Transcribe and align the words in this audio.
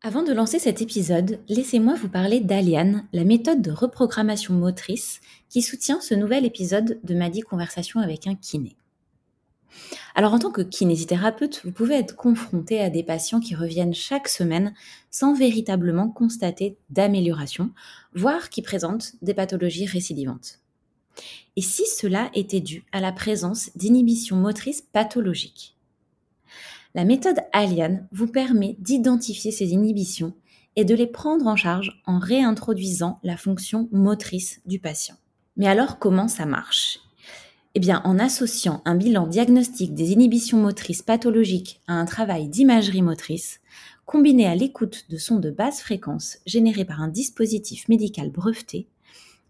Avant 0.00 0.22
de 0.22 0.32
lancer 0.32 0.60
cet 0.60 0.80
épisode, 0.80 1.40
laissez-moi 1.48 1.96
vous 1.96 2.08
parler 2.08 2.38
d'Aliane, 2.38 3.08
la 3.12 3.24
méthode 3.24 3.60
de 3.60 3.72
reprogrammation 3.72 4.54
motrice 4.54 5.20
qui 5.48 5.60
soutient 5.60 6.00
ce 6.00 6.14
nouvel 6.14 6.44
épisode 6.44 7.00
de 7.02 7.14
Madi 7.16 7.40
Conversation 7.40 7.98
avec 7.98 8.28
un 8.28 8.36
kiné. 8.36 8.76
Alors 10.14 10.34
en 10.34 10.38
tant 10.38 10.52
que 10.52 10.62
kinésithérapeute, 10.62 11.62
vous 11.64 11.72
pouvez 11.72 11.96
être 11.96 12.14
confronté 12.14 12.80
à 12.80 12.90
des 12.90 13.02
patients 13.02 13.40
qui 13.40 13.56
reviennent 13.56 13.92
chaque 13.92 14.28
semaine 14.28 14.72
sans 15.10 15.34
véritablement 15.34 16.08
constater 16.08 16.76
d'amélioration, 16.90 17.72
voire 18.14 18.50
qui 18.50 18.62
présentent 18.62 19.14
des 19.20 19.34
pathologies 19.34 19.86
récidivantes. 19.86 20.60
Et 21.56 21.62
si 21.62 21.86
cela 21.86 22.30
était 22.34 22.60
dû 22.60 22.84
à 22.92 23.00
la 23.00 23.10
présence 23.10 23.70
d'inhibitions 23.74 24.36
motrices 24.36 24.82
pathologiques? 24.92 25.77
La 26.98 27.04
méthode 27.04 27.38
Alian 27.52 28.00
vous 28.10 28.26
permet 28.26 28.74
d'identifier 28.80 29.52
ces 29.52 29.66
inhibitions 29.66 30.32
et 30.74 30.84
de 30.84 30.96
les 30.96 31.06
prendre 31.06 31.46
en 31.46 31.54
charge 31.54 32.02
en 32.06 32.18
réintroduisant 32.18 33.20
la 33.22 33.36
fonction 33.36 33.88
motrice 33.92 34.60
du 34.66 34.80
patient. 34.80 35.14
Mais 35.56 35.68
alors 35.68 36.00
comment 36.00 36.26
ça 36.26 36.44
marche? 36.44 36.98
Eh 37.76 37.78
bien 37.78 38.02
en 38.04 38.18
associant 38.18 38.82
un 38.84 38.96
bilan 38.96 39.28
diagnostique 39.28 39.94
des 39.94 40.10
inhibitions 40.10 40.58
motrices 40.58 41.02
pathologiques 41.02 41.80
à 41.86 41.92
un 41.92 42.04
travail 42.04 42.48
d'imagerie 42.48 43.02
motrice, 43.02 43.60
combiné 44.04 44.48
à 44.48 44.56
l'écoute 44.56 45.04
de 45.08 45.18
sons 45.18 45.38
de 45.38 45.52
basse 45.52 45.80
fréquence 45.80 46.38
générés 46.46 46.84
par 46.84 47.00
un 47.00 47.06
dispositif 47.06 47.86
médical 47.86 48.30
breveté, 48.30 48.88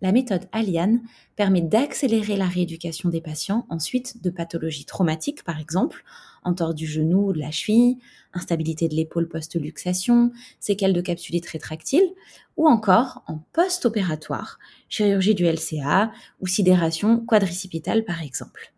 la 0.01 0.12
méthode 0.12 0.48
Alian 0.53 0.98
permet 1.34 1.61
d'accélérer 1.62 2.37
la 2.37 2.47
rééducation 2.47 3.09
des 3.09 3.20
patients 3.20 3.67
ensuite 3.69 4.23
de 4.23 4.30
pathologies 4.30 4.84
traumatiques, 4.84 5.42
par 5.42 5.59
exemple, 5.59 6.05
entorse 6.48 6.75
du 6.75 6.87
genou 6.87 7.29
ou 7.29 7.33
de 7.33 7.38
la 7.38 7.51
cheville, 7.51 7.98
instabilité 8.34 8.89
de 8.89 8.95
l'épaule 8.95 9.29
post-luxation, 9.29 10.33
séquelles 10.61 10.93
de 10.93 11.01
capsulite 11.01 11.47
rétractile, 11.47 12.09
ou 12.56 12.69
encore 12.69 13.23
en 13.27 13.39
post-opératoire, 13.52 14.58
chirurgie 14.89 15.34
du 15.34 15.45
LCA 15.45 16.11
ou 16.41 16.47
sidération 16.47 17.20
quadricipitale, 17.20 18.05
par 18.05 18.23
exemple. 18.23 18.73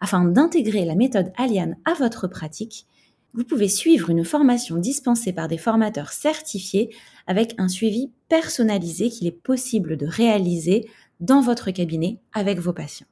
Afin 0.00 0.24
d'intégrer 0.24 0.84
la 0.84 0.94
méthode 0.94 1.32
Alian 1.36 1.74
à 1.84 1.94
votre 1.94 2.26
pratique, 2.26 2.86
vous 3.34 3.44
pouvez 3.44 3.68
suivre 3.68 4.10
une 4.10 4.24
formation 4.24 4.76
dispensée 4.76 5.32
par 5.32 5.48
des 5.48 5.58
formateurs 5.58 6.12
certifiés 6.12 6.94
avec 7.26 7.54
un 7.58 7.68
suivi 7.68 8.10
personnalisé 8.28 9.10
qu'il 9.10 9.26
est 9.26 9.42
possible 9.42 9.96
de 9.96 10.06
réaliser 10.06 10.88
dans 11.20 11.40
votre 11.40 11.70
cabinet 11.70 12.20
avec 12.32 12.58
vos 12.58 12.72
patients. 12.72 13.06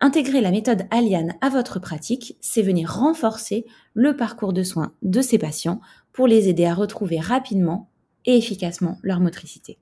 Intégrer 0.00 0.42
la 0.42 0.50
méthode 0.50 0.86
Alian 0.90 1.28
à 1.40 1.48
votre 1.48 1.78
pratique, 1.78 2.36
c'est 2.40 2.60
venir 2.60 2.92
renforcer 2.92 3.64
le 3.94 4.14
parcours 4.14 4.52
de 4.52 4.62
soins 4.62 4.92
de 5.00 5.22
ces 5.22 5.38
patients 5.38 5.80
pour 6.12 6.26
les 6.26 6.48
aider 6.48 6.66
à 6.66 6.74
retrouver 6.74 7.18
rapidement 7.18 7.88
et 8.26 8.36
efficacement 8.36 8.98
leur 9.02 9.20
motricité. 9.20 9.78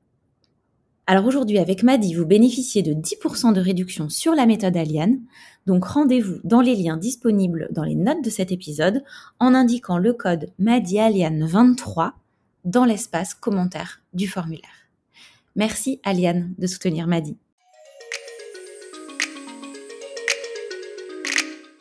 Alors 1.06 1.26
aujourd'hui, 1.26 1.58
avec 1.58 1.82
Madi, 1.82 2.14
vous 2.14 2.24
bénéficiez 2.24 2.82
de 2.82 2.94
10% 2.94 3.52
de 3.52 3.60
réduction 3.60 4.08
sur 4.08 4.34
la 4.34 4.46
méthode 4.46 4.76
Alian. 4.76 5.18
Donc 5.66 5.84
rendez-vous 5.84 6.38
dans 6.44 6.60
les 6.60 6.76
liens 6.76 6.96
disponibles 6.96 7.68
dans 7.72 7.82
les 7.82 7.96
notes 7.96 8.24
de 8.24 8.30
cet 8.30 8.52
épisode 8.52 9.02
en 9.40 9.52
indiquant 9.52 9.98
le 9.98 10.14
code 10.14 10.46
MADIALIAN23 10.60 12.12
dans 12.64 12.84
l'espace 12.84 13.34
commentaire 13.34 14.00
du 14.14 14.28
formulaire. 14.28 14.88
Merci 15.56 16.00
Alian 16.04 16.48
de 16.56 16.66
soutenir 16.66 17.06
Madi. 17.06 17.36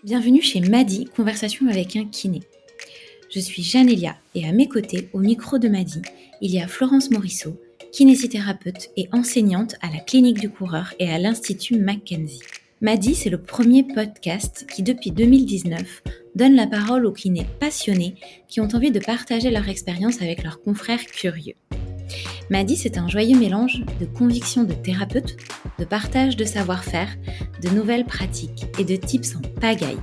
Bienvenue 0.03 0.41
chez 0.41 0.59
Madi, 0.59 1.05
conversation 1.05 1.65
avec 1.69 1.95
un 1.95 2.03
kiné. 2.03 2.41
Je 3.33 3.39
suis 3.39 3.63
Janelia 3.63 4.17
et 4.35 4.45
à 4.45 4.51
mes 4.51 4.67
côtés, 4.67 5.07
au 5.13 5.19
micro 5.19 5.59
de 5.59 5.69
Madi, 5.69 6.01
il 6.41 6.51
y 6.51 6.59
a 6.59 6.67
Florence 6.67 7.09
Morisseau, 7.09 7.57
kinésithérapeute 7.93 8.89
et 8.97 9.07
enseignante 9.13 9.75
à 9.81 9.87
la 9.87 9.99
clinique 9.99 10.41
du 10.41 10.49
coureur 10.49 10.93
et 10.99 11.09
à 11.09 11.19
l'Institut 11.19 11.77
Mackenzie. 11.77 12.41
Madi, 12.81 13.15
c'est 13.15 13.29
le 13.29 13.41
premier 13.41 13.85
podcast 13.85 14.65
qui, 14.75 14.83
depuis 14.83 15.11
2019, 15.11 16.03
donne 16.35 16.55
la 16.55 16.67
parole 16.67 17.05
aux 17.05 17.13
kinés 17.13 17.47
passionnés 17.61 18.15
qui 18.49 18.59
ont 18.59 18.67
envie 18.73 18.91
de 18.91 18.99
partager 18.99 19.51
leur 19.51 19.69
expérience 19.69 20.21
avec 20.21 20.43
leurs 20.43 20.61
confrères 20.61 21.05
curieux. 21.05 21.55
Madi, 22.49 22.75
c'est 22.75 22.97
un 22.97 23.07
joyeux 23.07 23.39
mélange 23.39 23.83
de 23.99 24.05
convictions 24.05 24.63
de 24.63 24.73
thérapeute, 24.73 25.37
de 25.79 25.85
partage 25.85 26.35
de 26.35 26.43
savoir-faire, 26.43 27.09
de 27.61 27.69
nouvelles 27.69 28.05
pratiques 28.05 28.65
et 28.77 28.83
de 28.83 28.95
tips 28.95 29.35
en 29.35 29.41
pagaille. 29.59 29.97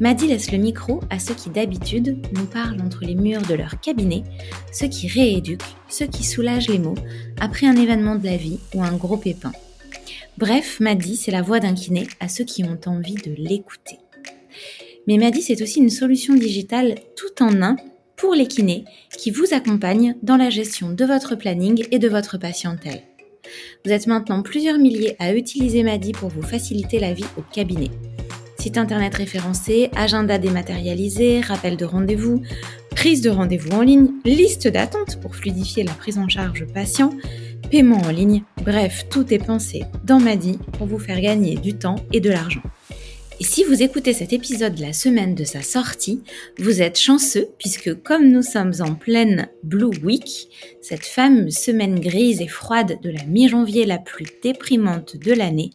Maddy 0.00 0.26
laisse 0.26 0.52
le 0.52 0.58
micro 0.58 1.00
à 1.10 1.18
ceux 1.18 1.34
qui 1.34 1.48
d'habitude 1.48 2.18
nous 2.34 2.46
parlent 2.46 2.80
entre 2.80 3.04
les 3.04 3.14
murs 3.14 3.42
de 3.42 3.54
leur 3.54 3.80
cabinet, 3.80 4.24
ceux 4.72 4.88
qui 4.88 5.08
rééduquent, 5.08 5.76
ceux 5.88 6.06
qui 6.06 6.24
soulagent 6.24 6.68
les 6.68 6.78
mots 6.78 6.96
après 7.40 7.66
un 7.66 7.76
événement 7.76 8.16
de 8.16 8.26
la 8.26 8.36
vie 8.36 8.58
ou 8.74 8.82
un 8.82 8.96
gros 8.96 9.16
pépin. 9.16 9.52
Bref, 10.38 10.80
Maddy, 10.80 11.16
c'est 11.16 11.30
la 11.30 11.42
voix 11.42 11.60
d'un 11.60 11.74
kiné 11.74 12.06
à 12.20 12.28
ceux 12.28 12.44
qui 12.44 12.64
ont 12.64 12.80
envie 12.86 13.14
de 13.14 13.34
l'écouter. 13.36 13.98
Mais 15.06 15.18
Maddy, 15.18 15.42
c'est 15.42 15.62
aussi 15.62 15.80
une 15.80 15.90
solution 15.90 16.34
digitale 16.34 16.96
tout 17.16 17.42
en 17.42 17.62
un 17.62 17.76
pour 18.16 18.34
les 18.34 18.46
kinés 18.46 18.84
qui 19.16 19.30
vous 19.30 19.52
accompagnent 19.52 20.16
dans 20.22 20.36
la 20.36 20.50
gestion 20.50 20.90
de 20.90 21.04
votre 21.04 21.34
planning 21.34 21.84
et 21.90 21.98
de 21.98 22.08
votre 22.08 22.38
patientèle. 22.38 23.02
Vous 23.84 23.92
êtes 23.92 24.06
maintenant 24.06 24.42
plusieurs 24.42 24.78
milliers 24.78 25.16
à 25.18 25.34
utiliser 25.34 25.82
Maddy 25.82 26.12
pour 26.12 26.28
vous 26.28 26.42
faciliter 26.42 26.98
la 26.98 27.12
vie 27.12 27.24
au 27.36 27.42
cabinet. 27.42 27.90
Site 28.58 28.78
internet 28.78 29.14
référencé, 29.16 29.90
agenda 29.96 30.38
dématérialisé, 30.38 31.40
rappel 31.40 31.76
de 31.76 31.84
rendez-vous, 31.84 32.42
prise 32.90 33.20
de 33.20 33.30
rendez-vous 33.30 33.72
en 33.72 33.82
ligne, 33.82 34.10
liste 34.24 34.68
d'attente 34.68 35.20
pour 35.20 35.34
fluidifier 35.34 35.82
la 35.82 35.92
prise 35.92 36.18
en 36.18 36.28
charge 36.28 36.66
patient, 36.72 37.10
paiement 37.70 38.00
en 38.00 38.10
ligne, 38.10 38.44
bref, 38.64 39.06
tout 39.10 39.34
est 39.34 39.44
pensé 39.44 39.82
dans 40.04 40.20
Madi 40.20 40.58
pour 40.78 40.86
vous 40.86 41.00
faire 41.00 41.20
gagner 41.20 41.56
du 41.56 41.74
temps 41.74 41.96
et 42.12 42.20
de 42.20 42.30
l'argent. 42.30 42.62
Et 43.42 43.44
si 43.44 43.64
vous 43.64 43.82
écoutez 43.82 44.12
cet 44.12 44.32
épisode 44.32 44.78
la 44.78 44.92
semaine 44.92 45.34
de 45.34 45.42
sa 45.42 45.62
sortie, 45.62 46.22
vous 46.60 46.80
êtes 46.80 46.96
chanceux 46.96 47.48
puisque 47.58 47.92
comme 48.04 48.30
nous 48.30 48.44
sommes 48.44 48.74
en 48.78 48.94
pleine 48.94 49.48
Blue 49.64 49.98
Week, 50.04 50.48
cette 50.80 51.04
fameuse 51.04 51.56
semaine 51.56 51.98
grise 51.98 52.40
et 52.40 52.46
froide 52.46 53.00
de 53.02 53.10
la 53.10 53.24
mi-janvier 53.24 53.84
la 53.84 53.98
plus 53.98 54.26
déprimante 54.44 55.16
de 55.16 55.32
l'année, 55.32 55.70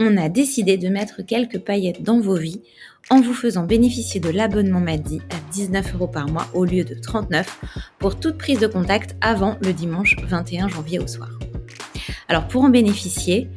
on 0.00 0.18
a 0.18 0.28
décidé 0.28 0.76
de 0.76 0.88
mettre 0.88 1.22
quelques 1.22 1.60
paillettes 1.60 2.02
dans 2.02 2.20
vos 2.20 2.36
vies 2.36 2.60
en 3.08 3.22
vous 3.22 3.32
faisant 3.32 3.64
bénéficier 3.64 4.20
de 4.20 4.28
l'abonnement 4.28 4.80
Maddy 4.80 5.22
à 5.30 5.52
19 5.54 5.94
euros 5.94 6.08
par 6.08 6.28
mois 6.28 6.48
au 6.52 6.66
lieu 6.66 6.84
de 6.84 6.92
39 6.92 7.60
pour 8.00 8.20
toute 8.20 8.36
prise 8.36 8.58
de 8.58 8.66
contact 8.66 9.16
avant 9.22 9.56
le 9.62 9.72
dimanche 9.72 10.14
21 10.28 10.68
janvier 10.68 10.98
au 10.98 11.06
soir. 11.06 11.30
Alors 12.28 12.48
pour 12.48 12.64
en 12.64 12.68
bénéficier, 12.68 13.48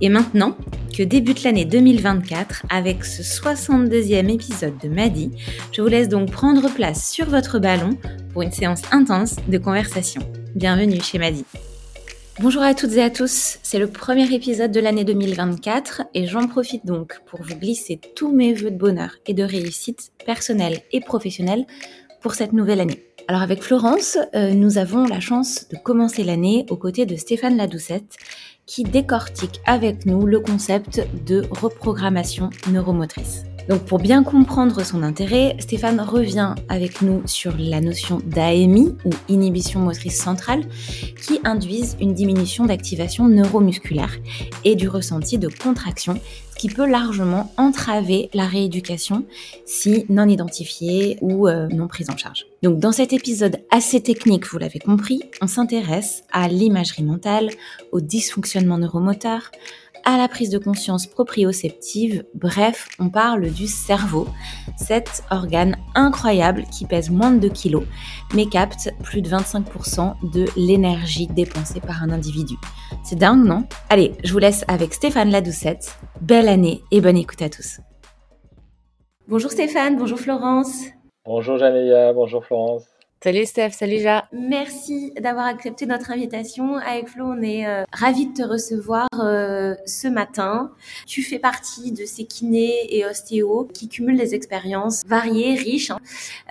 Et 0.00 0.08
maintenant 0.08 0.56
que 0.96 1.02
débute 1.02 1.42
l'année 1.42 1.64
2024 1.64 2.66
avec 2.70 3.04
ce 3.04 3.22
62e 3.22 4.32
épisode 4.32 4.78
de 4.82 4.88
Madi, 4.88 5.32
je 5.72 5.82
vous 5.82 5.88
laisse 5.88 6.08
donc 6.08 6.30
prendre 6.30 6.72
place 6.72 7.10
sur 7.10 7.26
votre 7.26 7.58
ballon 7.58 7.98
pour 8.32 8.42
une 8.42 8.52
séance 8.52 8.82
intense 8.92 9.34
de 9.48 9.58
conversation. 9.58 10.22
Bienvenue 10.54 11.00
chez 11.00 11.18
Madi. 11.18 11.44
Bonjour 12.38 12.62
à 12.62 12.74
toutes 12.74 12.92
et 12.92 13.02
à 13.02 13.08
tous, 13.08 13.58
c'est 13.62 13.78
le 13.78 13.86
premier 13.86 14.30
épisode 14.34 14.70
de 14.70 14.78
l'année 14.78 15.04
2024 15.04 16.02
et 16.12 16.26
j'en 16.26 16.46
profite 16.46 16.84
donc 16.84 17.22
pour 17.24 17.40
vous 17.42 17.54
glisser 17.56 17.98
tous 18.14 18.30
mes 18.30 18.52
voeux 18.52 18.70
de 18.70 18.76
bonheur 18.76 19.12
et 19.26 19.32
de 19.32 19.42
réussite 19.42 20.12
personnelle 20.26 20.80
et 20.92 21.00
professionnelle 21.00 21.64
pour 22.20 22.34
cette 22.34 22.52
nouvelle 22.52 22.80
année. 22.80 23.06
Alors 23.26 23.40
avec 23.40 23.62
Florence, 23.62 24.18
euh, 24.34 24.52
nous 24.52 24.76
avons 24.76 25.06
la 25.06 25.18
chance 25.18 25.66
de 25.70 25.78
commencer 25.78 26.24
l'année 26.24 26.66
aux 26.68 26.76
côtés 26.76 27.06
de 27.06 27.16
Stéphane 27.16 27.56
Ladoucette 27.56 28.18
qui 28.66 28.84
décortique 28.84 29.62
avec 29.64 30.04
nous 30.04 30.26
le 30.26 30.40
concept 30.40 31.06
de 31.24 31.42
reprogrammation 31.50 32.50
neuromotrice. 32.70 33.44
Donc 33.68 33.82
pour 33.84 33.98
bien 33.98 34.22
comprendre 34.22 34.84
son 34.84 35.02
intérêt, 35.02 35.56
Stéphane 35.58 36.00
revient 36.00 36.54
avec 36.68 37.02
nous 37.02 37.22
sur 37.26 37.52
la 37.58 37.80
notion 37.80 38.20
d'AMI 38.24 38.94
ou 39.04 39.10
inhibition 39.28 39.80
motrice 39.80 40.20
centrale 40.20 40.62
qui 41.20 41.40
induisent 41.44 41.96
une 42.00 42.14
diminution 42.14 42.66
d'activation 42.66 43.26
neuromusculaire 43.26 44.16
et 44.64 44.76
du 44.76 44.88
ressenti 44.88 45.38
de 45.38 45.48
contraction 45.48 46.20
qui 46.56 46.68
peut 46.68 46.88
largement 46.88 47.52
entraver 47.56 48.30
la 48.32 48.46
rééducation 48.46 49.24
si 49.66 50.06
non 50.08 50.28
identifiée 50.28 51.18
ou 51.20 51.48
euh, 51.48 51.68
non 51.68 51.86
prise 51.86 52.08
en 52.08 52.16
charge. 52.16 52.46
Donc 52.62 52.78
dans 52.78 52.92
cet 52.92 53.12
épisode 53.12 53.58
assez 53.70 54.00
technique, 54.00 54.46
vous 54.46 54.58
l'avez 54.58 54.78
compris, 54.78 55.20
on 55.42 55.46
s'intéresse 55.46 56.24
à 56.32 56.48
l'imagerie 56.48 57.04
mentale, 57.04 57.50
au 57.92 58.00
dysfonctionnement 58.00 58.78
neuromoteur, 58.78 59.50
à 60.06 60.16
la 60.16 60.28
prise 60.28 60.50
de 60.50 60.58
conscience 60.58 61.06
proprioceptive. 61.06 62.24
Bref, 62.32 62.88
on 63.00 63.10
parle 63.10 63.50
du 63.50 63.66
cerveau, 63.66 64.28
cet 64.78 65.24
organe 65.30 65.76
incroyable 65.96 66.62
qui 66.72 66.86
pèse 66.86 67.10
moins 67.10 67.32
de 67.32 67.40
2 67.40 67.48
kg, 67.50 67.86
mais 68.32 68.46
capte 68.46 68.90
plus 69.02 69.20
de 69.20 69.28
25% 69.28 70.14
de 70.32 70.46
l'énergie 70.56 71.26
dépensée 71.26 71.80
par 71.80 72.04
un 72.04 72.10
individu. 72.10 72.54
C'est 73.04 73.18
dingue, 73.18 73.44
non? 73.44 73.64
Allez, 73.90 74.12
je 74.22 74.32
vous 74.32 74.38
laisse 74.38 74.64
avec 74.68 74.94
Stéphane 74.94 75.30
Ladoucette. 75.30 75.98
Belle 76.20 76.48
année 76.48 76.82
et 76.92 77.00
bonne 77.00 77.16
écoute 77.16 77.42
à 77.42 77.50
tous. 77.50 77.80
Bonjour 79.28 79.50
Stéphane, 79.50 79.98
bonjour 79.98 80.20
Florence. 80.20 80.84
Bonjour 81.24 81.58
Janéa, 81.58 82.12
bonjour 82.12 82.44
Florence. 82.44 82.84
Salut 83.24 83.46
Steph, 83.46 83.70
salut 83.70 83.96
Ja. 83.96 84.28
Merci 84.30 85.10
d'avoir 85.18 85.46
accepté 85.46 85.86
notre 85.86 86.10
invitation. 86.10 86.76
Avec 86.76 87.08
Flo, 87.08 87.24
on 87.24 87.40
est 87.40 87.66
euh, 87.66 87.84
ravis 87.90 88.26
de 88.26 88.34
te 88.34 88.42
recevoir 88.42 89.08
euh, 89.18 89.74
ce 89.86 90.06
matin. 90.06 90.70
Tu 91.06 91.22
fais 91.22 91.38
partie 91.38 91.92
de 91.92 92.04
ces 92.04 92.24
kinés 92.24 92.94
et 92.94 93.06
ostéos 93.06 93.68
qui 93.72 93.88
cumulent 93.88 94.18
des 94.18 94.34
expériences 94.34 95.02
variées, 95.06 95.54
riches. 95.54 95.90
Hein. 95.90 95.98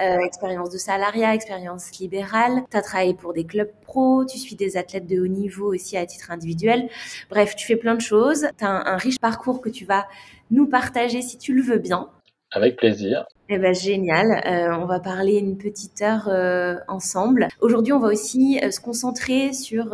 Euh, 0.01 0.17
expérience 0.25 0.71
de 0.71 0.79
salariat, 0.79 1.35
expérience 1.35 1.99
libérale. 1.99 2.63
Tu 2.71 2.77
as 2.77 2.81
travaillé 2.81 3.13
pour 3.13 3.33
des 3.33 3.45
clubs 3.45 3.71
pro, 3.83 4.25
tu 4.25 4.39
suis 4.39 4.55
des 4.55 4.75
athlètes 4.75 5.05
de 5.05 5.21
haut 5.21 5.27
niveau 5.27 5.71
aussi 5.71 5.97
à 5.97 6.05
titre 6.07 6.31
individuel. 6.31 6.89
Bref, 7.29 7.55
tu 7.55 7.67
fais 7.67 7.75
plein 7.75 7.93
de 7.93 8.01
choses. 8.01 8.47
Tu 8.57 8.65
as 8.65 8.69
un 8.69 8.97
riche 8.97 9.19
parcours 9.19 9.61
que 9.61 9.69
tu 9.69 9.85
vas 9.85 10.07
nous 10.49 10.65
partager 10.65 11.21
si 11.21 11.37
tu 11.37 11.53
le 11.53 11.61
veux 11.61 11.77
bien. 11.77 12.09
Avec 12.55 12.77
plaisir. 12.77 13.25
Eh 13.49 13.57
ben 13.57 13.75
génial. 13.75 14.31
Euh, 14.47 14.73
on 14.81 14.85
va 14.85 15.01
parler 15.01 15.39
une 15.39 15.57
petite 15.57 16.01
heure 16.01 16.29
euh, 16.29 16.75
ensemble. 16.87 17.49
Aujourd'hui, 17.59 17.91
on 17.91 17.99
va 17.99 18.07
aussi 18.07 18.61
euh, 18.63 18.71
se 18.71 18.79
concentrer 18.79 19.51
sur 19.51 19.93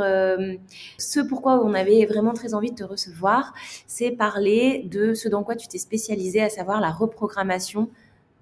ce 0.99 1.19
pourquoi 1.21 1.65
on 1.65 1.73
avait 1.73 2.05
vraiment 2.05 2.33
très 2.33 2.53
envie 2.53 2.69
de 2.69 2.75
te 2.75 2.83
recevoir. 2.83 3.53
C'est 3.87 4.11
parler 4.11 4.83
de 4.85 5.15
ce 5.15 5.27
dans 5.27 5.43
quoi 5.43 5.55
tu 5.55 5.67
t'es 5.67 5.79
spécialisé, 5.79 6.39
à 6.39 6.49
savoir 6.49 6.79
la 6.81 6.91
reprogrammation 6.91 7.89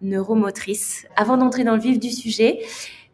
neuromotrice. 0.02 1.08
Avant 1.16 1.38
d'entrer 1.38 1.64
dans 1.64 1.76
le 1.76 1.82
vif 1.82 1.98
du 1.98 2.12
sujet, 2.12 2.60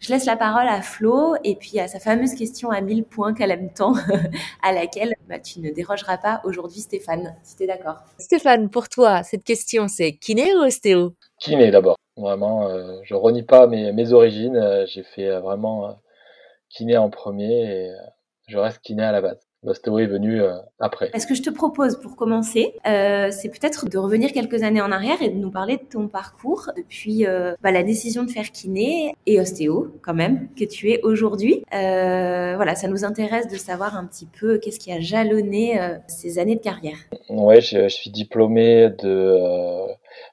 je 0.06 0.12
laisse 0.12 0.25
la 0.25 0.36
parole 0.36 0.68
à 0.68 0.84
Flo 0.84 1.36
et 1.44 1.56
puis 1.56 1.80
à 1.80 1.88
sa 1.88 2.00
fameuse 2.00 2.36
question 2.36 2.69
à 2.69 2.80
1000 2.80 3.06
points 3.06 3.34
qu'elle 3.34 3.50
aime 3.50 3.74
tant, 3.74 3.94
à 4.62 4.72
laquelle 4.72 5.16
bah, 5.28 5.40
tu 5.40 5.60
ne 5.62 5.72
dérogeras 5.72 6.19
pas 6.19 6.42
aujourd'hui, 6.44 6.81
Stéphane, 6.81 7.36
si 7.42 7.56
tu 7.56 7.63
es 7.63 7.68
d'accord. 7.68 7.98
Stéphane, 8.19 8.69
pour 8.69 8.88
toi, 8.88 9.24
cette 9.24 9.44
question, 9.44 9.88
c'est 9.88 10.13
kiné 10.13 10.54
ou 10.54 10.60
ostéo? 10.60 11.13
Kiné 11.40 11.72
d'abord. 11.72 11.98
Vraiment, 12.18 12.68
euh, 12.68 13.00
je 13.04 13.16
renie 13.16 13.42
pas 13.42 13.66
mes, 13.66 13.94
mes 13.94 14.13
origines. 14.13 14.57
Euh, 14.57 14.86
j'ai 14.86 15.02
fait 15.02 15.28
euh, 15.28 15.40
vraiment 15.40 15.98
kiné 16.69 16.98
en 16.98 17.10
premier 17.10 17.63
et 17.63 17.92
je 18.48 18.60
reste 18.60 18.81
kiné 18.81 19.04
à 19.04 19.12
la 19.12 19.22
base. 19.22 19.44
L'ostéo 19.66 19.98
est 19.98 20.06
venu 20.06 20.42
euh, 20.42 20.54
après. 20.80 21.10
Ce 21.18 21.26
que 21.26 21.34
je 21.34 21.42
te 21.42 21.50
propose 21.50 22.00
pour 22.00 22.16
commencer, 22.16 22.76
euh, 22.86 23.32
c'est 23.32 23.50
peut-être 23.50 23.90
de 23.90 23.98
revenir 23.98 24.32
quelques 24.32 24.62
années 24.62 24.80
en 24.80 24.92
arrière 24.92 25.20
et 25.24 25.30
de 25.30 25.38
nous 25.38 25.50
parler 25.50 25.78
de 25.78 25.84
ton 25.92 26.08
parcours 26.08 26.70
depuis 26.78 27.26
euh, 27.26 27.56
bah, 27.64 27.72
la 27.72 27.82
décision 27.82 28.24
de 28.24 28.30
faire 28.30 28.52
kiné 28.52 29.16
et 29.26 29.40
ostéo 29.40 29.92
quand 30.04 30.14
même 30.14 30.50
que 30.56 30.66
tu 30.66 30.92
es 30.92 31.02
aujourd'hui. 31.02 31.64
voilà, 31.72 32.76
ça 32.76 32.88
nous 32.88 33.04
intéresse 33.04 33.48
de 33.48 33.56
savoir 33.56 33.98
un 33.98 34.06
petit 34.06 34.28
peu 34.28 34.60
qu'est-ce 34.60 34.80
qui 34.80 34.92
a 34.92 35.00
jalonné 35.00 35.80
ces 36.08 36.38
années 36.38 36.56
de 36.56 36.62
carrière. 36.62 36.98
Ouais, 37.30 37.60
je, 37.60 37.88
suis 37.88 38.12
diplômé 38.12 38.92
de 39.00 39.40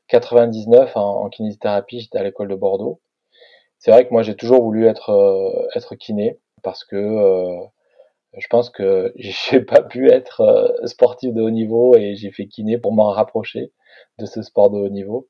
99 0.08 0.94
en, 0.96 1.24
en 1.24 1.28
kinésithérapie. 1.30 2.00
J'étais 2.00 2.18
à 2.18 2.22
l'école 2.22 2.48
de 2.48 2.54
Bordeaux. 2.54 3.00
C'est 3.78 3.90
vrai 3.90 4.06
que 4.06 4.12
moi 4.12 4.22
j'ai 4.22 4.36
toujours 4.36 4.62
voulu 4.62 4.86
être 4.86 5.10
être 5.74 5.94
kiné 5.94 6.38
parce 6.62 6.84
que 6.84 7.66
je 8.38 8.46
pense 8.48 8.70
que 8.70 9.12
j'ai 9.16 9.60
pas 9.60 9.82
pu 9.82 10.10
être 10.10 10.40
euh, 10.40 10.86
sportif 10.86 11.32
de 11.32 11.42
haut 11.42 11.50
niveau 11.50 11.96
et 11.96 12.16
j'ai 12.16 12.30
fait 12.30 12.46
kiné 12.46 12.78
pour 12.78 12.92
m'en 12.92 13.10
rapprocher 13.10 13.72
de 14.18 14.26
ce 14.26 14.42
sport 14.42 14.70
de 14.70 14.78
haut 14.78 14.88
niveau. 14.88 15.28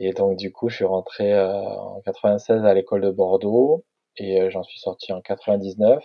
Et 0.00 0.12
donc 0.12 0.36
du 0.38 0.52
coup, 0.52 0.68
je 0.68 0.76
suis 0.76 0.84
rentré 0.84 1.32
euh, 1.32 1.52
en 1.52 2.00
96 2.02 2.64
à 2.64 2.74
l'école 2.74 3.02
de 3.02 3.10
Bordeaux 3.10 3.84
et 4.16 4.40
euh, 4.42 4.50
j'en 4.50 4.62
suis 4.62 4.80
sorti 4.80 5.12
en 5.12 5.20
99. 5.20 6.02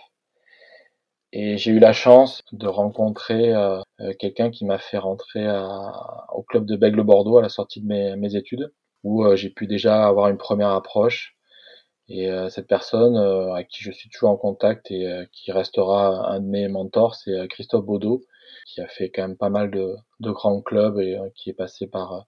Et 1.32 1.58
j'ai 1.58 1.70
eu 1.70 1.78
la 1.78 1.92
chance 1.92 2.42
de 2.50 2.66
rencontrer 2.66 3.54
quelqu'un 4.18 4.50
qui 4.50 4.64
m'a 4.64 4.80
fait 4.80 4.98
rentrer 4.98 5.46
au 6.32 6.42
club 6.42 6.66
de 6.66 6.74
Bègle 6.74 7.04
Bordeaux 7.04 7.38
à 7.38 7.42
la 7.42 7.48
sortie 7.48 7.80
de 7.80 7.86
mes, 7.86 8.16
mes 8.16 8.34
études, 8.34 8.72
où 9.04 9.24
j'ai 9.36 9.50
pu 9.50 9.68
déjà 9.68 10.08
avoir 10.08 10.28
une 10.28 10.38
première 10.38 10.70
approche 10.70 11.36
et 12.10 12.28
euh, 12.28 12.48
cette 12.48 12.66
personne 12.66 13.16
euh, 13.16 13.52
avec 13.52 13.68
qui 13.68 13.84
je 13.84 13.92
suis 13.92 14.10
toujours 14.10 14.30
en 14.30 14.36
contact 14.36 14.90
et 14.90 15.06
euh, 15.06 15.24
qui 15.32 15.52
restera 15.52 16.28
un 16.32 16.40
de 16.40 16.46
mes 16.46 16.66
mentors, 16.66 17.14
c'est 17.14 17.46
Christophe 17.48 17.84
Baudot, 17.84 18.24
qui 18.66 18.80
a 18.80 18.88
fait 18.88 19.10
quand 19.10 19.22
même 19.22 19.36
pas 19.36 19.48
mal 19.48 19.70
de, 19.70 19.94
de 20.18 20.30
grands 20.32 20.60
clubs 20.60 20.98
et 20.98 21.18
qui 21.36 21.50
est 21.50 21.54
passé 21.54 21.86
par 21.86 22.26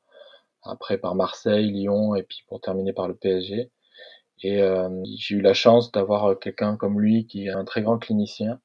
après 0.63 0.99
par 0.99 1.17
Marseille, 1.17 1.73
Lyon 1.73 2.15
et 2.15 2.23
puis 2.23 2.45
pour 2.47 2.61
terminer 2.61 2.93
par 2.93 3.09
le 3.09 3.17
PSG. 3.17 3.73
Et 4.45 4.61
j'ai 5.19 5.37
eu 5.37 5.41
la 5.41 5.55
chance 5.55 5.93
d'avoir 5.93 6.39
quelqu'un 6.39 6.77
comme 6.77 7.01
lui 7.01 7.27
qui 7.27 7.47
est 7.47 7.51
un 7.51 7.65
très 7.65 7.83
grand 7.83 7.99
clinicien, 7.99 8.61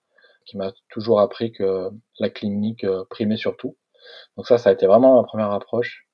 qui 0.46 0.58
m'a 0.58 0.72
toujours 0.90 1.20
appris 1.20 1.52
que 1.52 1.90
la 2.20 2.30
clinique 2.30 2.86
primait 3.10 3.38
surtout. 3.38 3.76
Donc 4.38 4.48
ça, 4.48 4.58
ça 4.58 4.70
a 4.70 4.74
été 4.74 4.86
vraiment 4.88 5.16
ma 5.22 5.28
première 5.28 5.52
approche. 5.52 6.08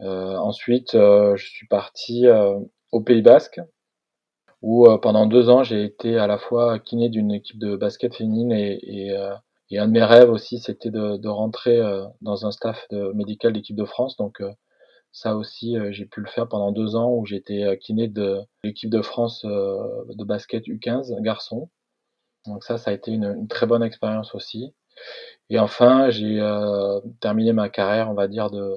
Euh, 0.00 0.36
ensuite, 0.36 0.92
je 0.92 1.36
suis 1.36 1.66
parti 1.66 2.26
au 2.92 3.00
Pays 3.00 3.22
Basque 3.22 3.60
où 4.62 4.86
euh, 4.86 4.98
pendant 4.98 5.26
deux 5.26 5.48
ans 5.48 5.62
j'ai 5.62 5.84
été 5.84 6.18
à 6.18 6.26
la 6.26 6.38
fois 6.38 6.78
kiné 6.78 7.08
d'une 7.08 7.32
équipe 7.32 7.58
de 7.58 7.76
basket 7.76 8.14
féminine 8.14 8.52
et, 8.52 8.78
et, 8.82 9.16
euh, 9.16 9.34
et 9.70 9.78
un 9.78 9.86
de 9.86 9.92
mes 9.92 10.04
rêves 10.04 10.30
aussi 10.30 10.58
c'était 10.58 10.90
de, 10.90 11.16
de, 11.16 11.28
rentrer 11.28 11.78
euh, 11.78 12.04
dans 12.20 12.46
un 12.46 12.50
staff 12.50 12.86
de, 12.90 13.12
médical 13.12 13.52
d'équipe 13.52 13.76
de 13.76 13.84
France. 13.84 14.16
Donc 14.16 14.42
ça 15.12 15.36
aussi 15.36 15.76
j'ai 15.90 16.06
pu 16.06 16.20
le 16.20 16.28
faire 16.28 16.48
pendant 16.48 16.72
deux 16.72 16.94
ans 16.96 17.12
où 17.12 17.26
j'étais 17.26 17.78
kiné 17.78 18.08
de 18.08 18.40
l'équipe 18.64 18.90
de 18.90 19.02
France 19.02 19.44
de 19.44 20.24
basket 20.24 20.64
U15 20.66 21.20
garçon. 21.22 21.70
Donc 22.46 22.64
ça 22.64 22.78
ça 22.78 22.90
a 22.90 22.94
été 22.94 23.10
une, 23.10 23.24
une 23.24 23.48
très 23.48 23.66
bonne 23.66 23.82
expérience 23.82 24.34
aussi. 24.34 24.74
Et 25.50 25.58
enfin 25.58 26.10
j'ai 26.10 26.38
terminé 27.20 27.52
ma 27.52 27.68
carrière 27.68 28.10
on 28.10 28.14
va 28.14 28.28
dire 28.28 28.50
de, 28.50 28.76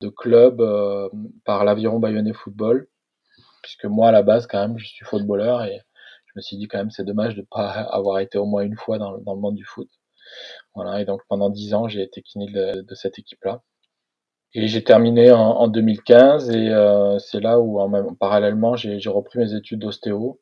de 0.00 0.08
club 0.08 0.62
par 1.44 1.64
l'Aviron 1.64 1.98
Bayonnais 1.98 2.32
Football 2.32 2.88
puisque 3.64 3.86
moi 3.86 4.08
à 4.10 4.12
la 4.12 4.22
base 4.22 4.46
quand 4.46 4.60
même 4.60 4.78
je 4.78 4.86
suis 4.86 5.04
footballeur 5.06 5.64
et 5.64 5.80
je 6.26 6.32
me 6.36 6.42
suis 6.42 6.58
dit 6.58 6.68
quand 6.68 6.78
même 6.78 6.90
c'est 6.90 7.04
dommage 7.04 7.34
de 7.34 7.42
pas 7.50 7.70
avoir 7.98 8.18
été 8.20 8.36
au 8.38 8.44
moins 8.44 8.62
une 8.62 8.76
fois 8.76 8.98
dans, 8.98 9.16
dans 9.18 9.34
le 9.34 9.40
monde 9.40 9.56
du 9.56 9.64
foot. 9.64 9.88
Voilà 10.74 11.00
et 11.00 11.04
donc 11.06 11.22
pendant 11.28 11.48
dix 11.50 11.74
ans 11.74 11.88
j'ai 11.88 12.02
été 12.02 12.22
kiné 12.22 12.46
de, 12.52 12.94
cette 12.94 13.18
équipe 13.18 13.42
là. 13.44 13.62
Et 14.56 14.68
j'ai 14.68 14.84
terminé 14.84 15.32
en, 15.32 15.40
en, 15.40 15.68
2015 15.68 16.50
et 16.50 16.68
euh, 16.68 17.18
c'est 17.18 17.40
là 17.40 17.58
où 17.58 17.80
en 17.80 17.88
même, 17.88 18.16
parallèlement 18.16 18.76
j'ai 18.76 19.00
repris 19.08 19.40
mes 19.40 19.54
études 19.54 19.80
d'ostéo 19.80 20.40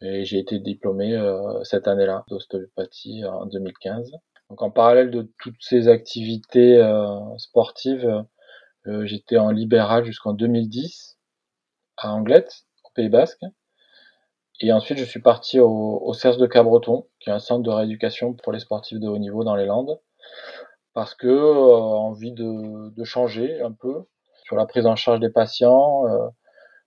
et 0.00 0.24
j'ai 0.24 0.38
été 0.38 0.58
diplômé 0.58 1.14
euh, 1.16 1.62
cette 1.64 1.88
année-là 1.88 2.24
d'ostéopathie 2.28 3.24
en 3.24 3.46
2015. 3.46 4.12
Donc 4.50 4.62
en 4.62 4.70
parallèle 4.70 5.10
de 5.10 5.30
toutes 5.38 5.60
ces 5.60 5.88
activités 5.88 6.78
euh, 6.78 7.18
sportives, 7.36 8.24
euh, 8.86 9.06
j'étais 9.06 9.36
en 9.36 9.50
libéral 9.50 10.04
jusqu'en 10.04 10.32
2010 10.32 11.17
à 11.98 12.12
Anglette, 12.12 12.64
au 12.84 12.90
Pays 12.94 13.08
Basque. 13.08 13.44
Et 14.60 14.72
ensuite, 14.72 14.98
je 14.98 15.04
suis 15.04 15.20
parti 15.20 15.60
au, 15.60 16.00
au 16.02 16.12
CERS 16.14 16.36
de 16.38 16.46
Cabreton, 16.46 17.06
qui 17.20 17.30
est 17.30 17.32
un 17.32 17.38
centre 17.38 17.62
de 17.62 17.70
rééducation 17.70 18.34
pour 18.34 18.52
les 18.52 18.60
sportifs 18.60 18.98
de 18.98 19.08
haut 19.08 19.18
niveau 19.18 19.44
dans 19.44 19.54
les 19.54 19.66
Landes, 19.66 20.00
parce 20.94 21.14
que 21.14 21.28
euh, 21.28 21.64
envie 21.64 22.32
de, 22.32 23.04
changer 23.04 23.60
un 23.60 23.72
peu 23.72 24.04
sur 24.44 24.56
la 24.56 24.66
prise 24.66 24.86
en 24.86 24.96
charge 24.96 25.20
des 25.20 25.30
patients, 25.30 26.06
euh, 26.08 26.28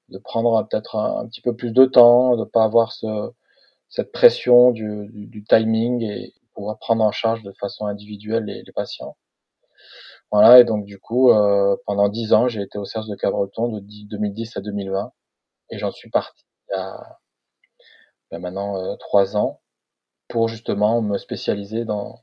de 0.10 0.18
prendre 0.18 0.68
peut-être 0.68 0.98
un, 0.98 1.28
petit 1.28 1.42
peu 1.42 1.56
plus 1.56 1.72
de 1.72 1.86
temps, 1.86 2.36
de 2.36 2.44
pas 2.44 2.64
avoir 2.64 2.92
ce, 2.92 3.32
cette 3.90 4.12
pression 4.12 4.72
du, 4.72 5.46
timing 5.48 6.04
et 6.04 6.34
pouvoir 6.54 6.78
prendre 6.80 7.04
en 7.04 7.12
charge 7.12 7.44
de 7.44 7.54
façon 7.54 7.86
individuelle 7.86 8.46
les 8.46 8.72
patients. 8.74 9.16
Voilà, 10.32 10.60
et 10.60 10.64
donc 10.64 10.86
du 10.86 10.98
coup, 10.98 11.32
euh, 11.32 11.76
pendant 11.86 12.08
dix 12.08 12.34
ans, 12.34 12.48
j'ai 12.48 12.62
été 12.62 12.78
au 12.78 12.86
CERS 12.86 13.08
de 13.08 13.16
Cabreton 13.16 13.68
de 13.68 13.80
2010 13.82 14.58
à 14.58 14.62
2020, 14.62 15.12
et 15.72 15.78
j'en 15.78 15.92
suis 15.92 16.10
parti 16.10 16.46
il 16.70 16.78
y 16.78 16.80
a 16.80 17.18
ben 18.32 18.40
maintenant 18.40 18.78
euh, 18.78 18.96
trois 18.96 19.36
ans 19.36 19.60
pour 20.30 20.48
justement 20.48 21.02
me 21.02 21.18
spécialiser 21.18 21.86
dans 21.86 22.22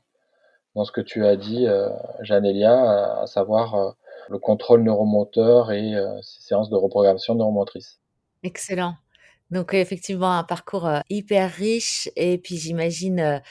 dans 0.75 0.85
ce 0.85 0.91
que 0.91 1.01
tu 1.01 1.25
as 1.25 1.35
dit, 1.35 1.67
euh, 1.67 1.89
Janélia, 2.21 3.21
à, 3.21 3.27
savoir 3.27 3.75
euh, 3.75 3.91
le 4.29 4.37
contrôle 4.37 4.83
neuromoteur 4.83 5.71
et 5.71 5.93
ces 6.21 6.41
séances 6.41 6.69
de 6.69 6.75
reprogrammation 6.75 7.33
neuromotrice. 7.33 7.99
Excellent. 8.43 8.95
Donc 9.49 9.73
effectivement 9.73 10.31
un 10.31 10.43
parcours 10.43 10.87
hyper 11.09 11.51
riche 11.51 12.07
et 12.15 12.37
puis 12.37 12.57
j'imagine 12.57 13.41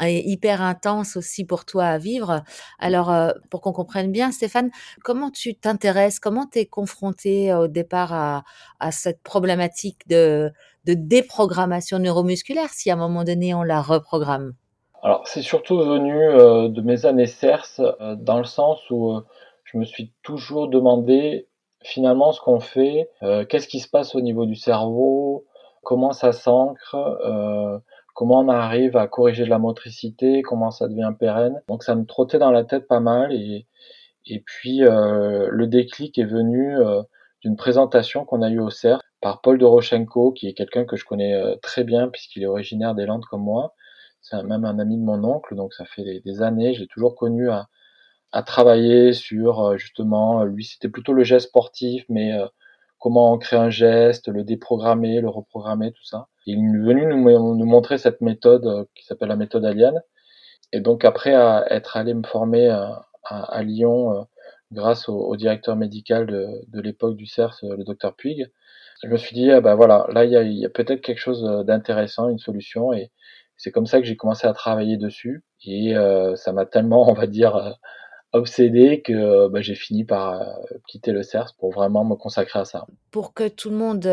hyper 0.00 0.62
intense 0.62 1.16
aussi 1.16 1.44
pour 1.44 1.64
toi 1.64 1.86
à 1.86 1.98
vivre. 1.98 2.42
Alors, 2.78 3.10
euh, 3.10 3.30
pour 3.50 3.60
qu'on 3.60 3.72
comprenne 3.72 4.12
bien, 4.12 4.32
Stéphane, 4.32 4.70
comment 5.02 5.30
tu 5.30 5.54
t'intéresses, 5.54 6.20
comment 6.20 6.46
tu 6.46 6.60
es 6.60 6.66
confronté 6.66 7.54
au 7.54 7.68
départ 7.68 8.12
à, 8.12 8.44
à 8.78 8.92
cette 8.92 9.22
problématique 9.22 10.06
de, 10.08 10.52
de 10.84 10.94
déprogrammation 10.94 11.98
neuromusculaire 11.98 12.70
si 12.70 12.90
à 12.90 12.94
un 12.94 12.96
moment 12.96 13.24
donné 13.24 13.54
on 13.54 13.62
la 13.62 13.80
reprogramme? 13.80 14.54
Alors, 15.02 15.22
c'est 15.26 15.42
surtout 15.42 15.78
venu 15.78 16.20
euh, 16.20 16.68
de 16.68 16.80
mes 16.80 17.06
années 17.06 17.28
CERS, 17.28 17.78
euh, 17.78 18.16
dans 18.16 18.38
le 18.38 18.44
sens 18.44 18.80
où 18.90 19.12
euh, 19.12 19.20
je 19.62 19.78
me 19.78 19.84
suis 19.84 20.12
toujours 20.24 20.66
demandé 20.68 21.46
finalement 21.80 22.32
ce 22.32 22.40
qu'on 22.40 22.58
fait, 22.58 23.08
qu'est-ce 23.48 23.68
qui 23.68 23.78
se 23.78 23.88
passe 23.88 24.16
au 24.16 24.20
niveau 24.20 24.44
du 24.44 24.56
cerveau, 24.56 25.44
comment 25.84 26.10
ça 26.12 26.32
s'ancre, 26.32 26.96
comment 28.16 28.40
on 28.40 28.48
arrive 28.48 28.96
à 28.96 29.06
corriger 29.06 29.44
de 29.44 29.50
la 29.50 29.58
motricité, 29.58 30.42
comment 30.42 30.72
ça 30.72 30.88
devient 30.88 31.12
pérenne. 31.18 31.62
Donc 31.68 31.84
ça 31.84 31.94
me 31.94 32.04
trottait 32.04 32.38
dans 32.38 32.50
la 32.50 32.64
tête 32.64 32.88
pas 32.88 33.00
mal 33.00 33.32
et, 33.32 33.66
et 34.26 34.40
puis 34.40 34.80
le 34.80 35.66
déclic 35.66 36.18
est 36.18 36.24
venu 36.24 36.76
d'une 37.42 37.56
présentation 37.56 38.24
qu'on 38.24 38.42
a 38.42 38.50
eue 38.50 38.60
au 38.60 38.70
CERS 38.70 39.00
par 39.20 39.40
Paul 39.40 39.58
Doroshenko, 39.58 40.32
qui 40.32 40.48
est 40.48 40.54
quelqu'un 40.54 40.84
que 40.84 40.96
je 40.96 41.04
connais 41.04 41.56
très 41.62 41.84
bien 41.84 42.08
puisqu'il 42.08 42.42
est 42.42 42.46
originaire 42.46 42.94
des 42.96 43.06
Landes 43.06 43.24
comme 43.26 43.42
moi 43.42 43.74
c'est 44.28 44.42
même 44.42 44.64
un 44.64 44.78
ami 44.78 44.96
de 44.96 45.02
mon 45.02 45.22
oncle, 45.24 45.54
donc 45.54 45.72
ça 45.72 45.84
fait 45.84 46.20
des, 46.24 46.42
années. 46.42 46.74
J'ai 46.74 46.86
toujours 46.88 47.14
connu 47.14 47.48
à, 47.50 47.68
travailler 48.44 49.12
sur 49.14 49.60
euh, 49.60 49.76
justement, 49.78 50.44
lui 50.44 50.64
c'était 50.64 50.90
plutôt 50.90 51.14
le 51.14 51.24
geste 51.24 51.48
sportif, 51.48 52.04
mais 52.10 52.32
euh, 53.06 53.08
comment 53.08 53.38
créer 53.38 53.58
un 53.58 53.70
geste, 53.70 54.28
le 54.28 54.44
déprogrammer, 54.44 55.20
le 55.20 55.28
reprogrammer, 55.28 55.92
tout 55.92 56.04
ça. 56.04 56.26
il 56.46 56.58
est 56.58 56.84
venu 56.84 57.06
nous, 57.06 57.64
montrer 57.64 57.98
cette 57.98 58.20
méthode 58.20 58.66
euh, 58.66 58.84
qui 58.94 59.04
s'appelle 59.04 59.28
la 59.28 59.36
méthode 59.36 59.64
Alien. 59.64 60.02
Et 60.72 60.80
donc 60.80 61.04
après 61.04 61.32
être 61.70 61.96
allé 61.96 62.12
me 62.14 62.24
former 62.24 62.68
à, 62.68 63.62
Lyon 63.62 64.26
grâce 64.72 65.08
au, 65.08 65.36
directeur 65.36 65.76
médical 65.76 66.26
de, 66.26 66.80
l'époque 66.80 67.16
du 67.16 67.26
CERS, 67.26 67.60
le 67.62 67.84
docteur 67.84 68.16
Puig, 68.16 68.50
je 69.04 69.08
me 69.08 69.16
suis 69.16 69.34
dit, 69.34 69.50
ah 69.52 69.60
ben 69.60 69.76
voilà, 69.76 70.06
là 70.10 70.24
il 70.24 70.32
y 70.32 70.66
a, 70.66 70.68
peut-être 70.68 71.02
quelque 71.02 71.20
chose 71.20 71.42
d'intéressant, 71.64 72.28
une 72.28 72.38
solution, 72.38 72.92
et, 72.92 73.12
c'est 73.56 73.70
comme 73.70 73.86
ça 73.86 74.00
que 74.00 74.06
j'ai 74.06 74.16
commencé 74.16 74.46
à 74.46 74.52
travailler 74.52 74.96
dessus 74.96 75.44
et 75.64 75.96
euh, 75.96 76.36
ça 76.36 76.52
m'a 76.52 76.66
tellement, 76.66 77.08
on 77.10 77.14
va 77.14 77.26
dire, 77.26 77.56
euh, 77.56 77.70
obsédé 78.36 79.02
que 79.02 79.48
bah, 79.48 79.60
j'ai 79.60 79.74
fini 79.74 80.04
par 80.04 80.40
euh, 80.40 80.44
quitter 80.86 81.12
le 81.12 81.22
CERS 81.22 81.54
pour 81.58 81.72
vraiment 81.72 82.04
me 82.04 82.14
consacrer 82.14 82.58
à 82.58 82.64
ça. 82.64 82.86
Pour 83.10 83.34
que 83.34 83.48
tout 83.48 83.70
le 83.70 83.76
monde 83.76 84.06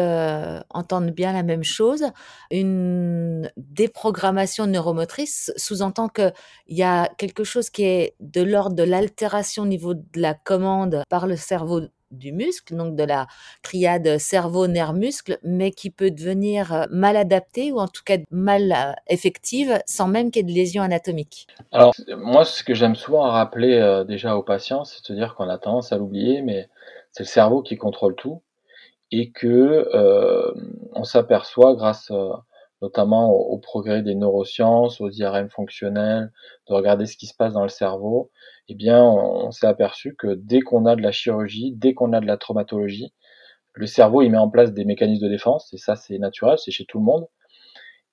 entende 0.69 1.11
bien 1.11 1.33
la 1.33 1.43
même 1.43 1.63
chose, 1.63 2.05
une 2.51 3.51
déprogrammation 3.57 4.65
neuromotrice 4.65 5.51
sous-entend 5.57 6.09
qu'il 6.09 6.33
y 6.69 6.83
a 6.83 7.09
quelque 7.17 7.43
chose 7.43 7.69
qui 7.69 7.83
est 7.83 8.15
de 8.19 8.41
l'ordre 8.41 8.75
de 8.75 8.83
l'altération 8.83 9.63
au 9.63 9.67
niveau 9.67 9.93
de 9.93 10.03
la 10.15 10.33
commande 10.33 11.03
par 11.09 11.27
le 11.27 11.35
cerveau 11.35 11.81
du 12.13 12.31
muscle, 12.31 12.75
donc 12.75 12.95
de 12.95 13.03
la 13.03 13.27
triade 13.61 14.17
cerveau-nerf-muscle, 14.17 15.39
mais 15.43 15.71
qui 15.71 15.89
peut 15.89 16.11
devenir 16.11 16.73
euh, 16.73 16.85
mal 16.89 17.17
adaptée 17.17 17.71
ou 17.71 17.79
en 17.79 17.87
tout 17.87 18.03
cas 18.05 18.17
mal 18.31 18.71
euh, 18.71 18.93
effective 19.07 19.79
sans 19.85 20.07
même 20.07 20.31
qu'il 20.31 20.41
y 20.41 20.49
ait 20.49 20.51
de 20.51 20.55
lésions 20.55 20.83
anatomiques. 20.83 21.47
Alors, 21.71 21.93
moi, 22.17 22.45
ce 22.45 22.63
que 22.63 22.73
j'aime 22.73 22.95
souvent 22.95 23.23
rappeler 23.23 23.73
euh, 23.73 24.03
déjà 24.03 24.35
aux 24.35 24.43
patients, 24.43 24.85
c'est 24.85 25.09
de 25.09 25.15
dire 25.15 25.35
qu'on 25.35 25.49
a 25.49 25.57
tendance 25.57 25.91
à 25.91 25.97
l'oublier, 25.97 26.41
mais 26.41 26.69
c'est 27.11 27.23
le 27.23 27.27
cerveau 27.27 27.61
qui 27.61 27.77
contrôle 27.77 28.15
tout 28.15 28.41
et 29.11 29.31
que 29.31 29.87
on 30.93 31.03
s'aperçoit 31.03 31.75
grâce 31.75 32.11
notamment 32.83 33.31
au, 33.31 33.57
progrès 33.59 34.01
des 34.01 34.13
neurosciences, 34.13 34.99
aux 34.99 35.09
IRM 35.09 35.49
fonctionnels, 35.49 36.33
de 36.67 36.73
regarder 36.73 37.05
ce 37.05 37.15
qui 37.15 37.27
se 37.27 37.33
passe 37.33 37.53
dans 37.53 37.63
le 37.63 37.69
cerveau, 37.69 38.29
eh 38.67 38.75
bien, 38.75 39.01
on, 39.01 39.51
s'est 39.51 39.67
aperçu 39.67 40.15
que 40.19 40.35
dès 40.35 40.59
qu'on 40.59 40.85
a 40.85 40.97
de 40.97 41.01
la 41.01 41.13
chirurgie, 41.13 41.71
dès 41.71 41.93
qu'on 41.93 42.11
a 42.11 42.19
de 42.19 42.25
la 42.25 42.35
traumatologie, 42.35 43.13
le 43.71 43.87
cerveau 43.87 44.21
il 44.21 44.31
met 44.31 44.37
en 44.37 44.49
place 44.49 44.73
des 44.73 44.83
mécanismes 44.83 45.23
de 45.23 45.29
défense, 45.29 45.73
et 45.73 45.77
ça 45.77 45.95
c'est 45.95 46.17
naturel, 46.17 46.57
c'est 46.59 46.71
chez 46.71 46.83
tout 46.83 46.99
le 46.99 47.05
monde, 47.05 47.25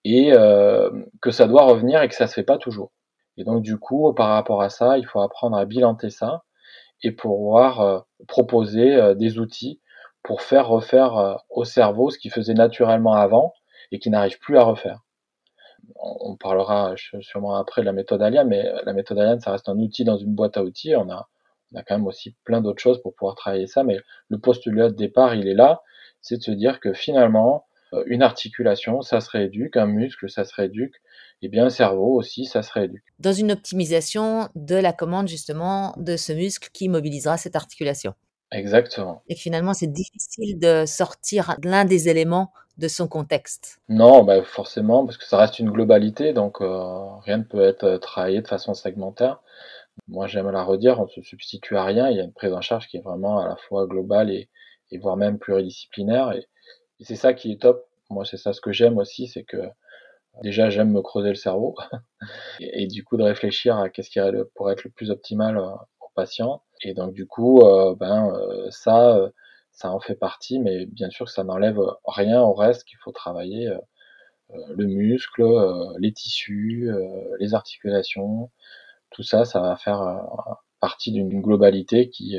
et 0.05 0.33
euh, 0.35 0.89
que 1.21 1.33
ça 1.33 1.49
doit 1.49 1.65
revenir 1.65 2.01
et 2.03 2.09
que 2.09 2.15
ça 2.15 2.29
se 2.29 2.35
fait 2.35 2.45
pas 2.45 2.57
toujours. 2.57 2.93
Et 3.37 3.43
donc 3.43 3.63
du 3.63 3.77
coup, 3.77 4.15
par 4.15 4.29
rapport 4.29 4.63
à 4.63 4.71
ça, 4.71 4.99
il 4.99 5.07
faut 5.07 5.21
apprendre 5.21 5.57
à 5.57 5.65
bilanter 5.65 6.11
ça 6.11 6.45
et 7.03 7.11
pouvoir 7.11 7.81
euh, 7.81 7.99
proposer 8.29 8.95
euh, 8.95 9.15
des 9.15 9.41
outils 9.41 9.81
pour 10.23 10.43
faire 10.43 10.69
refaire 10.69 11.43
au 11.49 11.65
cerveau 11.65 12.11
ce 12.11 12.19
qu'il 12.19 12.31
faisait 12.31 12.55
naturellement 12.55 13.15
avant, 13.15 13.55
et 13.93 13.99
qui 13.99 14.11
n'arrive 14.11 14.39
plus 14.39 14.59
à 14.59 14.63
refaire. 14.63 15.01
On, 15.97 16.37
parlera 16.37 16.95
sûrement 17.21 17.57
après 17.57 17.83
de 17.83 17.87
la 17.87 17.93
méthode 17.93 18.23
Alien, 18.23 18.47
mais 18.47 18.65
la 18.85 18.93
méthode 18.93 19.19
Alien, 19.19 19.41
ça 19.41 19.53
reste 19.53 19.69
un 19.69 19.79
outil 19.79 20.05
dans 20.05 20.17
une 20.17 20.35
boîte 20.35 20.57
à 20.57 20.63
outils. 20.63 20.95
On 20.95 21.11
a, 21.11 21.29
on 21.73 21.79
a 21.79 21.83
quand 21.83 21.97
même 21.97 22.07
aussi 22.07 22.37
plein 22.45 22.61
d'autres 22.61 22.83
choses 22.83 23.01
pour 23.03 23.15
pouvoir 23.15 23.35
travailler 23.35 23.67
ça, 23.67 23.83
mais 23.83 23.99
le 24.29 24.39
postulat 24.39 24.91
de 24.91 24.95
départ, 24.95 25.35
il 25.35 25.49
est 25.49 25.55
là, 25.55 25.83
c'est 26.21 26.37
de 26.37 26.43
se 26.43 26.51
dire 26.51 26.81
que 26.81 26.93
finalement, 26.93 27.67
euh, 27.93 28.05
une 28.07 28.23
articulation, 28.23 29.03
ça 29.03 29.21
se 29.21 29.31
rééduque, 29.31 29.77
un 29.77 29.87
muscle, 29.87 30.31
ça 30.31 30.45
se 30.45 30.55
rééduque, 30.55 30.95
et 31.43 31.49
bien 31.49 31.67
un 31.67 31.71
cerveau 31.71 32.15
aussi, 32.15 32.45
ça 32.45 32.63
se 32.63 32.73
rééduque. 32.73 33.05
Dans 33.19 33.33
une 33.33 33.53
optimisation 33.53 34.49
de 34.55 34.77
la 34.77 34.93
commande 34.93 35.29
justement 35.29 35.95
de 35.97 36.17
ce 36.17 36.33
muscle 36.33 36.69
qui 36.73 36.89
mobilisera 36.89 37.37
cette 37.37 37.57
articulation. 37.57 38.15
Exactement. 38.53 39.23
Et 39.29 39.37
finalement, 39.37 39.75
c'est 39.75 39.93
difficile 39.93 40.59
de 40.59 40.85
sortir 40.87 41.57
l'un 41.63 41.85
des 41.85 42.09
éléments 42.09 42.53
de 42.79 42.89
son 42.89 43.07
contexte. 43.07 43.81
Non, 43.89 44.25
bah 44.25 44.43
forcément, 44.43 45.05
parce 45.05 45.19
que 45.19 45.25
ça 45.25 45.39
reste 45.39 45.59
une 45.59 45.71
globalité, 45.71 46.33
donc 46.33 46.61
euh, 46.61 47.17
rien 47.21 47.39
ne 47.39 47.45
peut 47.45 47.63
être 47.63 47.99
travaillé 47.99 48.41
de 48.41 48.49
façon 48.49 48.75
segmentaire. 48.75 49.41
Moi, 50.09 50.27
j'aime 50.27 50.51
la 50.51 50.65
redire, 50.65 50.99
on 50.99 51.05
ne 51.05 51.09
se 51.09 51.23
substitue 51.23 51.77
à 51.77 51.85
rien. 51.85 52.09
Il 52.09 52.17
y 52.17 52.21
a 52.21 52.25
une 52.25 52.33
prise 52.33 52.53
en 52.53 52.61
charge 52.61 52.89
qui 52.89 52.97
est 52.97 53.03
vraiment 53.03 53.39
à 53.39 53.49
la 53.49 53.57
fois 53.57 53.87
globale 53.87 54.31
et, 54.31 54.49
et 54.91 54.99
voire 54.99 55.17
même 55.17 55.39
pluridisciplinaire. 55.39 56.33
Et, 56.33 56.47
et 57.01 57.05
c'est 57.05 57.17
ça 57.17 57.35
qui 57.35 57.53
est 57.53 57.61
top. 57.61 57.87
Moi, 58.09 58.25
c'est 58.25 58.37
ça 58.37 58.53
ce 58.53 58.61
que 58.61 58.73
j'aime 58.73 58.99
aussi, 58.99 59.29
c'est 59.29 59.45
que 59.45 59.59
déjà, 60.43 60.71
j'aime 60.71 60.91
me 60.91 61.03
creuser 61.03 61.29
le 61.29 61.35
cerveau 61.35 61.77
et, 62.61 62.83
et, 62.83 62.87
du 62.87 63.05
coup 63.05 63.17
de 63.17 63.23
réfléchir 63.23 63.77
à 63.77 63.89
qu'est-ce 63.91 64.11
qui 64.11 64.21
pourrait 64.55 64.73
être 64.73 64.85
le 64.85 64.91
plus 64.91 65.11
optimal 65.11 65.61
euh, 66.17 66.23
au 66.23 66.23
patient. 66.23 66.63
Et 66.83 66.95
donc 66.95 67.13
du 67.15 67.27
coup, 67.27 67.61
euh, 67.63 67.95
ben 67.95 68.33
euh, 68.35 68.71
ça, 68.71 69.17
euh, 69.17 69.31
ça 69.73 69.91
en 69.91 70.01
fait 70.01 70.15
partie, 70.15 70.59
mais 70.59 70.87
bien 70.87 71.11
sûr 71.11 71.27
que 71.27 71.33
ça 71.33 71.45
n'enlève 71.45 71.81
rien 72.07 72.43
au 72.43 72.55
reste 72.55 72.85
qu'il 72.85 72.99
faut 72.99 73.13
travailler. 73.13 73.71
le 74.77 74.87
muscle, 74.87 75.45
les 75.99 76.13
tissus, 76.13 76.91
les 77.39 77.55
articulations, 77.55 78.51
tout 79.11 79.23
ça, 79.23 79.45
ça 79.45 79.61
va 79.61 79.77
faire 79.77 80.01
partie 80.81 81.13
d'une 81.13 81.41
globalité 81.41 82.11
qui, 82.11 82.37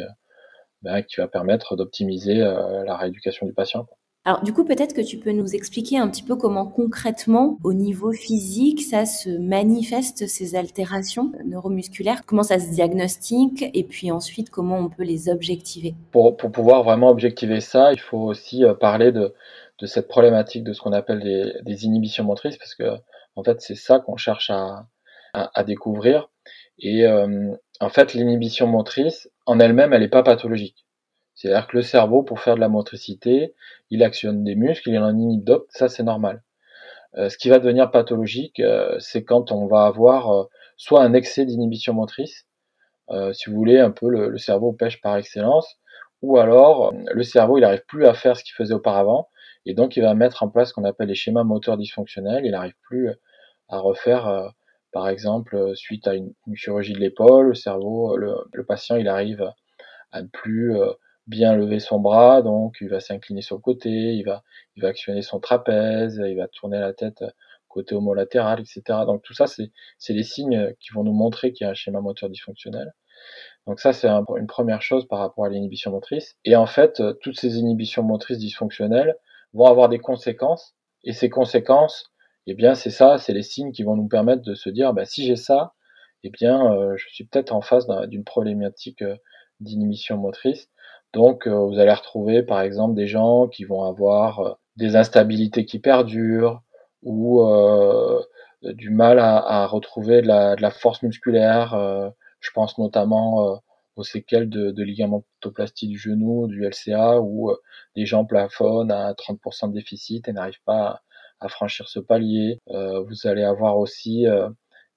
ben, 0.82 1.04
qui 1.04 1.18
va 1.18 1.28
permettre 1.28 1.76
d'optimiser 1.78 2.36
la 2.36 2.98
rééducation 2.98 3.46
du 3.48 3.54
patient. 3.54 3.88
Alors 4.24 4.44
du 4.44 4.54
coup, 4.54 4.64
peut-être 4.64 4.94
que 4.94 5.02
tu 5.02 5.18
peux 5.18 5.32
nous 5.32 5.56
expliquer 5.56 5.98
un 5.98 6.08
petit 6.08 6.22
peu 6.22 6.36
comment 6.36 6.68
concrètement, 6.68 7.58
au 7.64 7.74
niveau 7.74 8.12
physique, 8.12 8.84
ça 8.84 9.08
se 9.08 9.30
manifeste, 9.30 10.28
ces 10.28 10.56
altérations 10.56 11.32
neuromusculaires, 11.44 12.24
comment 12.28 12.44
ça 12.44 12.60
se 12.60 12.70
diagnostique? 12.70 13.66
Et 13.74 13.84
puis 13.84 14.12
ensuite 14.12 14.52
comment 14.52 14.78
on 14.78 14.90
peut 14.90 15.04
les 15.04 15.28
objectiver? 15.28 15.96
Pour, 16.12 16.38
pouvoir 16.38 16.84
vraiment 16.84 17.10
objectiver 17.10 17.62
ça, 17.62 17.94
il 17.94 18.00
faut 18.00 18.20
aussi 18.20 18.64
euh, 18.64 18.76
parler 18.76 19.12
de, 19.12 19.34
cette 19.86 20.08
problématique 20.08 20.64
de 20.64 20.74
ce 20.74 20.82
qu'on 20.82 20.94
appelle 20.94 21.20
des, 21.66 21.86
inhibitions 21.86 22.24
motrices, 22.24 22.58
parce 22.58 22.76
que 22.76 22.84
en 23.36 23.44
fait 23.44 23.60
c'est 23.60 23.76
ça 23.76 24.00
qu'on 24.00 24.18
cherche 24.18 24.52
à, 24.52 25.64
découvrir. 25.66 26.30
Et 26.78 27.06
euh, 27.08 27.56
en 27.80 27.90
fait, 27.90 28.14
l'inhibition 28.14 28.68
motrice, 28.68 29.30
en 29.48 29.60
elle-même, 29.60 29.94
elle 29.94 30.02
n'est 30.02 30.10
pas 30.10 30.24
pathologique. 30.24 30.86
C'est-à-dire 31.42 31.66
que 31.66 31.78
le 31.78 31.82
cerveau, 31.82 32.22
pour 32.22 32.40
faire 32.40 32.54
de 32.54 32.60
la 32.60 32.70
motricité, 32.70 33.56
il 33.90 34.04
actionne 34.04 34.44
des 34.44 34.54
muscles, 34.54 34.90
il 34.92 35.00
en 35.00 35.18
inhibe 35.18 35.44
d'autres, 35.44 35.66
ça 35.70 35.90
c'est 35.90 36.04
normal. 36.04 36.44
Euh, 37.18 37.30
ce 37.30 37.38
qui 37.38 37.50
va 37.50 37.58
devenir 37.58 37.90
pathologique, 37.90 38.60
euh, 38.60 38.96
c'est 39.00 39.24
quand 39.24 39.52
on 39.52 39.66
va 39.66 39.86
avoir 39.86 40.32
euh, 40.32 40.44
soit 40.78 41.02
un 41.02 41.14
excès 41.14 41.46
d'inhibition 41.46 41.94
motrice, 41.94 42.46
si 43.34 43.50
vous 43.50 43.56
voulez, 43.58 43.78
un 43.78 43.92
peu 43.92 44.08
le, 44.08 44.38
cerveau 44.38 44.72
pêche 44.72 45.02
par 45.02 45.18
excellence, 45.18 45.68
ou 46.22 46.38
alors 46.38 46.94
le 46.94 47.24
cerveau 47.24 47.58
il 47.58 47.62
n'arrive 47.62 47.84
plus 47.86 48.06
à 48.06 48.14
faire 48.14 48.38
ce 48.38 48.44
qu'il 48.44 48.54
faisait 48.54 48.74
auparavant, 48.74 49.28
et 49.66 49.74
donc 49.74 49.98
il 49.98 50.04
va 50.04 50.14
mettre 50.14 50.44
en 50.44 50.50
place 50.50 50.70
ce 50.70 50.74
qu'on 50.74 50.86
appelle 50.86 51.10
les 51.10 51.16
schémas 51.16 51.44
moteurs 51.44 51.76
dysfonctionnels, 51.76 52.46
il 52.46 52.52
n'arrive 52.52 52.76
plus 52.84 53.10
à 53.68 53.80
refaire, 53.80 54.54
par 54.94 55.10
exemple, 55.10 55.76
suite 55.76 56.08
à 56.08 56.14
une, 56.16 56.34
chirurgie 56.54 56.94
de 56.94 57.00
l'épaule, 57.00 57.48
le 57.48 57.54
cerveau, 57.54 58.16
le, 58.16 58.34
le, 58.54 58.64
patient 58.64 58.96
il 58.96 59.10
arrive 59.10 59.52
à 60.14 60.22
ne 60.22 60.28
plus 60.28 60.74
bien 61.28 61.56
lever 61.56 61.80
son 61.80 62.00
bras, 62.00 62.42
donc 62.42 62.78
il 62.82 62.90
va 62.90 63.00
s'incliner 63.00 63.42
sur 63.42 63.56
le 63.56 63.62
côté, 63.62 63.90
il 63.90 64.24
va, 64.24 64.44
il 64.76 64.84
va 64.84 64.90
actionner 64.90 65.22
son 65.22 65.40
trapèze, 65.40 66.22
il 66.26 66.36
va 66.38 66.48
tourner 66.48 66.80
la 66.80 66.94
tête 66.94 67.24
côté 67.72 67.96
homolatéral, 67.96 68.60
etc. 68.60 68.82
Donc 69.06 69.24
tout 69.24 69.34
ça, 69.34 69.48
c'est, 69.48 69.72
les 70.10 70.24
signes 70.24 70.74
qui 70.80 70.92
vont 70.94 71.04
nous 71.04 71.14
montrer 71.14 71.54
qu'il 71.54 71.66
y 71.66 71.68
a 71.68 71.72
un 71.72 71.74
schéma 71.74 72.02
moteur 72.02 72.30
dysfonctionnel. 72.30 72.94
Donc 73.68 73.80
ça, 73.80 73.94
c'est 73.94 74.08
une 74.08 74.48
première 74.48 74.82
chose 74.82 75.08
par 75.08 75.20
rapport 75.20 75.46
à 75.46 75.50
l'inhibition 75.50 75.92
motrice. 75.92 76.36
Et 76.46 76.56
en 76.56 76.66
fait, 76.66 77.02
toutes 77.22 77.40
ces 77.40 77.58
inhibitions 77.58 78.04
motrices 78.04 78.40
dysfonctionnelles 78.40 79.16
vont 79.54 79.66
avoir 79.66 79.90
des 79.90 80.00
conséquences. 80.00 80.76
Et 81.04 81.14
ces 81.14 81.30
conséquences, 81.30 82.12
eh 82.48 82.54
bien, 82.54 82.76
c'est 82.76 82.90
ça, 82.90 83.18
c'est 83.18 83.34
les 83.34 83.44
signes 83.44 83.72
qui 83.72 83.84
vont 83.84 83.96
nous 83.96 84.08
permettre 84.08 84.42
de 84.42 84.56
se 84.56 84.70
dire, 84.70 84.94
bah, 84.94 85.06
si 85.06 85.26
j'ai 85.26 85.36
ça, 85.36 85.74
eh 86.24 86.30
bien, 86.30 86.74
euh, 86.74 86.96
je 86.98 87.08
suis 87.10 87.26
peut-être 87.26 87.52
en 87.52 87.62
face 87.62 87.88
d'une 88.08 88.24
problématique 88.24 89.02
euh, 89.02 89.16
d'inhibition 89.60 90.18
motrice. 90.18 90.70
Donc, 91.14 91.48
euh, 91.48 91.52
vous 91.52 91.80
allez 91.80 91.92
retrouver 91.92 92.44
par 92.44 92.62
exemple 92.62 92.96
des 92.96 93.08
gens 93.08 93.48
qui 93.48 93.66
vont 93.66 93.84
avoir 93.84 94.40
euh, 94.40 94.54
des 94.78 94.96
instabilités 94.96 95.66
qui 95.66 95.80
perdurent 95.80 96.62
ou 97.04 97.42
euh, 97.42 98.22
du 98.64 98.90
mal 98.92 99.20
à, 99.20 99.66
retrouver 99.68 100.22
de 100.22 100.28
la, 100.28 100.72
force 100.72 101.02
musculaire. 101.04 101.76
je 102.40 102.52
pense 102.52 102.78
notamment 102.78 103.60
aux 103.96 104.04
séquelles 104.04 104.50
de, 104.50 104.70
de 104.70 104.84
ligamentoplastie 104.84 105.88
du 105.88 105.98
genou, 105.98 106.48
du 106.48 106.64
LCA, 106.64 107.20
où 107.22 107.52
les 107.96 108.06
gens 108.06 108.24
plafonnent 108.24 108.92
à 108.92 109.14
30% 109.14 109.70
de 109.70 109.74
déficit 109.74 110.28
et 110.28 110.34
n'arrivent 110.34 110.62
pas 110.64 111.02
à, 111.40 111.46
à, 111.46 111.50
franchir 111.50 111.90
ce 111.90 112.00
palier. 112.00 112.60
vous 112.68 113.28
allez 113.28 113.44
avoir 113.44 113.80
aussi 113.80 114.28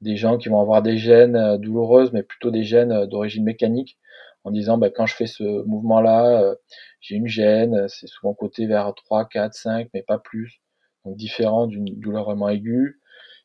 des 0.03 0.17
gens 0.17 0.37
qui 0.37 0.51
vont 0.51 0.61
avoir 0.61 0.83
des 0.83 0.99
gènes 0.99 1.57
douloureuses, 1.57 2.13
mais 2.13 2.23
plutôt 2.23 2.51
des 2.51 2.65
gènes 2.65 3.07
d'origine 3.07 3.45
mécanique, 3.45 3.99
en 4.45 4.51
disant 4.51 4.79
bah, 4.79 4.91
quand 4.91 5.07
je 5.07 5.17
fais 5.17 5.27
ce 5.27 5.65
mouvement-là, 5.65 6.41
euh, 6.41 6.55
j'ai 7.01 7.17
une 7.17 7.27
gêne, 7.27 7.89
c'est 7.89 8.07
souvent 8.07 8.35
côté 8.35 8.67
vers 8.67 8.93
3, 8.95 9.27
4, 9.27 9.55
5, 9.55 9.89
mais 9.95 10.03
pas 10.03 10.19
plus, 10.19 10.61
donc 11.05 11.17
différent 11.17 11.67
d'une 11.67 11.87
douleur 11.99 12.25
vraiment 12.25 12.49
aiguë. 12.49 13.01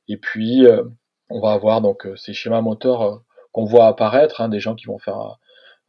Et 0.07 0.17
puis, 0.17 0.65
euh, 0.65 0.83
on 1.29 1.39
va 1.39 1.53
avoir 1.53 1.81
donc 1.81 2.05
euh, 2.05 2.15
ces 2.15 2.33
schémas 2.33 2.61
moteurs 2.61 3.23
qu'on 3.51 3.65
voit 3.65 3.87
apparaître, 3.87 4.41
hein, 4.41 4.49
des 4.49 4.59
gens 4.59 4.75
qui 4.75 4.85
vont 4.85 4.99
faire 4.99 5.37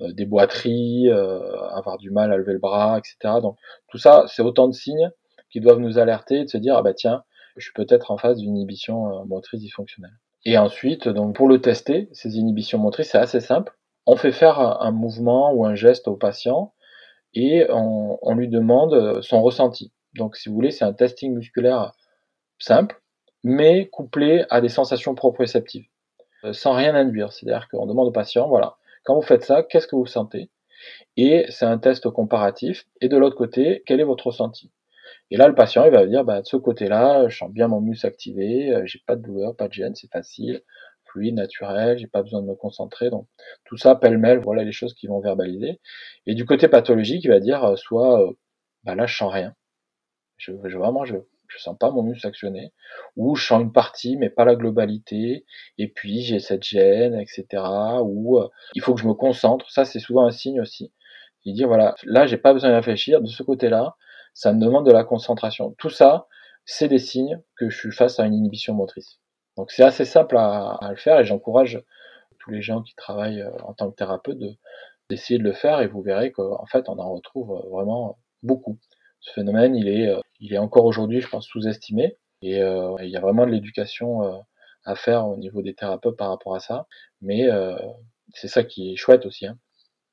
des 0.01 0.25
boiteries, 0.25 1.11
avoir 1.11 1.99
du 1.99 2.11
mal 2.11 2.33
à 2.33 2.39
lever 2.39 2.55
le 2.55 2.59
bras, 2.59 2.99
etc. 2.99 3.35
Donc 3.43 3.59
tout 3.89 3.99
ça, 3.99 4.25
c'est 4.29 4.41
autant 4.41 4.67
de 4.67 4.73
signes 4.73 5.11
qui 5.51 5.61
doivent 5.61 5.79
nous 5.79 5.99
alerter 5.99 6.45
de 6.45 6.49
se 6.49 6.57
dire 6.57 6.75
ah 6.75 6.81
bah 6.81 6.95
tiens, 6.95 7.23
je 7.59 7.65
suis 7.65 7.75
peut-être 7.75 8.11
en 8.11 8.17
phase 8.17 8.39
d'une 8.39 8.57
inhibition 8.57 9.27
motrice 9.27 9.61
dysfonctionnelle. 9.61 10.19
Et 10.47 10.57
ensuite, 10.57 11.07
donc 11.07 11.37
pour 11.37 11.49
le 11.49 11.61
tester, 11.61 12.09
ces 12.13 12.39
inhibitions 12.39 12.79
motrices, 12.79 13.11
c'est 13.11 13.19
assez 13.19 13.41
simple 13.41 13.77
on 14.07 14.17
fait 14.17 14.33
faire 14.33 14.59
un 14.59 14.91
mouvement 14.91 15.53
ou 15.53 15.65
un 15.65 15.75
geste 15.75 16.09
au 16.09 16.17
patient 16.17 16.73
et 17.35 17.67
on, 17.71 18.35
lui 18.35 18.49
demande 18.49 19.23
son 19.23 19.43
ressenti. 19.43 19.93
Donc, 20.15 20.37
si 20.37 20.49
vous 20.49 20.55
voulez, 20.55 20.71
c'est 20.71 20.85
un 20.85 20.93
testing 20.93 21.35
musculaire 21.35 21.93
simple, 22.59 23.01
mais 23.45 23.89
couplé 23.89 24.45
à 24.51 24.61
des 24.61 24.69
sensations 24.69 25.15
proprioceptives, 25.15 25.87
euh, 26.45 26.53
sans 26.53 26.73
rien 26.73 26.95
induire. 26.95 27.33
C'est-à-dire 27.33 27.69
qu'on 27.69 27.87
demande 27.87 28.09
au 28.09 28.13
patient, 28.13 28.49
voilà, 28.49 28.77
quand 29.05 29.15
vous 29.15 29.23
faites 29.23 29.45
ça, 29.45 29.63
qu'est-ce 29.63 29.87
que 29.87 29.97
vous 29.97 30.07
sentez? 30.07 30.51
Et 31.17 31.47
c'est 31.49 31.65
un 31.65 31.79
test 31.79 32.11
comparatif. 32.11 32.87
Et 33.01 33.09
de 33.09 33.17
l'autre 33.17 33.37
côté, 33.37 33.83
quel 33.87 34.01
est 34.01 34.05
votre 34.05 34.29
ressenti? 34.29 34.71
Et 35.31 35.37
là, 35.37 35.49
le 35.49 35.55
patient, 35.55 35.85
il 35.85 35.93
va 35.93 36.07
dire, 36.07 36.25
bah, 36.25 36.41
de 36.41 36.47
ce 36.47 36.57
côté-là, 36.57 37.29
je 37.29 37.37
sens 37.37 37.51
bien 37.51 37.69
mon 37.69 37.81
muscle 37.81 38.07
activé, 38.07 38.75
euh, 38.75 38.83
j'ai 38.85 39.01
pas 39.07 39.17
de 39.17 39.23
douleur, 39.23 39.55
pas 39.55 39.69
de 39.69 39.73
gêne, 39.73 39.95
c'est 39.95 40.11
facile 40.11 40.63
fluide, 41.13 41.35
naturel, 41.35 41.99
j'ai 41.99 42.07
pas 42.07 42.23
besoin 42.23 42.43
de 42.43 42.47
me 42.47 42.55
concentrer. 42.55 43.11
Donc 43.11 43.27
tout 43.65 43.77
ça, 43.77 43.95
pêle-mêle, 43.95 44.39
voilà 44.39 44.65
les 44.65 44.73
choses 44.73 44.95
qui 44.95 45.07
vont 45.07 45.21
verbaliser. 45.21 45.81
Et 46.27 46.35
du 46.35 46.45
côté 46.47 46.69
pathologique, 46.69 47.25
il 47.25 47.31
va 47.31 47.41
dire 47.41 47.65
euh, 47.65 47.77
soit 47.77 48.23
euh, 48.23 48.33
bah 48.85 48.95
là 48.95 49.07
je 49.07 49.17
sens 49.17 49.33
rien. 49.33 49.55
Je, 50.39 50.53
je 50.65 50.79
vraiment 50.79 51.05
je 51.05 51.17
je 51.49 51.59
sens 51.59 51.77
pas 51.79 51.91
mon 51.91 52.03
muscle 52.03 52.27
actionner, 52.27 52.73
ou 53.17 53.35
je 53.37 53.45
sens 53.47 53.63
une 53.63 53.73
partie 53.73 54.17
mais 54.17 54.31
pas 54.31 54.45
la 54.45 54.55
globalité, 54.55 55.45
et 55.79 55.89
puis 55.89 56.23
j'ai 56.23 56.39
cette 56.41 56.63
gêne, 56.63 57.15
etc. 57.15 57.63
Ou 58.05 58.39
euh, 58.39 58.49
il 58.75 58.83
faut 58.83 58.95
que 58.95 59.01
je 59.01 59.09
me 59.09 59.15
concentre, 59.15 59.71
ça 59.71 59.85
c'est 59.85 59.99
souvent 60.01 60.27
un 60.27 60.31
signe 60.31 60.61
aussi. 60.61 60.93
Il 61.45 61.55
dit 61.55 61.65
voilà, 61.65 61.95
là 62.05 62.27
j'ai 62.27 62.37
pas 62.39 62.53
besoin 62.53 62.71
de 62.71 62.77
réfléchir, 62.77 63.21
de 63.21 63.27
ce 63.29 63.43
côté-là, 63.43 63.97
ça 64.35 64.53
me 64.53 64.61
demande 64.61 64.87
de 64.87 64.93
la 64.93 65.05
concentration. 65.05 65.75
Tout 65.79 65.91
ça, 65.91 66.29
c'est 66.65 66.89
des 66.89 66.99
signes 66.99 67.41
que 67.57 67.69
je 67.71 67.77
suis 67.77 67.93
face 67.93 68.21
à 68.21 68.27
une 68.27 68.35
inhibition 68.35 68.75
motrice. 68.75 69.19
Donc 69.61 69.73
c'est 69.73 69.83
assez 69.83 70.07
simple 70.07 70.39
à, 70.39 70.79
le 70.89 70.97
faire 70.97 71.21
et 71.21 71.27
j'encourage 71.27 71.83
tous 72.39 72.51
les 72.51 72.63
gens 72.63 72.81
qui 72.81 72.95
travaillent 72.95 73.43
euh, 73.43 73.51
en 73.63 73.75
tant 73.75 73.91
que 73.91 73.95
thérapeute 73.95 74.39
d'essayer 75.11 75.39
de 75.39 75.45
le 75.45 75.53
faire 75.53 75.83
et 75.83 75.87
vous 75.87 76.01
verrez 76.01 76.33
qu'en 76.33 76.65
fait 76.65 76.89
on 76.89 76.99
en 76.99 77.13
retrouve 77.13 77.51
euh, 77.53 77.69
vraiment 77.69 78.19
beaucoup. 78.43 78.79
Ce 79.21 79.31
phénomène 79.35 79.77
il 79.77 79.87
est, 79.87 80.09
euh, 80.09 80.19
il 80.39 80.55
est 80.55 80.59
encore 80.59 80.87
aujourd'hui 80.87 81.21
je 81.21 81.29
pense 81.29 81.47
sous-estimé 81.47 82.17
et 82.41 82.57
il 82.57 83.11
y 83.11 83.17
a 83.19 83.21
vraiment 83.21 83.45
de 83.45 83.51
l'éducation 83.51 84.43
à 84.87 84.95
faire 84.95 85.29
au 85.29 85.37
niveau 85.37 85.61
des 85.61 85.75
thérapeutes 85.75 86.17
par 86.17 86.31
rapport 86.31 86.55
à 86.55 86.61
ça. 86.61 86.87
Mais 87.21 87.51
c'est 88.33 88.49
ça 88.49 88.65
qui 88.65 88.95
est 88.95 88.97
chouette 88.97 89.27
aussi. 89.27 89.47
Hein. 89.47 89.59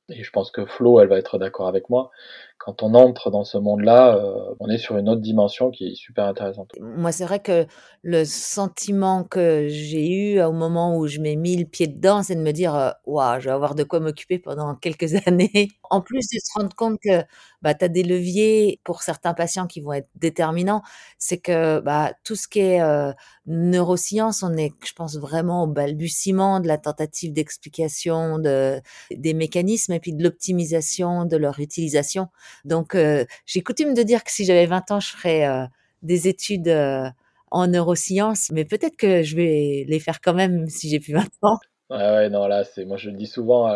Et 0.09 0.23
je 0.23 0.31
pense 0.31 0.51
que 0.51 0.65
Flo, 0.65 1.01
elle 1.01 1.09
va 1.09 1.17
être 1.17 1.37
d'accord 1.37 1.67
avec 1.67 1.89
moi. 1.89 2.11
Quand 2.59 2.81
on 2.81 2.93
entre 2.93 3.29
dans 3.29 3.43
ce 3.43 3.57
monde-là, 3.57 4.15
euh, 4.15 4.55
on 4.59 4.69
est 4.69 4.77
sur 4.77 4.97
une 4.97 5.09
autre 5.09 5.21
dimension 5.21 5.69
qui 5.69 5.89
est 5.89 5.95
super 5.95 6.25
intéressante. 6.25 6.71
Moi, 6.79 7.11
c'est 7.11 7.25
vrai 7.25 7.39
que 7.41 7.65
le 8.03 8.23
sentiment 8.23 9.25
que 9.25 9.67
j'ai 9.67 10.09
eu 10.09 10.41
au 10.41 10.53
moment 10.53 10.97
où 10.97 11.07
je 11.07 11.19
m'ai 11.19 11.35
mis 11.35 11.57
le 11.57 11.65
pied 11.65 11.87
dedans, 11.87 12.23
c'est 12.23 12.35
de 12.35 12.41
me 12.41 12.51
dire, 12.51 12.73
euh, 12.73 12.91
waouh, 13.05 13.39
je 13.41 13.45
vais 13.45 13.51
avoir 13.51 13.75
de 13.75 13.83
quoi 13.83 13.99
m'occuper 13.99 14.39
pendant 14.39 14.75
quelques 14.75 15.13
années. 15.27 15.67
En 15.89 16.01
plus 16.01 16.25
de 16.33 16.39
se 16.41 16.53
rendre 16.57 16.73
compte 16.75 16.99
que 17.03 17.23
bah, 17.61 17.73
tu 17.73 17.85
as 17.85 17.87
des 17.87 18.03
leviers 18.03 18.79
pour 18.83 19.01
certains 19.01 19.33
patients 19.33 19.67
qui 19.67 19.81
vont 19.81 19.93
être 19.93 20.09
déterminants, 20.15 20.81
c'est 21.17 21.37
que 21.37 21.79
bah, 21.79 22.13
tout 22.23 22.35
ce 22.35 22.47
qui 22.47 22.59
est 22.59 22.81
euh, 22.81 23.11
neurosciences, 23.45 24.43
on 24.43 24.55
est, 24.55 24.73
je 24.85 24.93
pense, 24.93 25.17
vraiment 25.17 25.63
au 25.63 25.67
balbutiement 25.67 26.59
de 26.59 26.67
la 26.67 26.77
tentative 26.77 27.33
d'explication 27.33 28.39
de, 28.39 28.79
des 29.11 29.33
mécanismes 29.33 29.93
et 29.93 29.99
puis 29.99 30.13
de 30.13 30.23
l'optimisation 30.23 31.25
de 31.25 31.37
leur 31.37 31.59
utilisation. 31.59 32.27
Donc, 32.65 32.95
euh, 32.95 33.25
j'ai 33.45 33.61
coutume 33.61 33.93
de 33.93 34.03
dire 34.03 34.23
que 34.23 34.31
si 34.31 34.45
j'avais 34.45 34.65
20 34.65 34.91
ans, 34.91 34.99
je 34.99 35.09
ferais 35.09 35.47
euh, 35.47 35.65
des 36.03 36.27
études 36.27 36.69
en 37.49 37.67
neurosciences, 37.67 38.51
mais 38.51 38.65
peut-être 38.65 38.97
que 38.97 39.23
je 39.23 39.35
vais 39.35 39.85
les 39.87 39.99
faire 39.99 40.21
quand 40.21 40.33
même 40.33 40.67
si 40.67 40.89
j'ai 40.89 40.99
plus 40.99 41.13
20 41.13 41.27
ans. 41.41 41.57
Ouais, 41.89 41.97
ouais, 41.97 42.29
non, 42.29 42.47
là, 42.47 42.63
c'est, 42.63 42.85
moi 42.85 42.97
je 42.97 43.09
le 43.09 43.15
dis 43.15 43.27
souvent, 43.27 43.67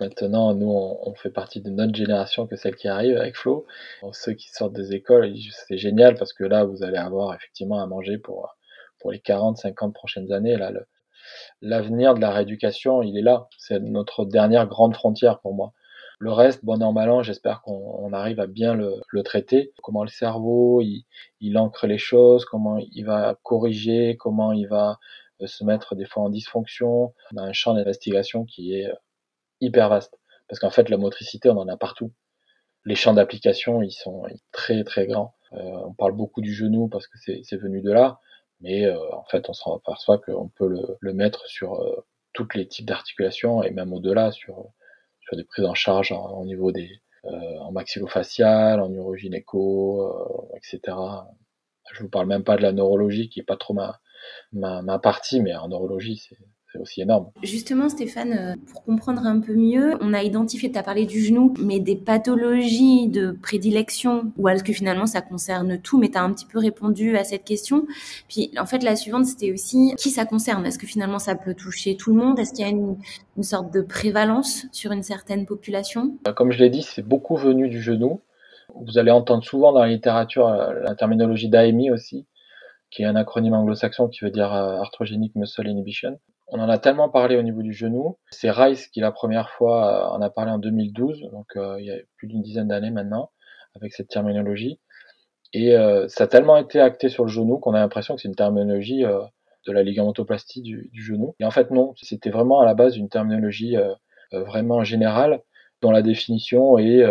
maintenant, 0.00 0.54
nous, 0.54 0.70
on, 0.70 1.14
fait 1.14 1.30
partie 1.30 1.60
de 1.60 1.70
notre 1.70 1.94
génération 1.94 2.46
que 2.46 2.56
celle 2.56 2.76
qui 2.76 2.88
arrive 2.88 3.16
avec 3.16 3.36
Flo. 3.36 3.66
ceux 4.12 4.32
qui 4.32 4.48
sortent 4.50 4.72
des 4.72 4.94
écoles, 4.94 5.34
c'est 5.68 5.78
génial 5.78 6.16
parce 6.16 6.32
que 6.32 6.44
là, 6.44 6.64
vous 6.64 6.82
allez 6.82 6.98
avoir 6.98 7.34
effectivement 7.34 7.80
à 7.80 7.86
manger 7.86 8.18
pour, 8.18 8.54
pour 9.00 9.12
les 9.12 9.20
40, 9.20 9.56
50 9.58 9.94
prochaines 9.94 10.32
années. 10.32 10.56
Là, 10.56 10.72
l'avenir 11.62 12.14
de 12.14 12.20
la 12.20 12.30
rééducation, 12.30 13.02
il 13.02 13.18
est 13.18 13.22
là. 13.22 13.48
C'est 13.58 13.80
notre 13.80 14.24
dernière 14.24 14.66
grande 14.66 14.94
frontière 14.94 15.40
pour 15.40 15.54
moi. 15.54 15.72
Le 16.20 16.32
reste, 16.32 16.64
bon 16.64 16.82
an, 16.82 16.92
mal 16.92 17.10
an, 17.10 17.22
j'espère 17.22 17.60
qu'on 17.62 18.12
arrive 18.12 18.40
à 18.40 18.46
bien 18.46 18.74
le, 18.74 19.22
traiter. 19.24 19.72
Comment 19.82 20.02
le 20.02 20.08
cerveau, 20.08 20.80
il, 20.80 21.04
il, 21.40 21.58
ancre 21.58 21.86
les 21.86 21.98
choses, 21.98 22.44
comment 22.44 22.78
il 22.78 23.04
va 23.04 23.36
corriger, 23.42 24.16
comment 24.16 24.52
il 24.52 24.68
va 24.68 24.98
euh, 25.42 25.46
se 25.46 25.64
mettre 25.64 25.94
des 25.96 26.04
fois 26.06 26.22
en 26.22 26.30
dysfonction. 26.30 27.12
On 27.32 27.36
a 27.36 27.42
un 27.42 27.52
champ 27.52 27.74
d'investigation 27.74 28.44
qui 28.44 28.74
est 28.74 28.86
euh, 28.86 28.94
hyper 29.60 29.88
vaste. 29.88 30.18
Parce 30.48 30.60
qu'en 30.60 30.70
fait, 30.70 30.88
la 30.88 30.96
motricité, 30.96 31.48
on 31.48 31.58
en 31.58 31.68
a 31.68 31.76
partout. 31.76 32.12
Les 32.84 32.94
champs 32.94 33.14
d'application, 33.14 33.82
ils 33.82 33.92
sont 33.92 34.24
très 34.52 34.84
très 34.84 35.06
grands. 35.06 35.34
Euh, 35.54 35.58
on 35.86 35.94
parle 35.94 36.12
beaucoup 36.12 36.40
du 36.40 36.52
genou 36.52 36.88
parce 36.88 37.06
que 37.06 37.18
c'est 37.18 37.56
venu 37.56 37.80
de 37.80 37.92
là, 37.92 38.20
mais 38.60 38.90
en 38.90 39.24
fait, 39.24 39.48
on 39.48 39.54
s'en 39.54 39.76
aperçoit 39.76 40.18
qu'on 40.18 40.48
peut 40.48 40.68
le, 40.68 40.96
le, 41.00 41.12
mettre 41.14 41.46
sur 41.46 41.82
tous 42.34 42.48
les 42.54 42.66
types 42.68 42.86
d'articulations 42.86 43.62
et 43.62 43.70
même 43.70 43.92
au-delà 43.92 44.32
sur 44.32 44.72
sur 45.20 45.36
des 45.36 45.44
prises 45.44 45.64
en 45.64 45.74
charge 45.74 46.12
au 46.12 46.44
niveau 46.44 46.72
des 46.72 47.00
euh, 47.26 47.58
en 47.60 47.72
maxillofacial, 47.72 48.80
en 48.80 48.92
urogynéco, 48.92 50.02
euh, 50.02 50.56
etc. 50.58 50.94
Je 51.92 52.02
vous 52.02 52.10
parle 52.10 52.26
même 52.26 52.44
pas 52.44 52.56
de 52.56 52.62
la 52.62 52.72
neurologie 52.72 53.30
qui 53.30 53.40
est 53.40 53.44
pas 53.44 53.56
trop 53.56 53.72
ma, 53.72 53.98
ma, 54.52 54.82
ma 54.82 54.98
partie, 54.98 55.40
mais 55.40 55.54
en 55.54 55.68
neurologie, 55.68 56.22
c'est 56.74 56.80
aussi 56.80 57.02
énorme. 57.02 57.30
Justement, 57.42 57.88
Stéphane, 57.88 58.32
euh, 58.32 58.54
pour 58.72 58.82
comprendre 58.82 59.24
un 59.26 59.38
peu 59.38 59.54
mieux, 59.54 59.96
on 60.00 60.12
a 60.12 60.22
identifié, 60.22 60.72
tu 60.72 60.78
as 60.78 60.82
parlé 60.82 61.06
du 61.06 61.20
genou, 61.20 61.54
mais 61.58 61.78
des 61.78 61.94
pathologies 61.94 63.08
de 63.08 63.36
prédilection, 63.42 64.32
ou 64.36 64.48
est-ce 64.48 64.64
que 64.64 64.72
finalement 64.72 65.06
ça 65.06 65.22
concerne 65.22 65.78
tout, 65.80 65.98
mais 65.98 66.08
tu 66.08 66.18
as 66.18 66.22
un 66.22 66.32
petit 66.32 66.46
peu 66.46 66.58
répondu 66.58 67.16
à 67.16 67.24
cette 67.24 67.44
question. 67.44 67.86
Puis 68.28 68.50
en 68.58 68.66
fait, 68.66 68.82
la 68.82 68.96
suivante, 68.96 69.26
c'était 69.26 69.52
aussi 69.52 69.94
qui 69.96 70.10
ça 70.10 70.24
concerne? 70.24 70.66
Est-ce 70.66 70.78
que 70.78 70.86
finalement 70.86 71.20
ça 71.20 71.36
peut 71.36 71.54
toucher 71.54 71.96
tout 71.96 72.12
le 72.12 72.24
monde? 72.24 72.38
Est-ce 72.38 72.52
qu'il 72.52 72.64
y 72.64 72.68
a 72.68 72.70
une, 72.70 72.96
une 73.36 73.42
sorte 73.42 73.72
de 73.72 73.80
prévalence 73.80 74.66
sur 74.72 74.90
une 74.90 75.02
certaine 75.04 75.46
population? 75.46 76.18
Euh, 76.26 76.32
Comme 76.32 76.50
je 76.50 76.58
l'ai 76.58 76.70
dit, 76.70 76.82
c'est 76.82 77.06
beaucoup 77.06 77.36
venu 77.36 77.68
du 77.68 77.80
genou. 77.80 78.20
Vous 78.74 78.98
allez 78.98 79.12
entendre 79.12 79.44
souvent 79.44 79.72
dans 79.72 79.80
la 79.80 79.88
littérature 79.88 80.48
euh, 80.48 80.72
la 80.82 80.96
terminologie 80.96 81.48
d'AMI 81.48 81.92
aussi, 81.92 82.26
qui 82.90 83.02
est 83.02 83.06
un 83.06 83.14
acronyme 83.14 83.54
anglo-saxon 83.54 84.08
qui 84.08 84.24
veut 84.24 84.30
dire 84.30 84.52
Arthrogenic 84.52 85.36
Muscle 85.36 85.68
Inhibition. 85.68 86.18
On 86.48 86.60
en 86.60 86.68
a 86.68 86.78
tellement 86.78 87.08
parlé 87.08 87.36
au 87.36 87.42
niveau 87.42 87.62
du 87.62 87.72
genou. 87.72 88.18
C'est 88.30 88.50
Rice 88.50 88.88
qui 88.88 89.00
la 89.00 89.12
première 89.12 89.50
fois 89.50 90.12
euh, 90.12 90.16
en 90.16 90.20
a 90.20 90.30
parlé 90.30 90.50
en 90.50 90.58
2012, 90.58 91.30
donc 91.32 91.46
euh, 91.56 91.76
il 91.80 91.86
y 91.86 91.90
a 91.90 91.96
plus 92.16 92.28
d'une 92.28 92.42
dizaine 92.42 92.68
d'années 92.68 92.90
maintenant, 92.90 93.30
avec 93.74 93.92
cette 93.94 94.08
terminologie. 94.08 94.78
Et 95.54 95.76
euh, 95.76 96.06
ça 96.08 96.24
a 96.24 96.26
tellement 96.26 96.56
été 96.56 96.80
acté 96.80 97.08
sur 97.08 97.24
le 97.24 97.30
genou 97.30 97.58
qu'on 97.58 97.74
a 97.74 97.80
l'impression 97.80 98.14
que 98.14 98.20
c'est 98.20 98.28
une 98.28 98.34
terminologie 98.34 99.04
de 99.66 99.72
la 99.72 99.82
ligamentoplastie 99.82 100.62
du, 100.62 100.90
genou. 100.92 101.34
Et 101.40 101.44
en 101.44 101.50
fait 101.50 101.70
non, 101.70 101.94
c'était 102.02 102.30
vraiment 102.30 102.60
à 102.60 102.66
la 102.66 102.74
base 102.74 102.96
une 102.96 103.08
terminologie 103.08 103.76
vraiment 104.32 104.84
générale 104.84 105.40
dont 105.80 105.92
la 105.92 106.02
définition 106.02 106.76
est 106.78 107.04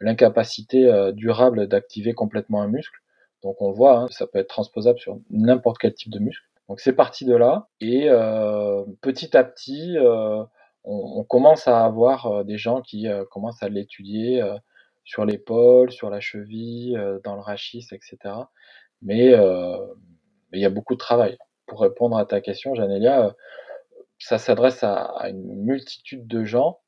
l'incapacité 0.00 1.10
durable 1.14 1.66
d'activer 1.66 2.14
complètement 2.14 2.62
un 2.62 2.68
muscle. 2.68 3.00
Donc 3.42 3.60
on 3.60 3.72
voit, 3.72 3.98
hein, 3.98 4.06
ça 4.10 4.26
peut 4.26 4.38
être 4.38 4.48
transposable 4.48 5.00
sur 5.00 5.18
n'importe 5.30 5.78
quel 5.78 5.92
type 5.92 6.12
de 6.12 6.20
muscle. 6.20 6.46
Donc 6.68 6.80
c'est 6.80 6.94
parti 6.94 7.24
de 7.24 7.34
là 7.34 7.68
et 7.80 8.08
euh, 8.08 8.84
petit 9.00 9.36
à 9.36 9.44
petit, 9.44 9.96
euh, 9.98 10.42
on, 10.84 11.24
commence 11.24 11.68
à 11.68 11.84
avoir 11.84 12.26
euh, 12.26 12.44
des 12.44 12.58
gens 12.58 12.82
qui 12.82 13.06
commencent 13.30 13.62
à 13.62 13.68
l'étudier 13.68 14.42
sur 15.04 15.24
l'épaule, 15.24 15.92
sur 15.92 16.10
la 16.10 16.20
cheville, 16.20 16.98
dans 17.24 17.34
le 17.34 17.40
rachis, 17.40 17.86
etc. 17.92 18.16
Mais 19.00 19.32
il 20.52 20.60
y 20.60 20.64
a 20.64 20.70
beaucoup 20.70 20.94
de 20.94 20.98
travail 20.98 21.36
pour 21.66 21.80
répondre 21.80 22.16
à 22.16 22.26
ta 22.26 22.40
question, 22.40 22.74
Janélia, 22.74 23.34
ça 24.18 24.38
s'adresse 24.38 24.84
à, 24.84 25.28
une 25.28 25.64
multitude 25.64 26.26
de 26.26 26.44
gens 26.44 26.80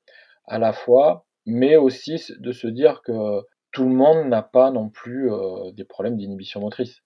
à 0.46 0.58
la 0.58 0.72
fois, 0.72 1.26
mais 1.46 1.76
aussi 1.76 2.22
de 2.38 2.52
se 2.52 2.66
dire 2.66 3.02
que 3.02 3.42
tout 3.72 3.84
le 3.84 3.94
monde 3.94 4.28
n'a 4.28 4.42
pas 4.42 4.70
non 4.70 4.88
plus 4.88 5.30
des 5.72 5.84
problèmes 5.84 6.16
d'inhibition 6.16 6.60
motrice. 6.60 7.03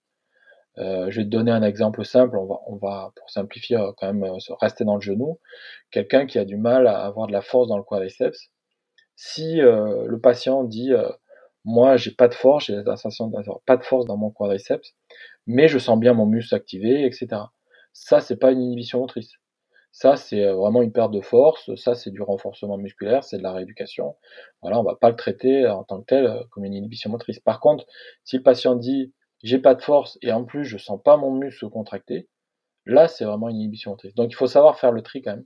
Euh, 0.78 1.10
je 1.10 1.20
vais 1.20 1.24
te 1.24 1.30
donner 1.30 1.50
un 1.50 1.62
exemple 1.62 2.04
simple, 2.04 2.36
on 2.36 2.46
va, 2.46 2.60
on 2.66 2.76
va 2.76 3.12
pour 3.16 3.30
simplifier 3.30 3.76
euh, 3.76 3.92
quand 3.96 4.12
même 4.12 4.30
rester 4.60 4.84
dans 4.84 4.94
le 4.94 5.00
genou. 5.00 5.38
Quelqu'un 5.90 6.26
qui 6.26 6.38
a 6.38 6.44
du 6.44 6.56
mal 6.56 6.86
à 6.86 7.04
avoir 7.04 7.26
de 7.26 7.32
la 7.32 7.42
force 7.42 7.68
dans 7.68 7.76
le 7.76 7.82
quadriceps, 7.82 8.50
si 9.16 9.56
le 9.56 10.18
patient 10.20 10.62
dit 10.62 10.92
moi 11.64 11.96
j'ai 11.96 12.12
pas 12.12 12.28
de 12.28 12.34
force, 12.34 12.66
j'ai 12.66 12.76
la 12.76 12.96
sensation 12.96 13.26
d'avoir 13.28 13.60
pas 13.66 13.76
de 13.76 13.82
force 13.82 14.06
dans 14.06 14.16
mon 14.16 14.30
quadriceps, 14.30 14.94
mais 15.46 15.66
je 15.68 15.78
sens 15.78 15.98
bien 15.98 16.14
mon 16.14 16.26
muscle 16.26 16.54
activé, 16.54 17.04
etc. 17.04 17.42
Ça 17.92 18.20
c'est 18.20 18.36
pas 18.36 18.52
une 18.52 18.62
inhibition 18.62 19.00
motrice. 19.00 19.32
Ça, 19.92 20.16
c'est 20.16 20.44
euh, 20.44 20.54
vraiment 20.54 20.82
une 20.82 20.92
perte 20.92 21.12
de 21.12 21.20
force. 21.20 21.74
Ça, 21.76 21.94
c'est 21.94 22.10
du 22.10 22.22
renforcement 22.22 22.76
musculaire, 22.76 23.24
c'est 23.24 23.38
de 23.38 23.42
la 23.42 23.52
rééducation. 23.52 24.16
Voilà, 24.62 24.78
on 24.78 24.84
va 24.84 24.94
pas 24.94 25.10
le 25.10 25.16
traiter 25.16 25.66
en 25.66 25.82
tant 25.84 26.00
que 26.00 26.06
tel 26.06 26.26
euh, 26.26 26.42
comme 26.50 26.64
une 26.64 26.74
inhibition 26.74 27.10
motrice. 27.10 27.40
Par 27.40 27.60
contre, 27.60 27.84
si 28.22 28.36
le 28.36 28.42
patient 28.42 28.76
dit 28.76 29.12
j'ai 29.42 29.58
pas 29.58 29.74
de 29.74 29.82
force 29.82 30.18
et 30.22 30.32
en 30.32 30.44
plus 30.44 30.64
je 30.64 30.78
sens 30.78 31.00
pas 31.02 31.16
mon 31.16 31.32
muscle 31.32 31.68
contracté, 31.70 32.28
là, 32.86 33.08
c'est 33.08 33.24
vraiment 33.24 33.48
une 33.48 33.56
inhibition 33.56 33.92
motrice. 33.92 34.14
Donc, 34.14 34.30
il 34.30 34.34
faut 34.34 34.46
savoir 34.46 34.78
faire 34.78 34.92
le 34.92 35.02
tri 35.02 35.22
quand 35.22 35.32
même 35.32 35.44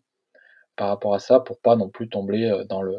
par 0.76 0.88
rapport 0.88 1.14
à 1.14 1.18
ça 1.18 1.40
pour 1.40 1.60
pas 1.60 1.76
non 1.76 1.90
plus 1.90 2.08
tomber 2.08 2.50
euh, 2.50 2.64
dans 2.64 2.82
le 2.82 2.96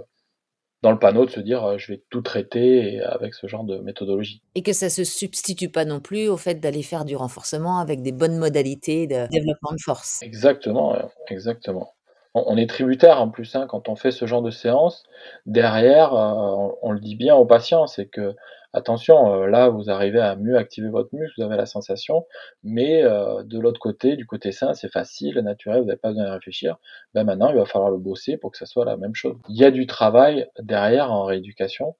dans 0.83 0.91
le 0.91 0.99
panneau 0.99 1.25
de 1.25 1.31
se 1.31 1.39
dire 1.39 1.63
euh, 1.63 1.77
je 1.77 1.93
vais 1.93 2.03
tout 2.09 2.21
traiter 2.21 2.99
avec 3.01 3.33
ce 3.33 3.47
genre 3.47 3.63
de 3.63 3.77
méthodologie. 3.77 4.43
Et 4.53 4.61
que 4.61 4.73
ça 4.73 4.89
se 4.89 5.03
substitue 5.03 5.69
pas 5.69 5.85
non 5.85 6.01
plus 6.01 6.27
au 6.27 6.37
fait 6.37 6.55
d'aller 6.55 6.83
faire 6.83 7.05
du 7.05 7.15
renforcement 7.15 7.79
avec 7.79 8.01
des 8.01 8.11
bonnes 8.11 8.37
modalités 8.37 9.07
de 9.07 9.27
développement 9.31 9.71
de 9.71 9.81
force. 9.81 10.21
Exactement, 10.21 10.95
exactement. 11.29 11.93
On 12.35 12.57
est 12.57 12.67
tributaire 12.67 13.21
en 13.21 13.29
plus 13.29 13.55
hein, 13.55 13.67
quand 13.67 13.89
on 13.89 13.95
fait 13.95 14.11
ce 14.11 14.25
genre 14.25 14.41
de 14.41 14.49
séance. 14.49 15.03
Derrière, 15.45 16.15
euh, 16.15 16.67
on, 16.81 16.91
le 16.91 16.99
dit 16.99 17.15
bien 17.15 17.35
aux 17.35 17.45
patients, 17.45 17.85
c'est 17.85 18.07
que 18.07 18.35
attention, 18.73 19.33
euh, 19.33 19.47
là 19.47 19.69
vous 19.69 19.89
arrivez 19.89 20.19
à 20.19 20.35
mieux 20.35 20.57
activer 20.57 20.89
votre 20.89 21.13
muscle, 21.13 21.33
vous 21.37 21.43
avez 21.43 21.57
la 21.57 21.65
sensation, 21.65 22.25
mais 22.63 23.03
euh, 23.03 23.43
de 23.43 23.59
l'autre 23.59 23.79
côté, 23.79 24.15
du 24.15 24.25
côté 24.25 24.51
sain, 24.51 24.73
c'est 24.73 24.91
facile, 24.91 25.39
naturel, 25.39 25.81
vous 25.81 25.85
n'avez 25.85 25.97
pas 25.99 26.09
besoin 26.09 26.25
de 26.25 26.29
réfléchir. 26.31 26.77
Ben 27.13 27.23
maintenant, 27.23 27.49
il 27.49 27.55
va 27.55 27.65
falloir 27.65 27.91
le 27.91 27.97
bosser 27.97 28.37
pour 28.37 28.51
que 28.51 28.57
ça 28.57 28.65
soit 28.65 28.85
la 28.85 28.97
même 28.97 29.15
chose. 29.15 29.37
Il 29.49 29.57
y 29.57 29.63
a 29.63 29.71
du 29.71 29.87
travail 29.87 30.47
derrière 30.59 31.11
en 31.11 31.23
rééducation. 31.25 31.95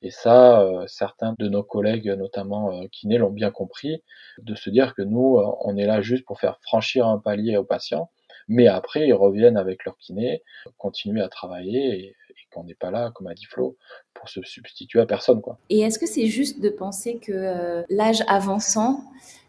Et 0.00 0.10
ça, 0.10 0.60
euh, 0.60 0.84
certains 0.86 1.34
de 1.40 1.48
nos 1.48 1.64
collègues, 1.64 2.08
notamment 2.10 2.86
kinés, 2.92 3.18
l'ont 3.18 3.30
bien 3.30 3.50
compris, 3.50 4.04
de 4.38 4.54
se 4.54 4.70
dire 4.70 4.94
que 4.94 5.02
nous, 5.02 5.42
on 5.62 5.76
est 5.76 5.86
là 5.86 6.02
juste 6.02 6.24
pour 6.24 6.38
faire 6.38 6.58
franchir 6.62 7.08
un 7.08 7.18
palier 7.18 7.56
aux 7.56 7.64
patients, 7.64 8.08
mais 8.46 8.68
après, 8.68 9.08
ils 9.08 9.12
reviennent 9.12 9.56
avec 9.56 9.84
leur 9.84 9.96
kiné, 9.98 10.44
continuent 10.76 11.22
à 11.22 11.28
travailler 11.28 12.00
et, 12.00 12.16
qu'on 12.52 12.64
n'est 12.64 12.74
pas 12.74 12.90
là, 12.90 13.10
comme 13.14 13.26
a 13.26 13.34
dit 13.34 13.46
Flo, 13.46 13.76
pour 14.14 14.28
se 14.28 14.42
substituer 14.42 15.00
à 15.00 15.06
personne. 15.06 15.40
Quoi. 15.40 15.58
Et 15.70 15.80
est-ce 15.80 15.98
que 15.98 16.06
c'est 16.06 16.26
juste 16.26 16.60
de 16.60 16.68
penser 16.68 17.18
que 17.18 17.32
euh, 17.32 17.82
l'âge 17.88 18.22
avançant, 18.26 19.04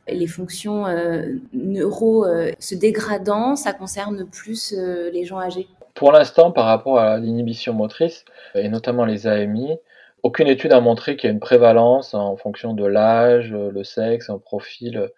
les 0.07 0.27
fonctions 0.27 0.87
euh, 0.87 1.35
neuro 1.53 2.25
euh, 2.25 2.51
se 2.59 2.75
dégradant, 2.75 3.55
ça 3.55 3.73
concerne 3.73 4.25
plus 4.25 4.73
les 4.73 5.25
gens 5.25 5.39
âgés? 5.39 5.67
Pour 5.95 6.11
l'instant, 6.11 6.51
par 6.51 6.65
rapport 6.65 6.99
à 6.99 7.17
l'inhibition 7.17 7.73
motrice, 7.73 8.25
et 8.55 8.69
notamment 8.69 9.05
les 9.05 9.27
AMI, 9.27 9.77
aucune 10.23 10.47
étude 10.47 10.71
a 10.73 10.81
montré 10.81 11.15
qu'il 11.15 11.27
y 11.27 11.31
a 11.31 11.33
une 11.33 11.39
prévalence 11.39 12.13
en 12.13 12.35
fonction 12.37 12.73
de 12.73 12.85
l'âge, 12.85 13.51
le 13.51 13.83
sexe, 13.83 14.29
un 14.29 14.37
profil 14.37 15.09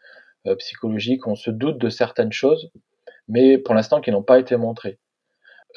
psychologique. 0.57 1.27
On 1.27 1.35
se 1.35 1.51
doute 1.51 1.77
de 1.77 1.89
certaines 1.89 2.31
choses, 2.31 2.71
mais 3.27 3.57
pour 3.57 3.75
l'instant 3.75 4.01
qui 4.01 4.11
n'ont 4.11 4.23
pas 4.23 4.39
été 4.39 4.55
montrées. 4.57 4.97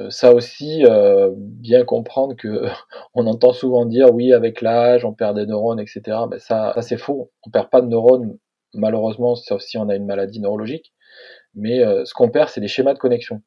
Euh, 0.00 0.10
ça 0.10 0.34
aussi, 0.34 0.84
euh, 0.84 1.30
bien 1.36 1.84
comprendre 1.84 2.34
que 2.36 2.64
on 3.14 3.26
entend 3.26 3.52
souvent 3.52 3.86
dire 3.86 4.12
oui, 4.12 4.32
avec 4.32 4.60
l'âge, 4.60 5.04
on 5.04 5.12
perd 5.12 5.36
des 5.36 5.46
neurones, 5.46 5.80
etc. 5.80 6.02
Ben 6.28 6.38
ça, 6.38 6.72
ça 6.74 6.82
c'est 6.82 6.96
faux. 6.96 7.30
On 7.46 7.50
perd 7.50 7.70
pas 7.70 7.80
de 7.80 7.86
neurones, 7.86 8.38
malheureusement, 8.74 9.34
sauf 9.36 9.62
si 9.62 9.78
on 9.78 9.88
a 9.88 9.96
une 9.96 10.06
maladie 10.06 10.40
neurologique. 10.40 10.92
Mais 11.54 11.84
euh, 11.84 12.04
ce 12.04 12.14
qu'on 12.14 12.30
perd, 12.30 12.48
c'est 12.48 12.60
des 12.60 12.68
schémas 12.68 12.94
de 12.94 12.98
connexion. 12.98 13.42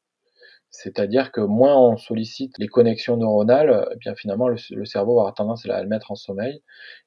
C'est-à-dire 0.70 1.32
que 1.32 1.40
moins 1.40 1.76
on 1.76 1.96
sollicite 1.96 2.52
les 2.58 2.68
connexions 2.68 3.16
neuronales, 3.16 3.88
eh 3.92 3.96
bien 3.96 4.14
finalement 4.14 4.48
le, 4.48 4.84
cerveau 4.84 5.18
aura 5.18 5.32
tendance 5.32 5.66
à 5.66 5.82
le 5.82 5.88
mettre 5.88 6.12
en 6.12 6.14
sommeil, 6.14 6.62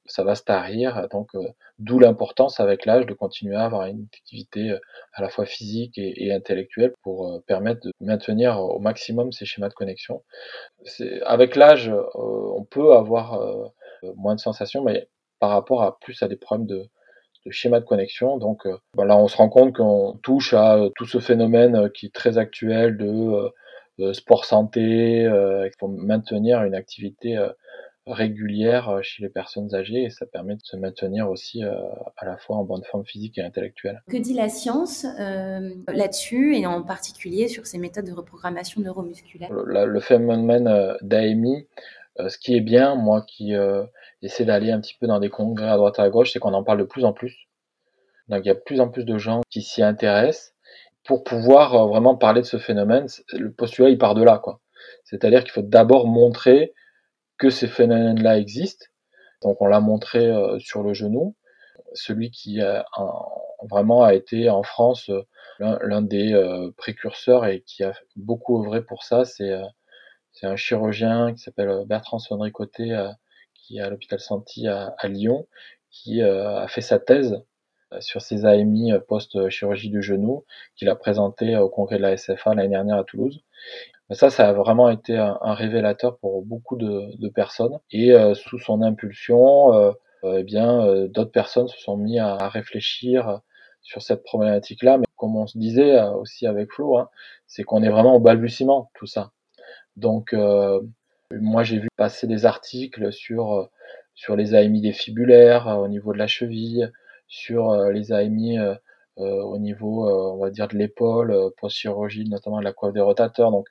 ça 0.06 0.24
va 0.24 0.36
se 0.36 0.44
tarir, 0.44 1.08
donc 1.12 1.30
euh, 1.36 1.48
d'où 1.78 2.00
l'importance 2.00 2.60
avec 2.60 2.86
l'âge 2.86 3.06
de 3.06 3.14
continuer 3.14 3.56
à 3.56 3.66
avoir 3.66 3.86
une 3.86 4.08
activité 4.14 4.72
euh, 4.72 4.80
à 5.14 5.22
la 5.22 5.30
fois 5.30 5.46
physique 5.46 5.98
et, 5.98 6.34
intellectuelle 6.34 6.94
pour 7.04 7.28
euh, 7.28 7.40
permettre 7.46 7.82
de 7.82 7.92
maintenir 8.02 8.60
au 8.60 8.80
maximum 8.80 9.32
ces 9.32 9.46
schémas 9.46 9.70
de 9.70 9.74
connexion. 9.76 10.24
Avec 11.26 11.56
l'âge, 11.56 11.92
on 12.16 12.64
peut 12.64 12.94
avoir 12.94 13.40
moins 14.16 14.36
de 14.36 14.40
sensations, 14.40 14.84
mais 14.84 15.08
par 15.40 15.52
rapport 15.52 15.84
à 15.84 16.00
plus 16.00 16.22
à 16.24 16.28
des 16.28 16.36
problèmes 16.36 16.68
de, 16.68 16.90
de 17.46 17.52
schéma 17.52 17.80
de 17.80 17.86
connexion. 17.86 18.38
Donc 18.38 18.68
ben 18.96 19.06
là, 19.06 19.18
on 19.18 19.28
se 19.28 19.38
rend 19.38 19.50
compte 19.50 19.76
qu'on 19.76 20.18
touche 20.24 20.54
à 20.54 20.80
tout 20.96 21.06
ce 21.06 21.20
phénomène 21.20 21.90
qui 21.92 22.08
est 22.08 22.14
très 22.14 22.38
actuel 22.38 22.98
de, 22.98 24.14
sport 24.14 24.46
santé. 24.46 25.24
il 25.24 25.72
faut 25.80 25.88
maintenir 25.88 26.64
une 26.64 26.74
activité 26.74 27.38
régulière 28.08 28.98
chez 29.04 29.22
les 29.22 29.30
personnes 29.30 29.76
âgées 29.76 30.04
et 30.04 30.10
ça 30.10 30.26
permet 30.26 30.56
de 30.56 30.62
se 30.64 30.76
maintenir 30.76 31.30
aussi 31.30 31.64
à 31.64 32.26
la 32.26 32.38
fois 32.38 32.56
en 32.58 32.64
bonne 32.64 32.84
forme 32.84 33.06
physique 33.06 33.38
et 33.38 33.44
intellectuelle. 33.44 34.02
Que 34.10 34.18
dit 34.18 34.34
la 34.34 34.50
science 34.50 35.06
là-dessus 35.88 36.58
et 36.58 36.66
en 36.66 36.82
particulier 36.82 37.48
sur 37.48 37.68
ces 37.68 37.78
méthodes 37.78 38.06
de 38.06 38.14
reprogrammation 38.14 38.82
neuromusculaire? 38.82 39.54
Le, 39.54 39.86
le, 39.86 40.00
phénomène 40.00 40.96
d'AMI, 41.02 41.68
ce 42.18 42.38
qui 42.40 42.56
est 42.56 42.62
bien, 42.62 42.96
moi 42.96 43.24
qui 43.28 43.54
j'essaie 44.22 44.46
d'aller 44.46 44.72
un 44.72 44.80
petit 44.80 44.96
peu 45.00 45.08
dans 45.08 45.20
des 45.20 45.30
congrès 45.30 45.70
à 45.70 45.78
droite 45.78 46.00
à 46.00 46.10
gauche, 46.10 46.32
c'est 46.32 46.40
qu'on 46.40 46.54
en 46.54 46.64
parle 46.64 46.80
de 46.80 46.84
plus 46.84 47.06
en 47.06 47.14
plus. 47.14 47.48
Donc 48.28 48.42
il 48.46 48.48
y 48.48 48.52
a 48.52 48.56
de 48.56 48.60
plus 48.60 48.80
en 48.80 48.90
plus 48.90 49.04
de 49.04 49.18
gens 49.18 49.42
qui 49.50 49.62
s'y 49.62 49.84
intéressent 49.84 50.54
pour 51.04 51.24
pouvoir 51.24 51.76
euh, 51.76 51.88
vraiment 51.88 52.16
parler 52.16 52.42
de 52.42 52.46
ce 52.46 52.58
phénomène. 52.58 53.08
Le 53.34 53.52
postulat 53.52 53.90
il 53.90 53.98
part 53.98 54.16
de 54.16 54.24
là, 54.24 54.38
quoi. 54.38 54.60
C'est-à-dire 55.04 55.44
qu'il 55.44 55.52
faut 55.52 55.62
d'abord 55.62 56.08
montrer 56.08 56.74
que 57.38 57.50
ces 57.50 57.68
phénomènes-là 57.68 58.38
existent. 58.38 58.86
Donc 59.42 59.62
on 59.62 59.68
l'a 59.68 59.80
montré 59.80 60.28
euh, 60.28 60.60
sur 60.60 60.84
le 60.84 60.94
genou. 60.94 61.36
Celui 61.94 62.32
qui 62.32 62.62
a 62.62 62.86
vraiment 63.70 64.04
a 64.04 64.14
été 64.14 64.50
en 64.50 64.64
France 64.64 65.10
euh, 65.10 65.24
l'un 65.60 66.02
des 66.02 66.34
précurseurs 66.78 67.46
et 67.46 67.62
qui 67.62 67.84
a 67.84 67.94
beaucoup 68.16 68.64
œuvré 68.64 68.82
pour 68.82 69.04
ça, 69.04 69.26
c'est 69.26 69.52
c'est 70.32 70.48
un 70.48 70.56
chirurgien 70.56 71.34
qui 71.34 71.40
s'appelle 71.40 71.84
Bertrand 71.86 72.18
Sonricoté 72.18 72.98
qui 73.62 73.78
est 73.78 73.82
à 73.82 73.90
l'hôpital 73.90 74.20
Santi 74.20 74.68
à, 74.68 74.96
Lyon, 75.08 75.48
qui 75.90 76.22
euh, 76.22 76.62
a 76.62 76.68
fait 76.68 76.82
sa 76.82 77.00
thèse 77.00 77.44
euh, 77.94 78.02
sur 78.02 78.22
ses 78.22 78.46
AMI 78.46 78.94
euh, 78.94 79.00
post-chirurgie 79.00 79.90
du 79.90 80.02
genou, 80.02 80.46
qu'il 80.76 80.90
a 80.90 80.96
présenté 80.96 81.56
au 81.58 81.70
congrès 81.70 81.98
de 81.98 82.02
la 82.02 82.18
SFA 82.18 82.56
l'année 82.56 82.70
dernière 82.70 82.98
à 82.98 83.04
Toulouse. 83.04 83.44
Ça, 84.12 84.30
ça 84.30 84.50
a 84.50 84.54
vraiment 84.54 84.90
été 84.90 85.16
un, 85.16 85.54
révélateur 85.54 86.18
pour 86.18 86.42
beaucoup 86.44 86.76
de, 86.76 87.30
personnes. 87.30 87.80
Et 87.92 88.14
sous 88.34 88.60
son 88.60 88.82
impulsion, 88.82 89.94
eh 90.26 90.44
bien, 90.44 91.06
d'autres 91.08 91.32
personnes 91.32 91.70
se 91.70 91.80
sont 91.80 91.96
mis 91.96 92.20
à, 92.20 92.50
réfléchir 92.50 93.40
sur 93.82 94.02
cette 94.02 94.24
problématique-là. 94.24 94.98
Mais 94.98 95.06
comme 95.16 95.38
on 95.38 95.48
se 95.48 95.58
disait 95.58 96.02
aussi 96.02 96.46
avec 96.46 96.74
Flo, 96.74 96.98
hein, 96.98 97.10
c'est 97.48 97.64
qu'on 97.64 97.84
est 97.84 97.90
vraiment 97.90 98.14
au 98.14 98.20
balbutiement 98.20 98.92
tout 98.96 99.06
ça. 99.06 99.32
Donc, 99.96 100.36
moi, 101.40 101.64
j'ai 101.64 101.80
vu 101.80 101.90
passer 101.98 102.28
des 102.28 102.46
articles 102.46 103.12
sur, 103.12 103.54
euh, 103.54 103.66
sur 104.16 104.36
les 104.36 104.54
AMI 104.56 104.82
défibulaires 104.82 105.68
euh, 105.68 105.76
au 105.76 105.88
niveau 105.88 106.14
de 106.14 106.18
la 106.18 106.28
cheville, 106.28 106.92
sur 107.28 107.72
euh, 107.72 107.92
les 107.92 108.12
AMI 108.12 108.60
au 109.18 109.60
niveau, 109.60 110.10
on 110.10 110.38
va 110.38 110.50
dire, 110.50 110.68
de 110.68 110.76
l'épaule, 110.76 111.52
post-chirurgie, 111.58 112.28
notamment 112.28 112.60
de 112.60 112.64
la 112.64 112.74
coiffe 112.74 112.94
des 112.94 113.02
rotateurs. 113.02 113.52
Donc, 113.52 113.68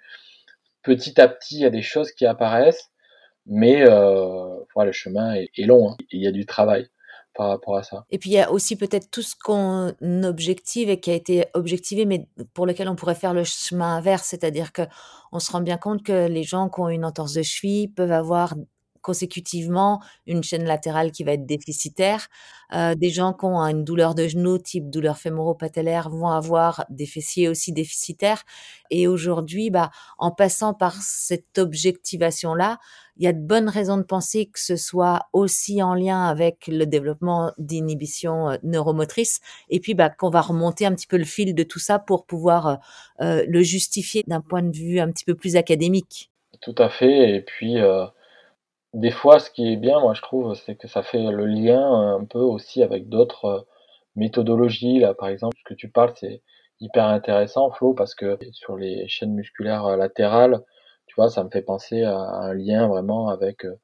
petit 0.83 1.21
à 1.21 1.27
petit, 1.27 1.57
il 1.57 1.61
y 1.63 1.65
a 1.65 1.71
des 1.71 1.83
choses 1.83 2.13
qui 2.13 2.25
apparaissent, 2.25 2.93
mais 3.47 3.85
voilà, 3.85 4.87
le 4.87 4.93
chemin 4.93 5.35
est, 5.35 5.67
long, 5.67 5.91
hein, 5.91 5.97
il 6.13 6.23
y 6.23 6.29
a 6.29 6.31
du 6.31 6.47
travail 6.47 6.89
Et 8.11 8.19
puis 8.19 8.31
il 8.31 8.35
y 8.35 8.41
a 8.41 8.51
aussi 8.51 8.77
peut-être 8.77 9.11
tout 9.11 9.23
ce 9.23 9.35
qu'on 9.35 9.95
objective 10.25 10.91
et 10.91 11.01
qui 11.01 11.11
a 11.11 11.15
été 11.15 11.47
objectivé, 11.55 12.05
mais 12.05 12.29
pour 12.55 12.67
lequel 12.67 12.89
on 12.89 12.97
pourrait 12.97 13.15
faire 13.15 13.35
le 13.35 13.45
chemin 13.45 13.97
inverse, 13.97 14.27
c'est-à-dire 14.27 14.73
que 14.73 14.83
on 15.33 15.39
se 15.39 15.51
rend 15.53 15.61
bien 15.61 15.79
compte 15.79 16.03
que 16.03 16.27
les 16.27 16.43
gens 16.43 16.69
qui 16.69 16.81
ont 16.81 16.89
une 16.89 17.05
entorse 17.05 17.35
de 17.35 17.43
cheville 17.43 17.89
peuvent 17.89 18.13
avoir 18.13 18.55
consécutivement 19.03 20.01
une 20.27 20.43
chaîne 20.43 20.65
latérale 20.65 21.11
qui 21.13 21.25
va 21.25 21.33
être 21.33 21.47
déficitaire. 21.47 22.29
Euh, 22.73 22.95
des 22.95 23.11
gens 23.11 23.33
qui 23.33 23.47
ont 23.47 23.59
une 23.61 23.85
douleur 23.85 24.15
de 24.15 24.29
genou, 24.29 24.59
type 24.59 24.91
douleur 24.91 25.19
fémoro-patellaire, 25.19 26.09
vont 26.09 26.29
avoir 26.29 26.85
des 26.89 27.07
fessiers 27.07 27.49
aussi 27.49 27.73
déficitaires. 27.73 28.43
Et 28.91 29.07
aujourd'hui, 29.07 29.71
bah, 29.71 29.91
en 30.19 30.31
passant 30.31 30.75
par 30.75 30.95
cette 30.95 31.59
objectivation-là, 31.59 32.79
il 33.17 33.25
y 33.25 33.27
a 33.27 33.33
de 33.33 33.41
bonnes 33.41 33.69
raisons 33.69 33.99
de 33.99 34.03
penser 34.03 34.47
que 34.47 34.61
ce 34.61 34.77
soit 34.77 35.29
aussi 35.33 35.83
en 35.83 35.95
lien 35.95 36.25
avec 36.25 36.69
le 36.69 36.87
développement 36.87 37.53
d'inhibition 37.59 38.51
euh, 38.51 38.57
neuromotrice. 38.63 39.41
Et 39.69 39.81
puis, 39.81 39.95
bah, 39.95 40.11
qu'on 40.11 40.31
va 40.31 40.41
remonter 40.41 40.87
un 40.87 40.95
petit 40.95 41.07
peu 41.07 41.19
le 41.19 41.25
fil 41.25 41.55
de 41.55 41.63
tout 41.63 41.81
ça 41.81 41.99
pour 41.99 42.25
pouvoir 42.25 42.79
euh, 43.21 43.45
le 43.47 43.63
justifier 43.63 44.23
d'un 44.27 44.41
point 44.41 44.63
de 44.63 44.77
vue 44.77 45.01
un 45.01 45.11
petit 45.11 45.25
peu 45.25 45.35
plus 45.35 45.57
académique. 45.57 46.31
Tout 46.61 46.75
à 46.79 46.89
fait. 46.89 47.37
Et 47.37 47.41
puis, 47.41 47.77
des 48.95 49.11
fois, 49.11 49.39
ce 49.39 49.51
qui 49.51 49.73
est 49.73 49.77
bien, 49.77 50.01
moi, 50.01 50.15
je 50.15 50.23
trouve, 50.23 50.55
c'est 50.55 50.77
que 50.77 50.89
ça 50.89 51.03
fait 51.03 51.31
le 51.31 51.47
lien 51.47 51.81
un 52.17 52.25
peu 52.25 52.41
aussi 52.41 52.83
avec 52.83 53.09
d'autres 53.09 53.45
euh, 53.45 53.61
méthodologies. 54.17 54.99
Là, 55.01 55.15
par 55.15 55.29
exemple, 55.29 55.57
ce 55.59 55.65
que 55.65 55.75
tu 55.75 55.89
parles, 55.89 56.13
c'est 56.17 56.43
hyper 56.81 57.05
intéressant, 57.07 57.71
Flo, 57.71 57.95
parce 57.95 58.15
que 58.15 58.39
sur 58.53 58.77
les 58.77 59.07
chaînes 59.09 59.35
musculaires 59.35 59.87
euh, 59.87 59.97
latérales, 59.97 60.61
tu 61.07 61.15
vois, 61.17 61.31
ça 61.31 61.45
me 61.45 61.51
fait 61.51 61.63
penser 61.63 62.03
à 62.03 62.17
un 62.19 62.55
lien 62.55 62.89
vraiment 62.89 63.29
avec 63.29 63.65
euh, 63.65 63.77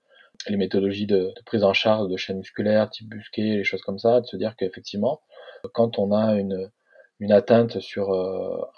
les 0.49 0.57
méthodologies 0.57 1.07
de, 1.07 1.33
prise 1.47 1.65
en 1.65 1.73
charge 1.73 2.09
de 2.09 2.17
chaînes 2.17 2.39
musculaires, 2.39 2.91
type 2.91 3.09
busquet, 3.09 3.43
les 3.43 3.65
choses 3.65 3.83
comme 3.83 3.99
ça, 3.99 4.21
de 4.21 4.27
se 4.27 4.37
dire 4.37 4.57
qu'effectivement, 4.57 5.21
quand 5.73 5.99
on 5.99 6.13
a 6.13 6.35
une, 6.35 6.71
une 7.21 7.33
atteinte 7.33 7.81
sur 7.81 8.13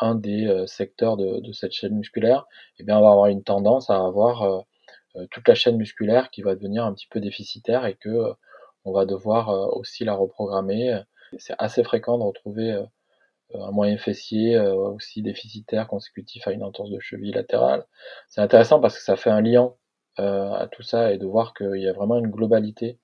un 0.00 0.14
des 0.14 0.64
secteurs 0.66 1.16
de, 1.16 1.40
de, 1.40 1.52
cette 1.52 1.72
chaîne 1.72 1.96
musculaire, 1.96 2.46
eh 2.78 2.84
bien, 2.84 2.98
on 2.98 3.02
va 3.02 3.10
avoir 3.10 3.26
une 3.26 3.42
tendance 3.42 3.90
à 3.90 3.96
avoir 3.96 4.42
euh, 4.42 4.60
toute 5.30 5.48
la 5.48 5.54
chaîne 5.54 5.76
musculaire 5.76 6.30
qui 6.30 6.42
va 6.42 6.54
devenir 6.54 6.84
un 6.84 6.94
petit 6.94 7.08
peu 7.08 7.20
déficitaire 7.20 7.86
et 7.86 7.94
que 7.94 8.08
euh, 8.08 8.32
on 8.84 8.92
va 8.92 9.04
devoir 9.06 9.50
euh, 9.50 9.66
aussi 9.72 10.04
la 10.04 10.14
reprogrammer. 10.14 11.00
C'est 11.38 11.54
assez 11.58 11.84
fréquent 11.84 12.18
de 12.18 12.24
retrouver 12.24 12.82
un 13.52 13.70
moyen 13.70 13.98
fessier 13.98 14.58
aussi 14.58 15.20
déficitaire 15.20 15.86
consécutif 15.86 16.48
à 16.48 16.52
une 16.52 16.62
entorse 16.62 16.90
de 16.90 16.98
cheville 17.00 17.32
latérale. 17.32 17.84
C'est 18.28 18.40
intéressant 18.40 18.80
parce 18.80 18.96
que 18.96 19.02
ça 19.04 19.16
fait 19.16 19.28
un 19.28 19.42
lien 19.42 19.74
à 20.16 20.66
tout 20.72 20.82
ça 20.82 21.12
et 21.12 21.18
de 21.18 21.26
voir 21.26 21.52
qu'il 21.52 21.82
y 21.82 21.86
a 21.86 21.92
vraiment 21.92 22.16
une 22.16 22.30
globalité 22.30 22.98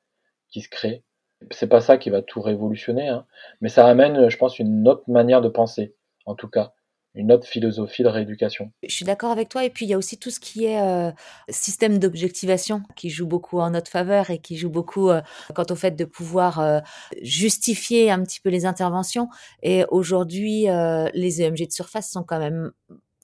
qui 0.48 0.62
se 0.62 0.70
crée. 0.70 1.04
C'est 1.50 1.68
pas 1.68 1.82
ça 1.82 1.98
qui 1.98 2.08
va 2.08 2.22
tout 2.22 2.40
révolutionner, 2.40 3.08
hein, 3.08 3.26
mais 3.60 3.68
ça 3.68 3.86
amène, 3.86 4.30
je 4.30 4.38
pense, 4.38 4.58
une 4.58 4.88
autre 4.88 5.04
manière 5.06 5.42
de 5.42 5.50
penser, 5.50 5.94
en 6.24 6.34
tout 6.34 6.48
cas 6.48 6.72
une 7.14 7.30
autre 7.30 7.46
philosophie 7.46 8.02
de 8.02 8.08
rééducation. 8.08 8.72
Je 8.82 8.92
suis 8.92 9.04
d'accord 9.04 9.30
avec 9.30 9.48
toi. 9.48 9.64
Et 9.64 9.70
puis, 9.70 9.86
il 9.86 9.88
y 9.88 9.94
a 9.94 9.98
aussi 9.98 10.18
tout 10.18 10.30
ce 10.30 10.40
qui 10.40 10.64
est 10.64 10.80
euh, 10.80 11.12
système 11.48 11.98
d'objectivation 11.98 12.82
qui 12.96 13.08
joue 13.08 13.26
beaucoup 13.26 13.60
en 13.60 13.70
notre 13.70 13.90
faveur 13.90 14.30
et 14.30 14.38
qui 14.38 14.56
joue 14.56 14.70
beaucoup 14.70 15.10
euh, 15.10 15.20
quant 15.54 15.66
au 15.70 15.76
fait 15.76 15.92
de 15.92 16.04
pouvoir 16.04 16.58
euh, 16.58 16.80
justifier 17.22 18.10
un 18.10 18.22
petit 18.22 18.40
peu 18.40 18.50
les 18.50 18.66
interventions. 18.66 19.28
Et 19.62 19.84
aujourd'hui, 19.90 20.66
les 21.14 21.42
EMG 21.42 21.66
de 21.66 21.72
surface 21.72 22.10
sont 22.10 22.24
quand 22.24 22.38
même 22.38 22.72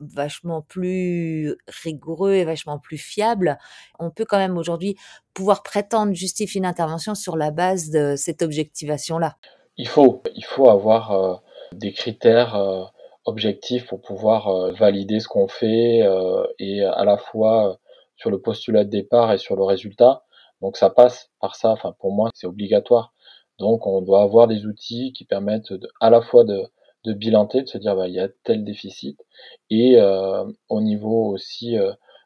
vachement 0.00 0.62
plus 0.62 1.56
rigoureux 1.82 2.32
et 2.32 2.44
vachement 2.44 2.78
plus 2.78 2.98
fiables. 2.98 3.58
On 3.98 4.10
peut 4.10 4.24
quand 4.24 4.38
même 4.38 4.56
aujourd'hui 4.56 4.96
pouvoir 5.34 5.62
prétendre 5.62 6.14
justifier 6.14 6.58
une 6.58 6.66
intervention 6.66 7.14
sur 7.14 7.36
la 7.36 7.50
base 7.50 7.90
de 7.90 8.14
cette 8.16 8.42
objectivation-là. 8.42 9.36
Il 9.76 9.88
faut, 9.88 10.22
il 10.34 10.44
faut 10.44 10.68
avoir 10.68 11.42
des 11.72 11.92
critères 11.92 12.92
objectif 13.24 13.86
pour 13.86 14.00
pouvoir 14.00 14.48
euh, 14.48 14.72
valider 14.72 15.20
ce 15.20 15.28
qu'on 15.28 15.48
fait 15.48 16.02
euh, 16.02 16.46
et 16.58 16.82
à 16.84 17.04
la 17.04 17.16
fois 17.18 17.78
sur 18.16 18.30
le 18.30 18.40
postulat 18.40 18.84
de 18.84 18.90
départ 18.90 19.32
et 19.32 19.38
sur 19.38 19.56
le 19.56 19.64
résultat. 19.64 20.24
Donc 20.60 20.76
ça 20.76 20.90
passe 20.90 21.30
par 21.40 21.56
ça. 21.56 21.70
Enfin 21.70 21.94
pour 21.98 22.12
moi 22.12 22.30
c'est 22.34 22.46
obligatoire. 22.46 23.12
Donc 23.58 23.86
on 23.86 24.02
doit 24.02 24.22
avoir 24.22 24.46
des 24.48 24.66
outils 24.66 25.12
qui 25.12 25.24
permettent 25.24 25.72
de, 25.72 25.88
à 26.00 26.10
la 26.10 26.22
fois 26.22 26.44
de, 26.44 26.62
de 27.04 27.12
bilanter, 27.12 27.62
de 27.62 27.68
se 27.68 27.78
dire 27.78 27.96
bah, 27.96 28.08
il 28.08 28.14
y 28.14 28.20
a 28.20 28.28
tel 28.44 28.64
déficit 28.64 29.20
et 29.70 30.00
euh, 30.00 30.44
au 30.68 30.80
niveau 30.80 31.26
aussi 31.32 31.76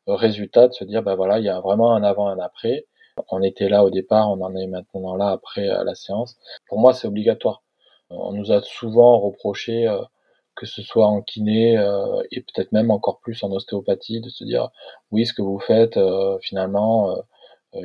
résultat 0.06 0.68
de 0.68 0.72
se 0.74 0.84
dire 0.84 1.02
bah 1.02 1.14
voilà 1.14 1.38
il 1.38 1.44
y 1.44 1.48
a 1.48 1.60
vraiment 1.60 1.92
un 1.94 2.02
avant 2.04 2.28
un 2.28 2.38
après. 2.38 2.86
On 3.30 3.42
était 3.42 3.68
là 3.68 3.84
au 3.84 3.90
départ, 3.90 4.30
on 4.30 4.42
en 4.42 4.56
est 4.56 4.66
maintenant 4.66 5.16
là 5.16 5.30
après 5.30 5.66
la 5.66 5.94
séance. 5.94 6.36
Pour 6.68 6.78
moi 6.78 6.92
c'est 6.94 7.06
obligatoire. 7.08 7.62
On 8.10 8.32
nous 8.32 8.52
a 8.52 8.60
souvent 8.62 9.18
reproché 9.18 9.88
que 10.56 10.66
ce 10.66 10.82
soit 10.82 11.06
en 11.06 11.22
kiné 11.22 11.76
euh, 11.78 12.22
et 12.30 12.40
peut-être 12.40 12.72
même 12.72 12.90
encore 12.90 13.20
plus 13.20 13.42
en 13.42 13.50
ostéopathie, 13.50 14.20
de 14.20 14.28
se 14.28 14.44
dire 14.44 14.70
oui, 15.10 15.26
ce 15.26 15.32
que 15.32 15.42
vous 15.42 15.58
faites, 15.58 15.96
euh, 15.96 16.38
finalement, 16.40 17.10
euh, 17.10 17.20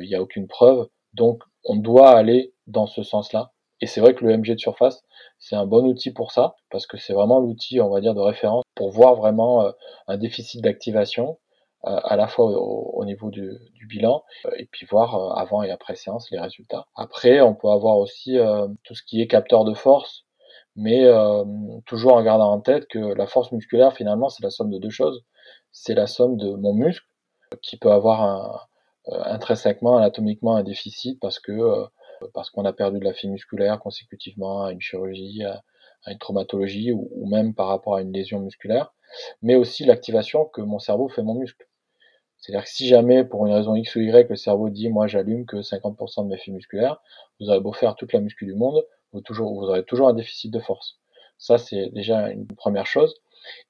il 0.02 0.08
n'y 0.08 0.14
a 0.14 0.22
aucune 0.22 0.48
preuve. 0.48 0.88
Donc, 1.14 1.42
on 1.64 1.76
doit 1.76 2.10
aller 2.10 2.54
dans 2.66 2.86
ce 2.86 3.02
sens-là. 3.02 3.52
Et 3.80 3.86
c'est 3.86 4.00
vrai 4.00 4.14
que 4.14 4.24
le 4.24 4.36
MG 4.36 4.54
de 4.54 4.58
surface, 4.58 5.02
c'est 5.38 5.56
un 5.56 5.66
bon 5.66 5.86
outil 5.86 6.12
pour 6.12 6.32
ça, 6.32 6.54
parce 6.70 6.86
que 6.86 6.98
c'est 6.98 7.12
vraiment 7.14 7.40
l'outil, 7.40 7.80
on 7.80 7.88
va 7.90 8.00
dire, 8.00 8.14
de 8.14 8.20
référence 8.20 8.64
pour 8.74 8.90
voir 8.90 9.16
vraiment 9.16 9.72
un 10.06 10.16
déficit 10.18 10.62
d'activation, 10.62 11.38
à 11.82 12.14
la 12.16 12.28
fois 12.28 12.44
au, 12.44 13.02
niveau 13.06 13.30
du, 13.30 13.58
du, 13.74 13.86
bilan, 13.86 14.22
et 14.58 14.66
puis 14.66 14.86
voir 14.86 15.38
avant 15.38 15.62
et 15.62 15.70
après 15.70 15.96
séance 15.96 16.30
les 16.30 16.38
résultats. 16.38 16.86
Après, 16.94 17.40
on 17.40 17.54
peut 17.54 17.70
avoir 17.70 17.96
aussi 17.96 18.36
tout 18.84 18.94
ce 18.94 19.02
qui 19.02 19.22
est 19.22 19.26
capteur 19.26 19.64
de 19.64 19.72
force, 19.72 20.26
mais 20.76 21.04
euh, 21.04 21.44
toujours 21.86 22.14
en 22.14 22.22
gardant 22.22 22.52
en 22.52 22.60
tête 22.60 22.86
que 22.88 22.98
la 22.98 23.26
force 23.26 23.52
musculaire, 23.52 23.94
finalement, 23.94 24.28
c'est 24.28 24.42
la 24.42 24.50
somme 24.50 24.70
de 24.70 24.78
deux 24.78 24.90
choses. 24.90 25.24
C'est 25.72 25.94
la 25.94 26.06
somme 26.06 26.36
de 26.36 26.54
mon 26.54 26.74
muscle, 26.74 27.06
qui 27.62 27.76
peut 27.76 27.90
avoir 27.90 28.22
un, 28.22 28.60
euh, 29.08 29.22
intrinsèquement, 29.24 29.96
anatomiquement, 29.96 30.56
un 30.56 30.62
déficit 30.62 31.18
parce 31.20 31.38
que 31.38 31.52
euh, 31.52 31.86
parce 32.34 32.50
qu'on 32.50 32.66
a 32.66 32.72
perdu 32.72 32.98
de 32.98 33.04
la 33.04 33.14
fibre 33.14 33.32
musculaire 33.32 33.80
consécutivement 33.80 34.64
à 34.64 34.72
une 34.72 34.80
chirurgie, 34.80 35.42
à, 35.44 35.62
une 36.06 36.18
traumatologie 36.18 36.92
ou, 36.92 37.26
même 37.26 37.54
par 37.54 37.68
rapport 37.68 37.96
à 37.96 38.02
une 38.02 38.12
lésion 38.12 38.40
musculaire, 38.40 38.92
mais 39.42 39.54
aussi 39.56 39.84
l'activation 39.84 40.44
que 40.44 40.60
mon 40.60 40.78
cerveau 40.78 41.08
fait 41.08 41.22
mon 41.22 41.34
muscle. 41.34 41.66
C'est-à-dire 42.40 42.64
que 42.64 42.70
si 42.70 42.88
jamais, 42.88 43.24
pour 43.24 43.46
une 43.46 43.52
raison 43.52 43.74
X 43.74 43.96
ou 43.96 44.00
Y, 44.00 44.28
le 44.28 44.36
cerveau 44.36 44.70
dit, 44.70 44.88
moi 44.88 45.06
j'allume 45.06 45.46
que 45.46 45.58
50% 45.58 46.24
de 46.24 46.28
mes 46.28 46.38
fibres 46.38 46.56
musculaires, 46.56 47.00
vous 47.38 47.50
avez 47.50 47.60
beau 47.60 47.72
faire 47.72 47.94
toute 47.96 48.12
la 48.12 48.20
muscu 48.20 48.46
du 48.46 48.54
monde, 48.54 48.84
vous 49.12 49.22
aurez 49.40 49.84
toujours 49.84 50.08
un 50.08 50.14
déficit 50.14 50.52
de 50.52 50.60
force. 50.60 50.98
Ça, 51.38 51.58
c'est 51.58 51.88
déjà 51.90 52.30
une 52.30 52.46
première 52.46 52.86
chose. 52.86 53.14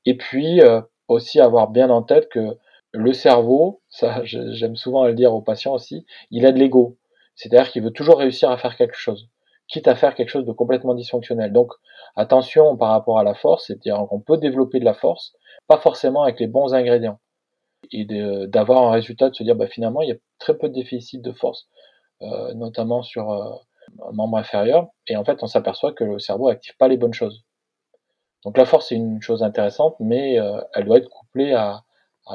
Et 0.05 0.17
puis, 0.17 0.61
euh, 0.61 0.81
aussi 1.09 1.41
avoir 1.41 1.69
bien 1.69 1.91
en 1.91 2.03
tête 2.03 2.29
que 2.29 2.57
le 2.93 3.13
cerveau, 3.13 3.83
ça 3.89 4.23
j'aime 4.25 4.77
souvent 4.77 5.07
le 5.07 5.15
dire 5.15 5.33
aux 5.35 5.43
patients 5.43 5.75
aussi, 5.75 6.07
il 6.31 6.47
a 6.47 6.53
de 6.53 6.59
l'ego. 6.59 6.99
C'est-à-dire 7.35 7.71
qu'il 7.71 7.83
veut 7.83 7.93
toujours 7.93 8.19
réussir 8.19 8.51
à 8.51 8.59
faire 8.59 8.77
quelque 8.77 8.97
chose, 8.97 9.29
quitte 9.69 9.89
à 9.89 9.95
faire 9.95 10.15
quelque 10.15 10.29
chose 10.29 10.45
de 10.45 10.53
complètement 10.53 10.95
dysfonctionnel. 10.95 11.53
Donc 11.53 11.73
attention 12.17 12.77
par 12.77 12.91
rapport 12.91 13.19
à 13.19 13.25
la 13.25 13.35
force, 13.35 13.67
c'est-à-dire 13.67 14.05
qu'on 14.09 14.21
peut 14.21 14.39
développer 14.39 14.81
de 14.81 14.85
la 14.85 14.95
force, 14.95 15.35
pas 15.69 15.79
forcément 15.79 16.23
avec 16.23 16.41
les 16.41 16.49
bons 16.49 16.75
ingrédients. 16.75 17.21
Et 17.93 18.05
d'avoir 18.47 18.83
un 18.87 18.91
résultat 18.93 19.31
de 19.31 19.35
se 19.35 19.43
dire 19.43 19.57
bah, 19.57 19.67
finalement 19.67 20.03
il 20.03 20.09
y 20.11 20.13
a 20.13 20.17
très 20.39 20.57
peu 20.57 20.69
de 20.69 20.75
déficit 20.75 21.23
de 21.23 21.33
force, 21.33 21.69
euh, 22.23 22.55
notamment 22.55 23.03
sur, 23.03 23.31
euh, 23.31 23.51
membre 24.13 24.39
inférieur, 24.39 24.89
et 25.09 25.17
en 25.17 25.25
fait 25.25 25.43
on 25.43 25.47
s'aperçoit 25.47 25.93
que 25.93 26.05
le 26.05 26.19
cerveau 26.19 26.49
active 26.49 26.77
pas 26.79 26.89
les 26.89 26.97
bonnes 26.97 27.15
choses. 27.15 27.45
Donc 28.45 28.57
la 28.59 28.67
force 28.67 28.89
c'est 28.89 28.97
une 28.97 29.21
chose 29.23 29.43
intéressante, 29.43 29.97
mais 30.01 30.39
euh, 30.39 30.61
elle 30.75 30.85
doit 30.85 30.99
être 30.99 31.09
couplée 31.11 31.53
à, 31.55 31.83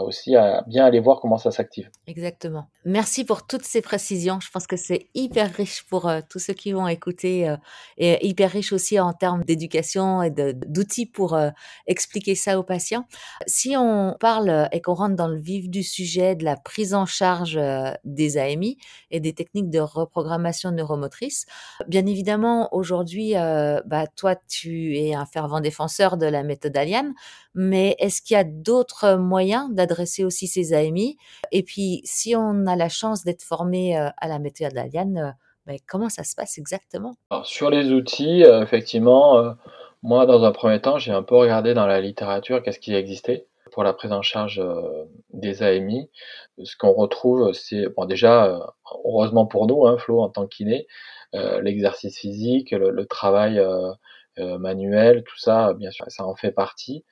aussi 0.04 0.36
à 0.36 0.64
bien 0.68 0.86
aller 0.86 1.00
voir 1.00 1.20
comment 1.20 1.38
ça 1.38 1.52
s'active. 1.52 1.90
Exactement. 2.08 2.68
Merci 2.86 3.24
pour 3.24 3.48
toutes 3.48 3.64
ces 3.64 3.82
précisions. 3.82 4.40
Je 4.40 4.52
pense 4.52 4.68
que 4.68 4.78
c'est 4.78 5.08
hyper 5.16 5.52
riche 5.52 5.84
pour 5.90 6.08
euh, 6.08 6.22
tous 6.30 6.38
ceux 6.38 6.54
qui 6.54 6.72
vont 6.72 6.88
écouter 6.88 7.50
euh, 7.50 7.58
et 7.98 8.28
hyper 8.28 8.52
riche 8.52 8.74
aussi 8.74 9.00
en 9.00 9.12
termes 9.14 9.44
d'éducation 9.44 10.22
et 10.22 10.30
d'outils 10.30 11.08
pour 11.08 11.34
euh, 11.34 11.50
expliquer 11.88 12.36
ça 12.36 12.60
aux 12.60 12.64
patients. 12.64 13.06
Si 13.48 13.76
on 13.76 14.16
parle 14.20 14.70
et 14.72 14.82
qu'on 14.82 14.94
rentre 14.94 15.16
dans 15.16 15.28
le 15.28 15.40
vif 15.40 15.70
du 15.70 15.82
sujet 15.82 16.36
de 16.36 16.44
la 16.44 16.58
prise 16.58 16.94
en 16.94 17.06
charge 17.06 17.60
des 18.04 18.38
AMI 18.38 18.78
et 19.10 19.20
des 19.20 19.34
techniques 19.34 19.70
de 19.70 19.80
reprogrammation 19.80 20.72
neuromotrice, 20.72 21.46
bien 21.88 22.06
évidemment 22.06 22.70
aujourd'hui, 22.74 23.34
bah, 23.34 24.06
toi 24.16 24.36
tu 24.48 24.98
es 24.98 25.14
un 25.14 25.26
fervent 25.26 25.60
défenseur 25.60 26.18
de 26.18 26.26
la 26.26 26.44
méthode 26.44 26.78
Aliane, 26.78 27.14
mais 27.56 27.96
est-ce 28.00 28.22
qu'il 28.22 28.36
y 28.36 28.40
a 28.40 28.44
d'autres 28.44 29.16
moyens 29.16 29.74
d'adresser 29.86 30.24
aussi 30.24 30.48
ces 30.48 30.74
AMI 30.74 31.18
Et 31.52 31.64
puis, 31.64 32.02
si 32.04 32.36
on 32.36 32.66
a 32.68 32.76
la 32.76 32.90
chance 32.90 33.24
d'être 33.24 33.44
formé 33.44 33.98
euh, 33.98 34.10
à 34.18 34.28
la 34.28 34.40
méthode 34.40 34.74
d'Aliane, 34.74 35.18
euh, 35.18 35.32
ben, 35.66 35.78
comment 35.88 36.10
ça 36.10 36.24
se 36.24 36.36
passe 36.36 36.58
exactement? 36.58 37.16
Sur 37.44 37.70
les 37.70 37.92
outils, 37.92 38.44
euh, 38.44 38.64
effectivement, 38.64 39.56
moi, 40.04 40.26
dans 40.26 40.44
un 40.44 40.52
premier 40.52 40.80
temps, 40.80 40.98
j'ai 40.98 41.12
un 41.12 41.24
peu 41.24 41.36
regardé 41.36 41.74
dans 41.74 41.88
la 41.88 42.02
littérature 42.02 42.62
qu'est-ce 42.62 42.80
qui 42.80 42.94
existait 42.94 43.48
pour 43.72 43.84
la 43.84 43.94
prise 43.94 44.12
en 44.12 44.22
charge 44.22 44.62
des 45.34 45.64
AMI. 45.64 46.10
Ce 46.64 46.78
qu'on 46.78 46.94
retrouve, 46.94 47.52
c'est, 47.54 47.88
bon, 47.90 48.06
déjà, 48.06 48.60
heureusement 49.06 49.48
pour 49.48 49.68
nous, 49.68 49.88
hein, 49.88 49.98
Flo, 49.98 50.22
en 50.22 50.30
tant 50.30 50.44
que 50.44 50.56
kiné, 50.56 50.88
l'exercice 51.34 52.18
physique, 52.18 52.72
le, 52.72 53.06
travail 53.08 53.60
manuel, 54.38 55.24
tout 55.24 55.38
ça, 55.38 55.74
bien 55.74 55.92
sûr, 55.92 56.06
ça 56.10 56.26
en 56.26 56.36
fait 56.36 56.52
partie. 56.52 57.06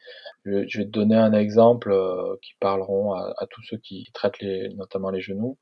Je, 0.46 0.78
vais 0.78 0.86
te 0.86 0.90
donner 0.90 1.16
un 1.16 1.34
exemple 1.34 1.96
qui 2.42 2.54
parleront 2.60 3.14
à, 3.14 3.48
tous 3.50 3.62
ceux 3.64 3.78
qui 3.78 4.10
traitent 4.14 4.40
les, 4.40 4.70
notamment 4.76 5.10
les 5.10 5.22
genoux. 5.22 5.58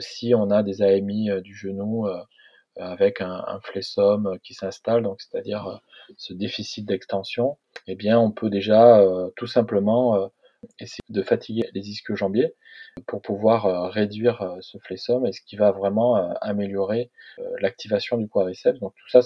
si 0.00 0.34
on 0.34 0.50
a 0.50 0.62
des 0.62 0.82
AMI 0.82 1.30
du 1.42 1.54
genou 1.54 2.06
avec 2.76 3.20
un, 3.20 3.44
un 3.46 3.60
flessum 3.60 4.38
qui 4.44 4.54
s'installe, 4.54 5.02
donc 5.02 5.20
c'est-à-dire 5.20 5.80
ce 6.16 6.34
déficit 6.34 6.86
d'extension, 6.86 7.58
eh 7.86 7.96
bien 7.96 8.18
on 8.18 8.30
peut 8.30 8.50
déjà 8.50 9.04
tout 9.36 9.46
simplement 9.48 10.30
essayer 10.78 11.02
de 11.08 11.22
fatiguer 11.22 11.68
les 11.74 11.88
ischio-jambiers 11.90 12.54
pour 13.06 13.22
pouvoir 13.22 13.66
euh, 13.66 13.88
réduire 13.88 14.42
euh, 14.42 14.56
ce 14.60 14.78
flessum 14.78 15.26
et 15.26 15.32
ce 15.32 15.40
qui 15.42 15.56
va 15.56 15.72
vraiment 15.72 16.16
euh, 16.16 16.32
améliorer 16.40 17.10
l'activation 17.60 18.16
du 18.16 18.28
quadriceps. 18.28 18.78
Donc 18.80 18.94
tout 18.94 19.08
ça, 19.08 19.20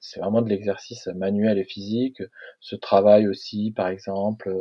c'est 0.00 0.20
vraiment 0.20 0.42
de 0.42 0.48
l'exercice 0.48 1.06
manuel 1.08 1.58
et 1.58 1.64
physique. 1.64 2.22
Ce 2.60 2.76
travail 2.76 3.28
aussi, 3.28 3.72
par 3.72 3.88
exemple, 3.88 4.54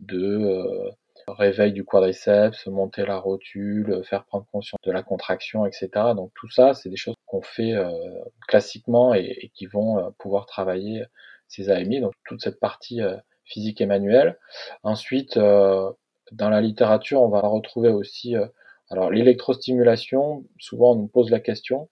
de 0.00 0.92
réveil 1.28 1.72
du 1.72 1.84
quadriceps, 1.84 2.66
monter 2.66 3.04
la 3.06 3.18
rotule, 3.18 4.02
faire 4.04 4.24
prendre 4.24 4.46
conscience 4.52 4.80
de 4.84 4.92
la 4.92 5.02
contraction, 5.02 5.66
etc. 5.66 5.88
Donc 6.14 6.32
tout 6.34 6.50
ça, 6.50 6.74
c'est 6.74 6.90
des 6.90 6.96
choses 6.96 7.16
qu'on 7.24 7.42
fait 7.42 7.74
classiquement 8.46 9.14
et, 9.14 9.50
qui 9.54 9.66
vont 9.66 10.12
pouvoir 10.18 10.46
travailler 10.46 11.04
ces 11.48 11.70
AMI. 11.70 12.00
Donc 12.00 12.12
toute 12.24 12.42
cette 12.42 12.60
partie 12.60 13.00
physique 13.46 13.80
et 13.80 13.86
manuelle. 13.86 14.38
Ensuite, 14.82 15.36
euh, 15.36 15.90
dans 16.32 16.50
la 16.50 16.60
littérature, 16.60 17.22
on 17.22 17.28
va 17.28 17.40
retrouver 17.40 17.88
aussi 17.88 18.36
euh, 18.36 18.46
alors 18.90 19.10
l'électrostimulation. 19.10 20.44
Souvent, 20.58 20.92
on 20.92 20.96
nous 20.96 21.08
pose 21.08 21.30
la 21.30 21.40
question. 21.40 21.88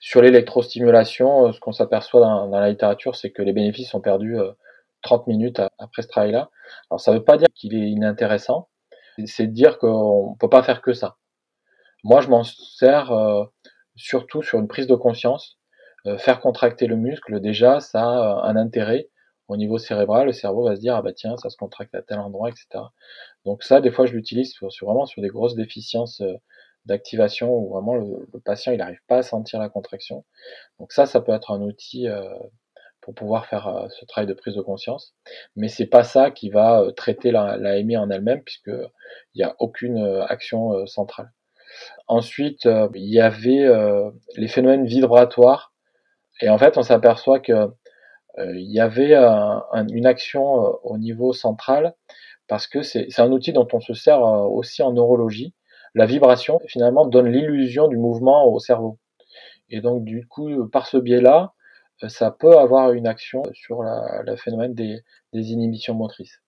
Sur 0.00 0.22
l'électrostimulation, 0.22 1.48
euh, 1.48 1.52
ce 1.52 1.60
qu'on 1.60 1.72
s'aperçoit 1.72 2.20
dans, 2.20 2.48
la 2.48 2.68
littérature, 2.68 3.16
c'est 3.16 3.30
que 3.30 3.42
les 3.42 3.52
bénéfices 3.52 3.90
sont 3.90 4.00
perdus 4.00 4.36
30 5.02 5.26
minutes 5.26 5.60
après 5.78 6.02
ce 6.02 6.08
travail-là. 6.08 6.50
Alors 6.90 7.00
ça 7.00 7.12
ne 7.12 7.18
veut 7.18 7.24
pas 7.24 7.36
dire 7.36 7.48
qu'il 7.54 7.74
est 7.74 7.90
inintéressant, 7.90 8.68
c'est 9.26 9.46
dire 9.46 9.78
qu'on 9.78 10.32
ne 10.32 10.36
peut 10.36 10.48
pas 10.48 10.62
faire 10.62 10.82
que 10.82 10.92
ça. 10.92 11.16
Moi, 12.02 12.20
je 12.20 12.28
m'en 12.28 12.42
sers 12.44 13.12
surtout 13.96 14.42
sur 14.42 14.58
une 14.58 14.68
prise 14.68 14.86
de 14.86 14.94
conscience. 14.94 15.58
faire 16.18 16.40
contracter 16.40 16.86
le 16.86 16.96
muscle, 16.96 17.40
déjà, 17.40 17.80
ça 17.80 18.02
a 18.02 18.48
un 18.48 18.56
intérêt 18.56 19.08
au 19.48 19.56
niveau 19.56 19.78
cérébral, 19.78 20.26
le 20.26 20.32
cerveau 20.32 20.64
va 20.64 20.76
se 20.76 20.80
dire 20.80 20.96
ah 20.96 21.02
bah 21.02 21.12
tiens 21.12 21.36
ça 21.36 21.50
se 21.50 21.56
contracte 21.56 21.94
à 21.94 22.02
tel 22.02 22.18
endroit, 22.18 22.48
etc. 22.48 22.84
Donc 23.44 23.62
ça, 23.62 23.80
des 23.80 23.90
fois, 23.90 24.06
je 24.06 24.12
l'utilise 24.12 24.52
sur, 24.52 24.68
vraiment 24.82 25.06
sur 25.06 25.22
des 25.22 25.28
grosses 25.28 25.54
déficiences 25.54 26.20
euh, 26.22 26.34
d'activation 26.86 27.50
où 27.50 27.70
vraiment 27.70 27.94
le, 27.94 28.26
patient 28.44 28.72
il 28.72 28.78
n'arrive 28.78 29.00
pas 29.06 29.18
à 29.18 29.22
sentir 29.22 29.58
la 29.58 29.68
contraction. 29.68 30.24
Donc 30.78 30.92
ça, 30.92 31.06
ça 31.06 31.20
peut 31.20 31.32
être 31.32 31.50
un 31.50 31.60
outil 31.60 32.08
euh, 32.08 32.22
pour 33.00 33.14
pouvoir 33.14 33.46
faire 33.46 33.66
euh, 33.68 33.88
ce 33.90 34.04
travail 34.06 34.26
de 34.26 34.34
prise 34.34 34.54
de 34.54 34.62
conscience. 34.62 35.14
Mais 35.56 35.68
c'est 35.68 35.86
pas 35.86 36.04
ça 36.04 36.30
qui 36.30 36.48
va 36.50 36.86
traiter 36.96 37.30
la, 37.30 37.56
la 37.58 37.76
en 38.00 38.10
elle-même 38.10 38.42
puisque 38.42 38.70
il 39.34 39.38
n'y 39.38 39.44
a 39.44 39.54
aucune 39.58 39.98
action 40.28 40.86
centrale. 40.86 41.32
Ensuite, 42.06 42.66
il 42.94 43.12
y 43.12 43.20
avait 43.20 43.66
les 44.36 44.48
phénomènes 44.48 44.86
vibratoires. 44.86 45.72
Et 46.40 46.48
en 46.48 46.58
fait, 46.58 46.78
on 46.78 46.82
s'aperçoit 46.82 47.40
que 47.40 47.68
il 48.38 48.70
y 48.70 48.80
avait 48.80 49.14
une 49.14 50.06
action 50.06 50.64
euh, 50.64 50.70
au 50.82 50.98
niveau 50.98 51.32
central 51.32 51.94
parce 52.48 52.66
que 52.66 52.82
c'est 52.82 53.08
un 53.18 53.32
outil 53.32 53.52
dont 53.52 53.68
on 53.72 53.80
se 53.80 53.94
sert 53.94 54.22
euh, 54.22 54.42
aussi 54.42 54.82
en 54.82 54.92
neurologie. 54.92 55.54
La 55.94 56.06
vibration, 56.06 56.60
finalement, 56.66 57.06
donne 57.06 57.28
l'illusion 57.28 57.88
du 57.88 57.96
mouvement 57.96 58.46
au 58.46 58.58
cerveau. 58.58 58.98
Et 59.70 59.80
donc, 59.80 60.04
du 60.04 60.26
coup, 60.26 60.68
par 60.68 60.86
ce 60.86 60.96
biais-là, 60.96 61.52
ça 62.08 62.32
peut 62.32 62.58
avoir 62.58 62.92
une 62.92 63.06
action 63.06 63.42
sur 63.54 63.82
le 63.82 64.36
phénomène 64.36 64.74
des, 64.74 65.00
des, 65.32 65.52
inhibitions 65.52 65.94
motrices. 65.94 66.42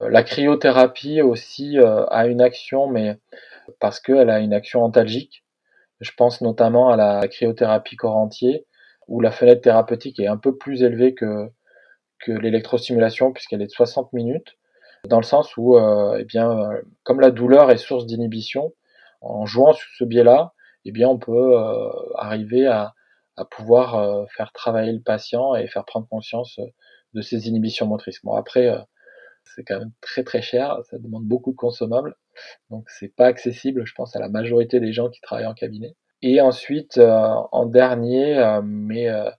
La 0.00 0.22
cryothérapie 0.22 1.20
aussi 1.20 1.78
a 1.78 2.26
une 2.26 2.40
action, 2.40 2.86
mais 2.86 3.18
parce 3.78 4.00
qu'elle 4.00 4.30
a 4.30 4.40
une 4.40 4.54
action 4.54 4.82
antalgique. 4.82 5.44
Je 6.00 6.10
pense 6.16 6.40
notamment 6.40 6.88
à 6.88 6.96
la 6.96 7.28
cryothérapie 7.28 7.96
corps 7.96 8.16
entier, 8.16 8.66
où 9.08 9.20
la 9.20 9.30
fenêtre 9.30 9.62
thérapeutique 9.62 10.20
est 10.20 10.26
un 10.26 10.36
peu 10.36 10.56
plus 10.56 10.82
élevée 10.82 11.14
que, 11.14 11.50
l'électrostimulation 12.26 13.32
puisqu'elle 13.32 13.62
est 13.62 13.66
de 13.66 13.70
60 13.70 14.12
minutes, 14.12 14.56
dans 15.06 15.18
le 15.18 15.24
sens 15.24 15.56
où, 15.56 15.76
euh, 15.76 16.18
eh 16.18 16.24
bien, 16.24 16.50
euh, 16.50 16.82
comme 17.04 17.20
la 17.20 17.30
douleur 17.30 17.70
est 17.70 17.76
source 17.76 18.06
d'inhibition, 18.06 18.74
en 19.20 19.46
jouant 19.46 19.72
sur 19.72 19.88
ce 19.96 20.04
biais-là, 20.04 20.52
eh 20.84 20.92
bien, 20.92 21.08
on 21.08 21.18
peut 21.18 21.56
euh, 21.56 21.90
arriver 22.16 22.66
à, 22.66 22.94
à 23.36 23.44
pouvoir 23.44 23.94
euh, 23.94 24.24
faire 24.36 24.52
travailler 24.52 24.92
le 24.92 25.00
patient 25.00 25.54
et 25.54 25.68
faire 25.68 25.84
prendre 25.84 26.08
conscience 26.08 26.58
de 27.14 27.20
ses 27.20 27.46
inhibitions 27.48 27.86
motrices. 27.86 28.24
Bon, 28.24 28.34
après, 28.34 28.68
c'est 29.44 29.62
quand 29.62 29.78
même 29.78 29.92
très 30.00 30.24
très 30.24 30.42
cher, 30.42 30.78
ça 30.90 30.98
demande 30.98 31.24
beaucoup 31.24 31.52
de 31.52 31.56
consommables, 31.56 32.16
donc 32.70 32.88
c'est 32.90 33.14
pas 33.14 33.26
accessible, 33.26 33.86
je 33.86 33.94
pense, 33.94 34.16
à 34.16 34.20
la 34.20 34.28
majorité 34.28 34.80
des 34.80 34.92
gens 34.92 35.10
qui 35.10 35.20
travaillent 35.20 35.46
en 35.46 35.54
cabinet. 35.54 35.94
Et 36.22 36.40
ensuite, 36.40 36.98
euh, 36.98 37.34
en 37.52 37.66
dernier, 37.66 38.38
euh, 38.38 38.60
mais 38.62 39.08
euh, 39.08 39.30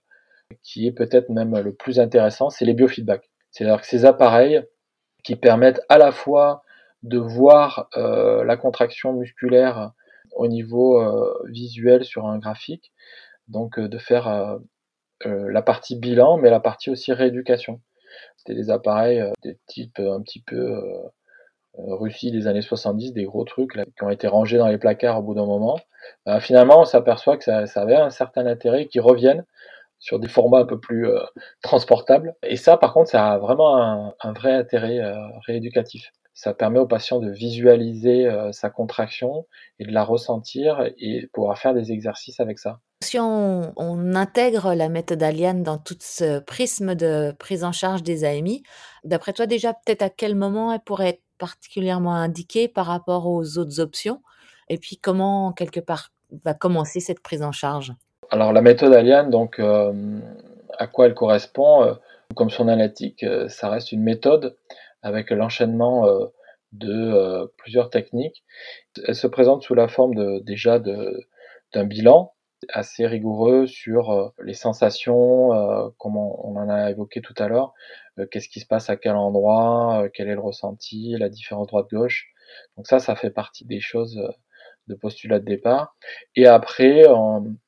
qui 0.63 0.87
est 0.87 0.91
peut-être 0.91 1.29
même 1.29 1.57
le 1.57 1.73
plus 1.73 1.99
intéressant, 1.99 2.49
c'est 2.49 2.65
les 2.65 2.73
biofeedbacks. 2.73 3.29
C'est-à-dire 3.51 3.81
que 3.81 3.87
ces 3.87 4.05
appareils 4.05 4.63
qui 5.23 5.35
permettent 5.35 5.81
à 5.89 5.97
la 5.97 6.11
fois 6.11 6.63
de 7.03 7.17
voir 7.17 7.89
la 7.95 8.57
contraction 8.57 9.13
musculaire 9.13 9.91
au 10.35 10.47
niveau 10.47 11.01
visuel 11.45 12.05
sur 12.05 12.27
un 12.27 12.37
graphique, 12.37 12.93
donc 13.47 13.79
de 13.79 13.97
faire 13.97 14.59
la 15.25 15.61
partie 15.61 15.97
bilan, 15.97 16.37
mais 16.37 16.49
la 16.49 16.59
partie 16.59 16.89
aussi 16.89 17.11
rééducation. 17.11 17.81
C'était 18.37 18.55
des 18.55 18.69
appareils 18.69 19.23
des 19.43 19.57
types 19.67 19.99
un 19.99 20.21
petit 20.21 20.41
peu 20.41 20.55
euh, 20.55 21.03
Russie 21.77 22.31
des 22.31 22.47
années 22.47 22.61
70, 22.61 23.13
des 23.13 23.25
gros 23.25 23.43
trucs 23.43 23.75
là, 23.75 23.85
qui 23.85 24.03
ont 24.03 24.09
été 24.09 24.27
rangés 24.27 24.57
dans 24.57 24.67
les 24.67 24.77
placards 24.77 25.19
au 25.19 25.21
bout 25.21 25.35
d'un 25.35 25.45
moment. 25.45 25.79
Euh, 26.27 26.39
finalement, 26.39 26.81
on 26.81 26.85
s'aperçoit 26.85 27.37
que 27.37 27.43
ça, 27.43 27.63
avait 27.75 27.95
un 27.95 28.09
certain 28.09 28.45
intérêt, 28.45 28.87
qui 28.87 28.99
reviennent 28.99 29.45
sur 29.99 30.19
des 30.19 30.27
formats 30.27 30.59
un 30.59 30.65
peu 30.65 30.79
plus 30.79 31.07
euh, 31.07 31.19
transportables. 31.61 32.35
Et 32.43 32.55
ça, 32.55 32.77
par 32.77 32.93
contre, 32.93 33.09
ça 33.09 33.33
a 33.33 33.37
vraiment 33.37 34.13
un, 34.19 34.33
vrai 34.33 34.53
intérêt 34.53 34.99
rééducatif. 35.45 36.11
Ça 36.33 36.53
permet 36.53 36.79
au 36.79 36.85
patient 36.85 37.19
de 37.19 37.31
visualiser 37.31 38.29
sa 38.51 38.69
contraction 38.69 39.47
et 39.79 39.85
de 39.85 39.91
la 39.91 40.03
ressentir 40.03 40.87
et 40.99 41.27
pouvoir 41.33 41.57
faire 41.57 41.73
des 41.73 41.91
exercices 41.91 42.39
avec 42.39 42.59
ça. 42.59 42.79
Si 43.03 43.19
on, 43.19 43.73
on 43.75 44.15
intègre 44.15 44.73
la 44.73 44.89
méthode 44.89 45.21
Aliane 45.23 45.63
dans 45.63 45.77
tout 45.77 45.97
ce 45.99 46.39
prisme 46.39 46.93
de 46.93 47.31
prise 47.37 47.63
en 47.63 47.71
charge 47.71 48.03
des 48.03 48.23
AMI, 48.23 48.63
d'après 49.03 49.33
toi 49.33 49.45
déjà 49.45 49.73
peut-être 49.73 50.01
à 50.01 50.09
quel 50.09 50.35
moment 50.35 50.71
elle 50.71 50.79
pourrait 50.79 51.09
être 51.09 51.21
particulièrement 51.37 52.15
indiqué 52.15 52.67
par 52.67 52.85
rapport 52.85 53.27
aux 53.27 53.57
autres 53.57 53.79
options? 53.79 54.21
Et 54.69 54.77
puis 54.77 54.97
comment, 54.97 55.51
quelque 55.53 55.79
part, 55.79 56.11
va 56.43 56.53
commencer 56.53 56.99
cette 56.99 57.21
prise 57.21 57.43
en 57.43 57.51
charge? 57.51 57.93
Alors 58.29 58.51
la 58.51 58.61
méthode 58.61 58.93
Aliane, 58.93 59.29
donc 59.29 59.59
euh, 59.59 60.19
à 60.77 60.87
quoi 60.87 61.05
elle 61.05 61.13
correspond 61.13 61.83
euh, 61.83 61.93
Comme 62.35 62.49
son 62.49 62.67
analytique, 62.67 63.23
euh, 63.23 63.47
ça 63.47 63.69
reste 63.69 63.91
une 63.91 64.03
méthode 64.03 64.57
avec 65.01 65.29
l'enchaînement 65.29 66.05
de 66.73 67.49
plusieurs 67.57 67.89
techniques. 67.89 68.43
Elle 69.07 69.15
se 69.15 69.27
présente 69.27 69.63
sous 69.63 69.75
la 69.75 69.87
forme 69.87 70.15
de, 70.15 70.39
déjà 70.39 70.79
d'un 70.79 71.85
bilan 71.85 72.33
assez 72.69 73.05
rigoureux 73.05 73.67
sur 73.67 74.33
les 74.43 74.53
sensations, 74.53 75.49
comme 75.97 76.17
on, 76.17 76.55
en 76.57 76.69
a 76.69 76.89
évoqué 76.91 77.21
tout 77.21 77.35
à 77.37 77.47
l'heure, 77.47 77.73
qu'est-ce 78.31 78.49
qui 78.49 78.59
se 78.59 78.65
passe 78.65 78.89
à 78.89 78.97
quel 78.97 79.15
endroit, 79.15 80.07
quel 80.13 80.27
est 80.27 80.33
le 80.35 80.41
ressenti, 80.41 81.15
la 81.17 81.29
différence 81.29 81.67
droite-gauche. 81.67 82.27
Donc 82.75 82.87
ça, 82.87 82.99
ça 82.99 83.15
fait 83.15 83.29
partie 83.29 83.65
des 83.65 83.79
choses 83.79 84.21
de 84.87 84.95
postulat 84.95 85.39
de 85.39 85.45
départ. 85.45 85.95
Et 86.35 86.47
après, 86.47 87.03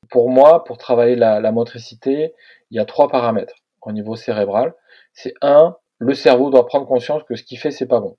pour 0.10 0.30
moi, 0.30 0.64
pour 0.64 0.78
travailler 0.78 1.16
la, 1.16 1.40
la 1.40 1.52
motricité, 1.52 2.34
il 2.72 2.78
y 2.78 2.80
a 2.80 2.86
trois 2.86 3.10
paramètres 3.10 3.56
au 3.82 3.92
niveau 3.92 4.16
cérébral. 4.16 4.74
C'est 5.14 5.34
un, 5.42 5.78
le 5.98 6.14
cerveau 6.14 6.50
doit 6.50 6.66
prendre 6.66 6.88
conscience 6.88 7.24
que 7.24 7.36
ce 7.36 7.44
qu'il 7.44 7.60
fait, 7.60 7.72
c'est 7.72 7.88
pas 7.88 8.00
bon. 8.00 8.18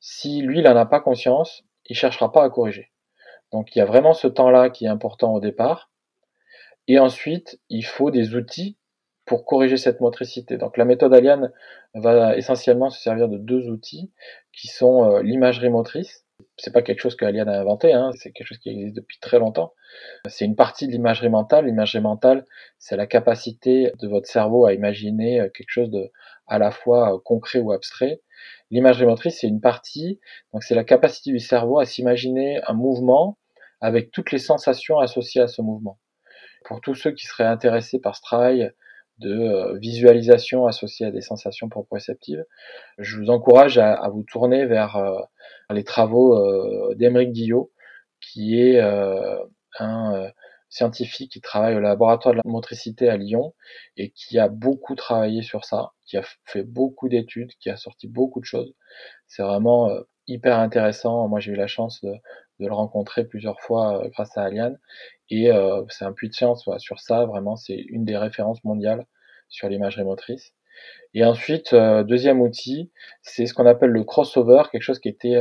Si 0.00 0.42
lui, 0.42 0.58
il 0.58 0.64
n'en 0.64 0.76
a 0.76 0.86
pas 0.86 1.00
conscience, 1.00 1.62
il 1.86 1.96
cherchera 1.96 2.32
pas 2.32 2.44
à 2.44 2.50
corriger. 2.50 2.92
Donc 3.52 3.74
il 3.74 3.78
y 3.78 3.82
a 3.82 3.86
vraiment 3.86 4.12
ce 4.12 4.28
temps-là 4.28 4.70
qui 4.70 4.84
est 4.84 4.88
important 4.88 5.34
au 5.34 5.40
départ. 5.40 5.90
Et 6.86 6.98
ensuite, 6.98 7.60
il 7.68 7.84
faut 7.84 8.10
des 8.10 8.34
outils 8.34 8.76
pour 9.28 9.44
corriger 9.44 9.76
cette 9.76 10.00
motricité. 10.00 10.56
Donc 10.56 10.76
la 10.76 10.86
méthode 10.86 11.14
Aliane 11.14 11.52
va 11.94 12.36
essentiellement 12.36 12.88
se 12.88 13.00
servir 13.00 13.28
de 13.28 13.36
deux 13.36 13.68
outils 13.68 14.10
qui 14.52 14.68
sont 14.68 15.04
euh, 15.04 15.22
l'imagerie 15.22 15.68
motrice. 15.68 16.24
C'est 16.56 16.72
pas 16.72 16.82
quelque 16.82 17.00
chose 17.00 17.16
que 17.16 17.24
Aliane 17.24 17.48
a 17.48 17.60
inventé, 17.60 17.92
hein, 17.92 18.10
c'est 18.14 18.30
quelque 18.32 18.46
chose 18.46 18.58
qui 18.58 18.70
existe 18.70 18.96
depuis 18.96 19.18
très 19.20 19.38
longtemps. 19.38 19.74
C'est 20.28 20.44
une 20.44 20.56
partie 20.56 20.86
de 20.86 20.92
l'imagerie 20.92 21.28
mentale. 21.28 21.66
L'imagerie 21.66 22.00
mentale, 22.00 22.46
c'est 22.78 22.96
la 22.96 23.06
capacité 23.06 23.92
de 24.00 24.08
votre 24.08 24.28
cerveau 24.28 24.64
à 24.64 24.72
imaginer 24.72 25.40
euh, 25.40 25.48
quelque 25.50 25.70
chose 25.70 25.90
de 25.90 26.10
à 26.46 26.58
la 26.58 26.70
fois 26.70 27.14
euh, 27.14 27.18
concret 27.22 27.58
ou 27.58 27.72
abstrait. 27.72 28.22
L'imagerie 28.70 29.06
motrice, 29.06 29.38
c'est 29.40 29.48
une 29.48 29.60
partie, 29.60 30.20
donc 30.52 30.62
c'est 30.62 30.74
la 30.74 30.84
capacité 30.84 31.30
du 31.30 31.38
cerveau 31.38 31.78
à 31.78 31.84
s'imaginer 31.84 32.60
un 32.66 32.74
mouvement 32.74 33.38
avec 33.80 34.10
toutes 34.10 34.32
les 34.32 34.38
sensations 34.38 34.98
associées 34.98 35.40
à 35.40 35.46
ce 35.46 35.62
mouvement. 35.62 35.98
Pour 36.64 36.80
tous 36.80 36.94
ceux 36.94 37.12
qui 37.12 37.26
seraient 37.26 37.44
intéressés 37.44 38.00
par 38.00 38.16
ce 38.16 38.22
travail 38.22 38.72
de 39.18 39.78
visualisation 39.78 40.66
associée 40.66 41.06
à 41.06 41.10
des 41.10 41.20
sensations 41.20 41.68
proprioceptives, 41.68 42.44
je 42.98 43.16
vous 43.16 43.30
encourage 43.30 43.78
à, 43.78 44.08
vous 44.12 44.22
tourner 44.22 44.66
vers 44.66 45.00
les 45.70 45.84
travaux 45.84 46.94
d'Emeric 46.94 47.32
Guillot, 47.32 47.72
qui 48.20 48.60
est 48.60 48.80
un 49.78 50.30
scientifique 50.68 51.32
qui 51.32 51.40
travaille 51.40 51.74
au 51.74 51.80
laboratoire 51.80 52.34
de 52.34 52.40
la 52.44 52.50
motricité 52.50 53.08
à 53.08 53.16
Lyon 53.16 53.54
et 53.96 54.10
qui 54.10 54.38
a 54.38 54.48
beaucoup 54.48 54.94
travaillé 54.94 55.42
sur 55.42 55.64
ça, 55.64 55.92
qui 56.04 56.16
a 56.16 56.22
fait 56.44 56.62
beaucoup 56.62 57.08
d'études, 57.08 57.52
qui 57.60 57.70
a 57.70 57.76
sorti 57.76 58.06
beaucoup 58.06 58.40
de 58.40 58.44
choses. 58.44 58.74
C'est 59.26 59.42
vraiment 59.42 59.88
euh, 59.90 60.00
hyper 60.26 60.58
intéressant. 60.58 61.26
Moi, 61.28 61.40
j'ai 61.40 61.52
eu 61.52 61.56
la 61.56 61.66
chance 61.66 62.02
de, 62.04 62.12
le 62.58 62.72
rencontrer 62.72 63.24
plusieurs 63.24 63.60
fois 63.60 64.04
euh, 64.04 64.08
grâce 64.08 64.36
à 64.36 64.42
Aliane 64.42 64.78
et 65.30 65.50
euh, 65.50 65.84
c'est 65.88 66.04
un 66.04 66.12
puits 66.12 66.28
de 66.28 66.34
science 66.34 66.68
sur 66.78 67.00
ça. 67.00 67.24
Vraiment, 67.24 67.56
c'est 67.56 67.76
une 67.76 68.04
des 68.04 68.16
références 68.16 68.62
mondiales 68.64 69.06
sur 69.48 69.68
l'imagerie 69.68 70.04
motrice. 70.04 70.52
Et 71.14 71.24
ensuite, 71.24 71.74
deuxième 71.74 72.40
outil, 72.40 72.92
c'est 73.22 73.46
ce 73.46 73.54
qu'on 73.54 73.66
appelle 73.66 73.90
le 73.90 74.04
crossover, 74.04 74.62
quelque 74.70 74.82
chose 74.82 75.00
qui 75.00 75.08
était, 75.08 75.40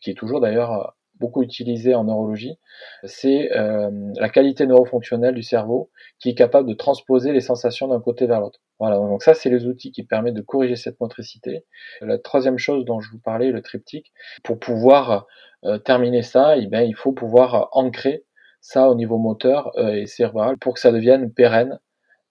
qui 0.00 0.10
est 0.10 0.14
toujours 0.14 0.40
d'ailleurs 0.40 0.95
beaucoup 1.18 1.42
utilisé 1.42 1.94
en 1.94 2.04
neurologie, 2.04 2.58
c'est 3.04 3.52
euh, 3.56 3.90
la 4.16 4.28
qualité 4.28 4.66
neurofonctionnelle 4.66 5.34
du 5.34 5.42
cerveau 5.42 5.90
qui 6.18 6.30
est 6.30 6.34
capable 6.34 6.68
de 6.68 6.74
transposer 6.74 7.32
les 7.32 7.40
sensations 7.40 7.88
d'un 7.88 8.00
côté 8.00 8.26
vers 8.26 8.40
l'autre. 8.40 8.60
Voilà, 8.78 8.96
donc 8.96 9.22
ça 9.22 9.34
c'est 9.34 9.50
les 9.50 9.66
outils 9.66 9.92
qui 9.92 10.04
permettent 10.04 10.34
de 10.34 10.42
corriger 10.42 10.76
cette 10.76 11.00
motricité. 11.00 11.64
La 12.00 12.18
troisième 12.18 12.58
chose 12.58 12.84
dont 12.84 13.00
je 13.00 13.10
vous 13.10 13.18
parlais, 13.18 13.50
le 13.50 13.62
triptyque, 13.62 14.12
pour 14.42 14.58
pouvoir 14.58 15.26
euh, 15.64 15.78
terminer 15.78 16.22
ça, 16.22 16.56
eh 16.56 16.66
bien, 16.66 16.82
il 16.82 16.94
faut 16.94 17.12
pouvoir 17.12 17.68
ancrer 17.72 18.24
ça 18.60 18.90
au 18.90 18.94
niveau 18.94 19.18
moteur 19.18 19.72
euh, 19.78 19.94
et 19.94 20.06
cérébral 20.06 20.58
pour 20.58 20.74
que 20.74 20.80
ça 20.80 20.92
devienne 20.92 21.32
pérenne. 21.32 21.78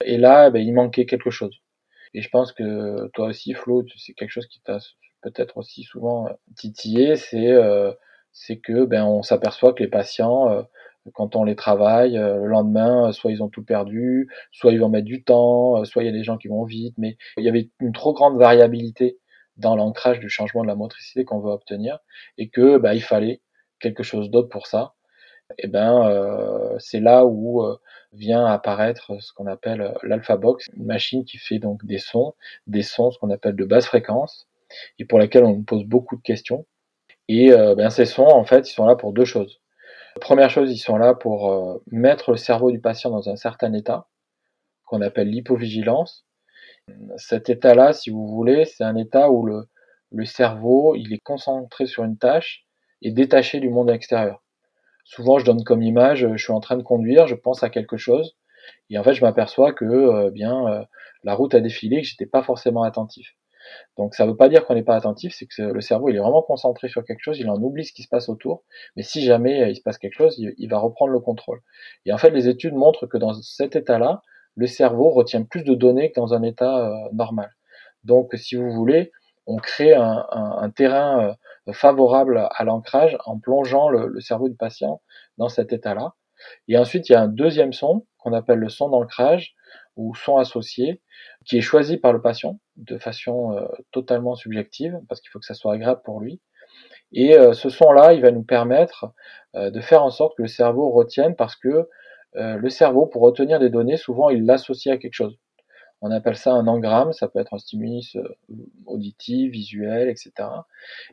Et 0.04 0.18
là, 0.18 0.50
eh 0.54 0.60
il 0.60 0.74
manquait 0.74 1.06
quelque 1.06 1.30
chose. 1.30 1.56
Et 2.14 2.22
je 2.22 2.28
pense 2.28 2.52
que 2.52 3.08
toi 3.14 3.28
aussi, 3.28 3.54
Flo, 3.54 3.84
c'est 3.96 4.12
quelque 4.12 4.30
chose 4.30 4.46
qui 4.46 4.60
t'a 4.60 4.78
peut-être 5.22 5.56
aussi 5.56 5.82
souvent 5.82 6.28
titillé, 6.56 7.16
c'est 7.16 7.52
c'est 8.36 8.58
que 8.58 8.84
ben 8.84 9.04
on 9.04 9.22
s'aperçoit 9.22 9.72
que 9.72 9.82
les 9.82 9.88
patients, 9.88 10.50
euh, 10.50 10.62
quand 11.14 11.36
on 11.36 11.44
les 11.44 11.56
travaille, 11.56 12.18
euh, 12.18 12.36
le 12.36 12.46
lendemain, 12.48 13.10
soit 13.12 13.32
ils 13.32 13.42
ont 13.42 13.48
tout 13.48 13.64
perdu, 13.64 14.30
soit 14.52 14.72
ils 14.72 14.80
vont 14.80 14.90
mettre 14.90 15.06
du 15.06 15.24
temps, 15.24 15.78
euh, 15.80 15.84
soit 15.84 16.02
il 16.02 16.06
y 16.06 16.08
a 16.10 16.12
des 16.12 16.22
gens 16.22 16.36
qui 16.36 16.48
vont 16.48 16.64
vite, 16.64 16.94
mais 16.98 17.16
il 17.38 17.44
y 17.44 17.48
avait 17.48 17.70
une 17.80 17.92
trop 17.92 18.12
grande 18.12 18.38
variabilité 18.38 19.18
dans 19.56 19.74
l'ancrage 19.74 20.20
du 20.20 20.28
changement 20.28 20.62
de 20.62 20.68
la 20.68 20.74
motricité 20.74 21.24
qu'on 21.24 21.40
veut 21.40 21.50
obtenir, 21.50 21.98
et 22.36 22.48
que 22.50 22.76
ben, 22.78 22.92
il 22.92 23.02
fallait 23.02 23.40
quelque 23.80 24.02
chose 24.02 24.30
d'autre 24.30 24.50
pour 24.50 24.66
ça. 24.66 24.94
Et 25.58 25.68
ben 25.68 26.76
c'est 26.78 27.00
là 27.00 27.24
où 27.26 27.62
vient 28.12 28.46
apparaître 28.46 29.12
ce 29.20 29.32
qu'on 29.32 29.46
appelle 29.46 29.94
l'alpha 30.02 30.36
box, 30.36 30.66
une 30.76 30.86
machine 30.86 31.24
qui 31.24 31.38
fait 31.38 31.58
donc 31.58 31.84
des 31.86 31.98
sons, 31.98 32.34
des 32.66 32.82
sons 32.82 33.10
ce 33.12 33.18
qu'on 33.18 33.30
appelle 33.30 33.56
de 33.56 33.64
basse 33.64 33.86
fréquence, 33.86 34.48
et 34.98 35.04
pour 35.04 35.18
laquelle 35.18 35.44
on 35.44 35.56
nous 35.56 35.62
pose 35.62 35.84
beaucoup 35.84 36.16
de 36.16 36.22
questions 36.22 36.66
et 37.28 37.52
euh, 37.52 37.74
ben, 37.74 37.90
ces 37.90 38.04
sons, 38.04 38.26
en 38.26 38.44
fait, 38.44 38.68
ils 38.70 38.72
sont 38.72 38.86
là 38.86 38.96
pour 38.96 39.12
deux 39.12 39.24
choses. 39.24 39.60
Première 40.20 40.50
chose, 40.50 40.72
ils 40.72 40.78
sont 40.78 40.96
là 40.96 41.14
pour 41.14 41.52
euh, 41.52 41.82
mettre 41.90 42.30
le 42.30 42.36
cerveau 42.36 42.70
du 42.70 42.80
patient 42.80 43.10
dans 43.10 43.28
un 43.28 43.36
certain 43.36 43.72
état, 43.72 44.06
qu'on 44.84 45.00
appelle 45.00 45.28
l'hypovigilance. 45.28 46.24
Cet 47.16 47.50
état-là, 47.50 47.92
si 47.92 48.10
vous 48.10 48.28
voulez, 48.28 48.64
c'est 48.64 48.84
un 48.84 48.96
état 48.96 49.30
où 49.30 49.44
le, 49.44 49.68
le 50.12 50.24
cerveau, 50.24 50.94
il 50.94 51.12
est 51.12 51.22
concentré 51.22 51.86
sur 51.86 52.04
une 52.04 52.16
tâche 52.16 52.64
et 53.02 53.10
détaché 53.10 53.58
du 53.58 53.68
monde 53.68 53.90
extérieur. 53.90 54.42
Souvent, 55.04 55.38
je 55.38 55.44
donne 55.44 55.64
comme 55.64 55.82
image, 55.82 56.28
je 56.32 56.36
suis 56.36 56.52
en 56.52 56.60
train 56.60 56.76
de 56.76 56.82
conduire, 56.82 57.26
je 57.26 57.34
pense 57.34 57.62
à 57.62 57.70
quelque 57.70 57.96
chose, 57.96 58.36
et 58.90 58.98
en 58.98 59.04
fait, 59.04 59.14
je 59.14 59.22
m'aperçois 59.22 59.72
que 59.72 59.84
euh, 59.84 60.30
bien 60.30 60.86
la 61.24 61.34
route 61.34 61.54
a 61.54 61.60
défilé, 61.60 62.02
que 62.02 62.06
j'étais 62.06 62.26
pas 62.26 62.42
forcément 62.42 62.84
attentif. 62.84 63.34
Donc 63.96 64.14
ça 64.14 64.24
ne 64.24 64.30
veut 64.30 64.36
pas 64.36 64.48
dire 64.48 64.64
qu'on 64.64 64.74
n'est 64.74 64.82
pas 64.82 64.96
attentif, 64.96 65.34
c'est 65.36 65.46
que 65.46 65.62
le 65.62 65.80
cerveau 65.80 66.08
est 66.08 66.18
vraiment 66.18 66.42
concentré 66.42 66.88
sur 66.88 67.04
quelque 67.04 67.22
chose, 67.22 67.38
il 67.38 67.48
en 67.48 67.56
oublie 67.56 67.84
ce 67.84 67.92
qui 67.92 68.02
se 68.02 68.08
passe 68.08 68.28
autour, 68.28 68.62
mais 68.94 69.02
si 69.02 69.22
jamais 69.22 69.62
euh, 69.62 69.68
il 69.68 69.76
se 69.76 69.82
passe 69.82 69.98
quelque 69.98 70.14
chose, 70.14 70.38
il, 70.38 70.68
va 70.68 70.78
reprendre 70.78 71.12
le 71.12 71.20
contrôle. 71.20 71.60
Et 72.04 72.12
en 72.12 72.18
fait, 72.18 72.30
les 72.30 72.48
études 72.48 72.74
montrent 72.74 73.06
que 73.06 73.16
dans 73.18 73.32
cet 73.34 73.76
état-là, 73.76 74.22
le 74.54 74.66
cerveau 74.66 75.10
retient 75.10 75.42
plus 75.42 75.64
de 75.64 75.74
données 75.74 76.10
que 76.10 76.20
dans 76.20 76.34
un 76.34 76.42
état 76.42 76.88
euh, 76.88 77.08
normal. 77.12 77.50
Donc 78.04 78.32
si 78.34 78.56
vous 78.56 78.70
voulez, 78.70 79.12
on 79.46 79.56
crée 79.56 79.94
un, 79.94 80.70
terrain 80.74 81.36
euh, 81.68 81.72
favorable 81.72 82.48
à 82.50 82.64
l'ancrage 82.64 83.16
en 83.24 83.38
plongeant 83.38 83.88
le, 83.88 84.20
cerveau 84.20 84.48
du 84.48 84.56
patient 84.56 85.00
dans 85.38 85.48
cet 85.48 85.72
état-là. 85.72 86.14
Et 86.68 86.76
ensuite, 86.76 87.08
il 87.08 87.12
y 87.12 87.16
a 87.16 87.22
un 87.22 87.28
deuxième 87.28 87.72
son 87.72 88.06
qu'on 88.18 88.32
appelle 88.32 88.58
le 88.58 88.68
son 88.68 88.88
d'ancrage 88.88 89.54
ou 89.96 90.14
son 90.14 90.38
associé, 90.38 91.00
qui 91.44 91.58
est 91.58 91.62
choisi 91.62 91.96
par 91.96 92.12
le 92.12 92.20
patient 92.20 92.58
de 92.76 92.98
façon 92.98 93.56
euh, 93.56 93.66
totalement 93.92 94.34
subjective, 94.34 94.98
parce 95.08 95.20
qu'il 95.20 95.30
faut 95.30 95.38
que 95.38 95.46
ça 95.46 95.54
soit 95.54 95.74
agréable 95.74 96.02
pour 96.04 96.20
lui. 96.20 96.40
Et 97.12 97.36
euh, 97.36 97.52
ce 97.52 97.70
son-là, 97.70 98.12
il 98.12 98.20
va 98.20 98.30
nous 98.30 98.42
permettre 98.42 99.12
euh, 99.54 99.70
de 99.70 99.80
faire 99.80 100.02
en 100.02 100.10
sorte 100.10 100.36
que 100.36 100.42
le 100.42 100.48
cerveau 100.48 100.90
retienne, 100.90 101.34
parce 101.34 101.56
que 101.56 101.88
le 102.38 102.68
cerveau, 102.68 103.06
pour 103.06 103.22
retenir 103.22 103.58
des 103.58 103.70
données, 103.70 103.96
souvent 103.96 104.28
il 104.28 104.44
l'associe 104.44 104.94
à 104.94 104.98
quelque 104.98 105.14
chose. 105.14 105.38
On 106.02 106.10
appelle 106.10 106.36
ça 106.36 106.52
un 106.52 106.66
engramme, 106.66 107.14
ça 107.14 107.28
peut 107.28 107.38
être 107.38 107.54
un 107.54 107.58
stimulus 107.58 108.18
auditif, 108.84 109.50
visuel, 109.50 110.10
etc. 110.10 110.32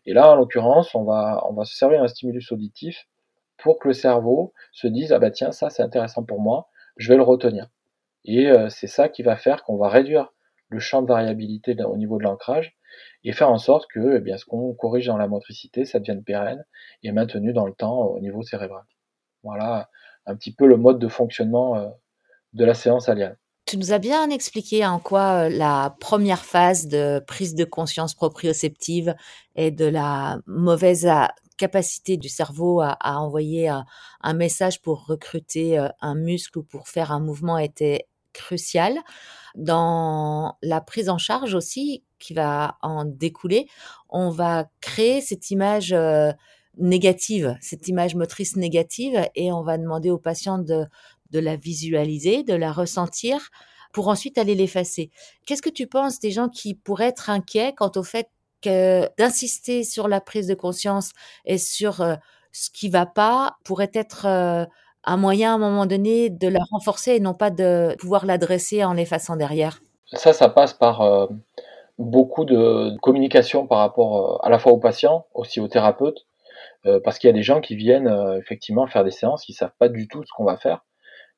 Et 0.05 0.11
là, 0.11 0.31
en 0.31 0.35
l'occurrence, 0.35 0.93
on 0.95 1.05
va, 1.05 1.41
on 1.49 1.53
va 1.53 1.63
se 1.63 1.77
servir 1.77 2.01
d'un 2.01 2.09
stimulus 2.09 2.51
auditif 2.51 3.07
pour 3.55 3.79
que 3.79 3.87
le 3.87 3.93
cerveau 3.93 4.53
se 4.73 4.87
dise, 4.87 5.13
ah 5.13 5.19
bah 5.19 5.31
tiens, 5.31 5.53
ça 5.53 5.69
c'est 5.69 5.81
intéressant 5.81 6.23
pour 6.23 6.41
moi, 6.41 6.67
je 6.97 7.07
vais 7.07 7.15
le 7.15 7.23
retenir. 7.23 7.67
Et 8.25 8.49
euh, 8.49 8.69
c'est 8.69 8.87
ça 8.87 9.09
qui 9.09 9.23
va 9.23 9.35
faire 9.35 9.63
qu'on 9.63 9.77
va 9.77 9.89
réduire 9.89 10.29
le 10.69 10.79
champ 10.79 11.01
de 11.01 11.07
variabilité 11.07 11.75
au 11.83 11.97
niveau 11.97 12.17
de 12.17 12.23
l'ancrage 12.23 12.75
et 13.23 13.31
faire 13.31 13.49
en 13.49 13.57
sorte 13.57 13.85
que 13.91 14.17
eh 14.17 14.19
bien, 14.19 14.37
ce 14.37 14.45
qu'on 14.45 14.73
corrige 14.73 15.07
dans 15.07 15.17
la 15.17 15.27
motricité, 15.27 15.85
ça 15.85 15.99
devienne 15.99 16.23
pérenne 16.23 16.63
et 17.03 17.11
maintenu 17.11 17.53
dans 17.53 17.65
le 17.65 17.73
temps 17.73 18.05
au 18.05 18.19
niveau 18.19 18.41
cérébral. 18.43 18.83
Voilà 19.43 19.89
un 20.25 20.35
petit 20.35 20.53
peu 20.53 20.67
le 20.67 20.77
mode 20.77 20.99
de 20.99 21.07
fonctionnement 21.07 21.75
euh, 21.77 21.89
de 22.53 22.65
la 22.65 22.73
séance 22.73 23.09
aliane. 23.09 23.35
Tu 23.65 23.77
nous 23.77 23.93
as 23.93 23.99
bien 23.99 24.29
expliqué 24.29 24.85
en 24.85 24.99
quoi 24.99 25.45
euh, 25.45 25.49
la 25.49 25.95
première 25.99 26.45
phase 26.45 26.87
de 26.87 27.19
prise 27.25 27.55
de 27.55 27.65
conscience 27.65 28.13
proprioceptive 28.13 29.15
et 29.55 29.71
de 29.71 29.85
la 29.85 30.39
mauvaise 30.47 31.09
capacité 31.57 32.17
du 32.17 32.29
cerveau 32.29 32.81
à, 32.81 32.97
envoyer 33.19 33.69
un, 33.69 34.33
message 34.33 34.81
pour 34.81 35.05
recruter 35.05 35.77
un 36.01 36.15
muscle 36.15 36.57
ou 36.57 36.63
pour 36.63 36.87
faire 36.87 37.11
un 37.11 37.19
mouvement 37.19 37.57
était 37.57 38.07
crucial. 38.33 38.99
Dans 39.55 40.57
la 40.61 40.81
prise 40.81 41.09
en 41.09 41.17
charge 41.17 41.53
aussi 41.53 42.03
qui 42.19 42.33
va 42.33 42.77
en 42.81 43.05
découler, 43.05 43.67
on 44.09 44.29
va 44.29 44.65
créer 44.81 45.21
cette 45.21 45.51
image 45.51 45.93
euh, 45.93 46.31
négative, 46.77 47.55
cette 47.61 47.87
image 47.87 48.15
motrice 48.15 48.55
négative, 48.55 49.27
et 49.35 49.51
on 49.51 49.61
va 49.61 49.77
demander 49.77 50.09
aux 50.09 50.17
patients 50.17 50.57
de, 50.57 50.85
de 51.31 51.39
la 51.39 51.55
visualiser, 51.55 52.43
de 52.43 52.53
la 52.53 52.71
ressentir, 52.71 53.49
pour 53.91 54.07
ensuite 54.07 54.37
aller 54.37 54.55
l'effacer. 54.55 55.11
Qu'est-ce 55.45 55.61
que 55.61 55.69
tu 55.69 55.87
penses 55.87 56.19
des 56.19 56.31
gens 56.31 56.49
qui 56.49 56.73
pourraient 56.73 57.09
être 57.09 57.29
inquiets 57.29 57.73
quant 57.77 57.91
au 57.95 58.03
fait 58.03 58.29
que 58.61 59.07
d'insister 59.17 59.83
sur 59.83 60.07
la 60.07 60.21
prise 60.21 60.47
de 60.47 60.55
conscience 60.55 61.11
et 61.45 61.57
sur 61.57 62.01
euh, 62.01 62.15
ce 62.51 62.69
qui 62.69 62.89
va 62.89 63.05
pas 63.05 63.57
pourrait 63.63 63.91
être 63.93 64.25
un 65.03 65.17
moyen 65.17 65.51
à 65.51 65.55
un 65.55 65.57
moment 65.57 65.85
donné 65.85 66.29
de 66.29 66.47
la 66.47 66.61
renforcer 66.71 67.15
et 67.15 67.19
non 67.19 67.33
pas 67.33 67.49
de 67.49 67.95
pouvoir 67.99 68.25
l'adresser 68.25 68.83
en 68.83 68.93
l'effaçant 68.93 69.35
derrière 69.35 69.81
Ça, 70.07 70.33
ça 70.33 70.49
passe 70.49 70.73
par 70.73 71.01
euh, 71.01 71.27
beaucoup 71.97 72.45
de 72.45 72.97
communication 73.01 73.67
par 73.67 73.79
rapport 73.79 74.17
euh, 74.17 74.47
à 74.47 74.49
la 74.49 74.59
fois 74.59 74.71
aux 74.71 74.79
patients, 74.79 75.25
aussi 75.33 75.59
aux 75.59 75.67
thérapeutes, 75.67 76.25
euh, 76.85 76.99
parce 77.03 77.19
qu'il 77.19 77.27
y 77.27 77.31
a 77.31 77.33
des 77.33 77.43
gens 77.43 77.61
qui 77.61 77.75
viennent 77.75 78.11
effectivement 78.39 78.87
faire 78.87 79.03
des 79.03 79.11
séances, 79.11 79.45
qui 79.45 79.53
savent 79.53 79.75
pas 79.77 79.89
du 79.89 80.07
tout 80.07 80.23
ce 80.23 80.31
qu'on 80.35 80.45
va 80.45 80.57
faire, 80.57 80.85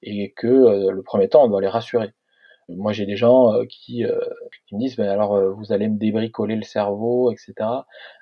et 0.04 0.34
que 0.36 0.90
le 0.90 1.02
premier 1.02 1.30
temps, 1.30 1.44
on 1.44 1.48
doit 1.48 1.62
les 1.62 1.68
rassurer. 1.68 2.12
Moi, 2.68 2.94
j'ai 2.94 3.06
des 3.06 3.16
gens 3.16 3.52
qui, 3.70 4.04
qui, 4.68 4.76
me 4.76 4.80
disent, 4.80 4.96
ben 4.98 5.08
alors, 5.08 5.40
vous 5.56 5.72
allez 5.72 5.88
me 5.88 5.98
débricoler 5.98 6.56
le 6.56 6.64
cerveau, 6.64 7.32
etc. 7.32 7.54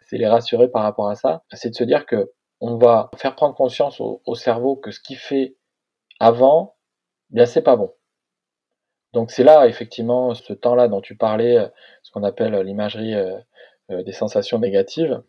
C'est 0.02 0.18
les 0.18 0.28
rassurer 0.28 0.68
par 0.68 0.84
rapport 0.84 1.10
à 1.10 1.16
ça. 1.16 1.44
C'est 1.54 1.70
de 1.70 1.76
se 1.76 1.84
dire 1.86 2.06
que 2.06 2.32
on 2.66 2.78
va 2.78 3.12
faire 3.18 3.36
prendre 3.36 3.54
conscience 3.56 4.00
au, 4.00 4.36
cerveau 4.36 4.78
que 4.78 4.92
ce 4.92 5.02
qu'il 5.02 5.18
fait 5.18 5.58
avant, 6.22 6.78
bien 7.30 7.46
c'est 7.46 7.62
pas 7.62 7.76
bon. 7.76 7.94
Donc 9.12 9.32
c'est 9.32 9.44
là 9.44 9.68
effectivement 9.68 10.34
ce 10.34 10.54
temps-là 10.54 10.88
dont 10.88 11.02
tu 11.02 11.18
parlais, 11.18 11.58
ce 12.04 12.12
qu'on 12.12 12.24
appelle 12.24 12.56
l'imagerie 12.62 13.16
euh, 13.16 13.38
euh, 13.92 14.02
des 14.04 14.14
sensations 14.14 14.60
négatives, 14.60 15.22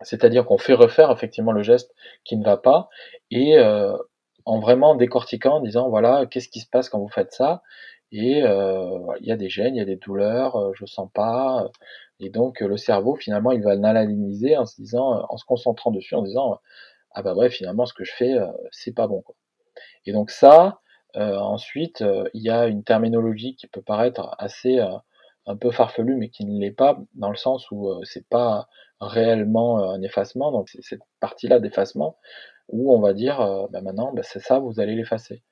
c'est-à-dire 0.00 0.44
qu'on 0.44 0.58
fait 0.58 0.74
refaire 0.74 1.12
effectivement 1.12 1.52
le 1.52 1.62
geste 1.62 1.94
qui 2.24 2.36
ne 2.36 2.44
va 2.44 2.56
pas 2.56 2.88
et 3.30 3.56
euh, 3.58 3.96
en 4.44 4.58
vraiment 4.58 4.96
décortiquant, 4.96 5.58
en 5.58 5.60
disant 5.60 5.88
voilà 5.88 6.26
qu'est-ce 6.26 6.48
qui 6.48 6.58
se 6.58 6.68
passe 6.68 6.88
quand 6.88 6.98
vous 6.98 7.08
faites 7.08 7.32
ça? 7.32 7.62
Et 8.10 8.40
il 8.40 9.26
y 9.26 9.32
a 9.32 9.36
des 9.36 9.48
gènes, 9.48 9.76
il 9.76 9.78
y 9.78 9.82
a 9.82 9.84
des 9.84 9.96
douleurs, 9.96 10.72
je 10.74 10.86
sens 10.86 11.08
pas, 11.12 11.68
et 12.20 12.30
donc 12.30 12.60
le 12.60 12.76
cerveau 12.76 13.14
finalement 13.16 13.52
il 13.52 13.62
va 13.62 13.74
l'analyser 13.74 14.56
en 14.56 14.66
se 14.66 14.76
disant, 14.80 15.24
en 15.28 15.36
se 15.36 15.44
concentrant 15.44 15.90
dessus, 15.90 16.14
en 16.14 16.22
disant 16.22 16.58
ah 17.12 17.22
bah 17.22 17.34
ouais 17.34 17.50
finalement 17.50 17.86
ce 17.86 17.94
que 17.94 18.04
je 18.04 18.12
fais 18.14 18.34
c'est 18.72 18.94
pas 18.94 19.06
bon 19.06 19.22
quoi. 19.22 19.34
Et 20.06 20.12
donc 20.12 20.30
ça 20.30 20.80
ensuite, 21.14 22.04
il 22.34 22.42
y 22.42 22.50
a 22.50 22.66
une 22.66 22.84
terminologie 22.84 23.56
qui 23.56 23.66
peut 23.68 23.82
paraître 23.82 24.34
assez 24.38 24.78
un 25.46 25.56
peu 25.56 25.70
farfelue, 25.70 26.16
mais 26.16 26.28
qui 26.28 26.44
ne 26.44 26.60
l'est 26.60 26.72
pas, 26.72 26.98
dans 27.14 27.30
le 27.30 27.36
sens 27.36 27.70
où 27.70 27.90
c'est 28.04 28.28
pas 28.28 28.68
réellement 29.00 29.90
un 29.90 30.02
effacement. 30.02 30.52
Donc 30.52 30.68
c'est 30.68 30.82
cette 30.82 31.02
partie-là 31.20 31.60
d'effacement 31.60 32.18
où 32.68 32.94
on 32.94 33.00
va 33.00 33.14
dire, 33.14 33.38
bah, 33.70 33.80
maintenant, 33.80 34.12
bah, 34.12 34.22
c'est 34.24 34.40
ça, 34.40 34.58
vous 34.58 34.80
allez 34.80 34.94
l'effacer. 34.94 35.42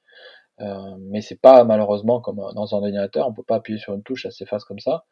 Euh, 0.61 0.96
mais 1.00 1.20
c'est 1.20 1.40
pas 1.40 1.64
malheureusement 1.64 2.20
comme 2.20 2.36
dans 2.36 2.74
un 2.74 2.78
ordinateur, 2.78 3.26
on 3.28 3.32
peut 3.34 3.42
pas 3.42 3.57
appuyer 3.57 3.78
sur 3.78 3.94
une 3.94 4.02
touche, 4.02 4.22
ça 4.22 4.30
s'efface 4.30 4.64
comme 4.64 4.78
ça. 4.78 5.05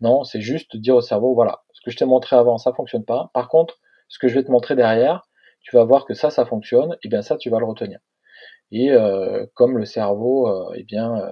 Non, 0.00 0.24
c'est 0.24 0.40
juste 0.40 0.76
dire 0.76 0.96
au 0.96 1.00
cerveau, 1.00 1.34
voilà, 1.34 1.62
ce 1.72 1.80
que 1.80 1.90
je 1.90 1.96
t'ai 1.96 2.04
montré 2.04 2.36
avant, 2.36 2.58
ça 2.58 2.72
fonctionne 2.72 3.04
pas. 3.04 3.30
Par 3.34 3.48
contre, 3.48 3.78
ce 4.08 4.18
que 4.18 4.28
je 4.28 4.34
vais 4.34 4.44
te 4.44 4.50
montrer 4.50 4.76
derrière, 4.76 5.26
tu 5.62 5.76
vas 5.76 5.84
voir 5.84 6.04
que 6.04 6.14
ça, 6.14 6.30
ça 6.30 6.44
fonctionne, 6.44 6.96
et 7.02 7.08
bien 7.08 7.22
ça, 7.22 7.36
tu 7.36 7.50
vas 7.50 7.58
le 7.58 7.66
retenir. 7.66 7.98
Et 8.72 8.90
euh, 8.92 9.46
comme 9.54 9.78
le 9.78 9.84
cerveau, 9.84 10.48
euh, 10.48 10.72
eh 10.76 10.84
bien, 10.84 11.16
euh, 11.18 11.30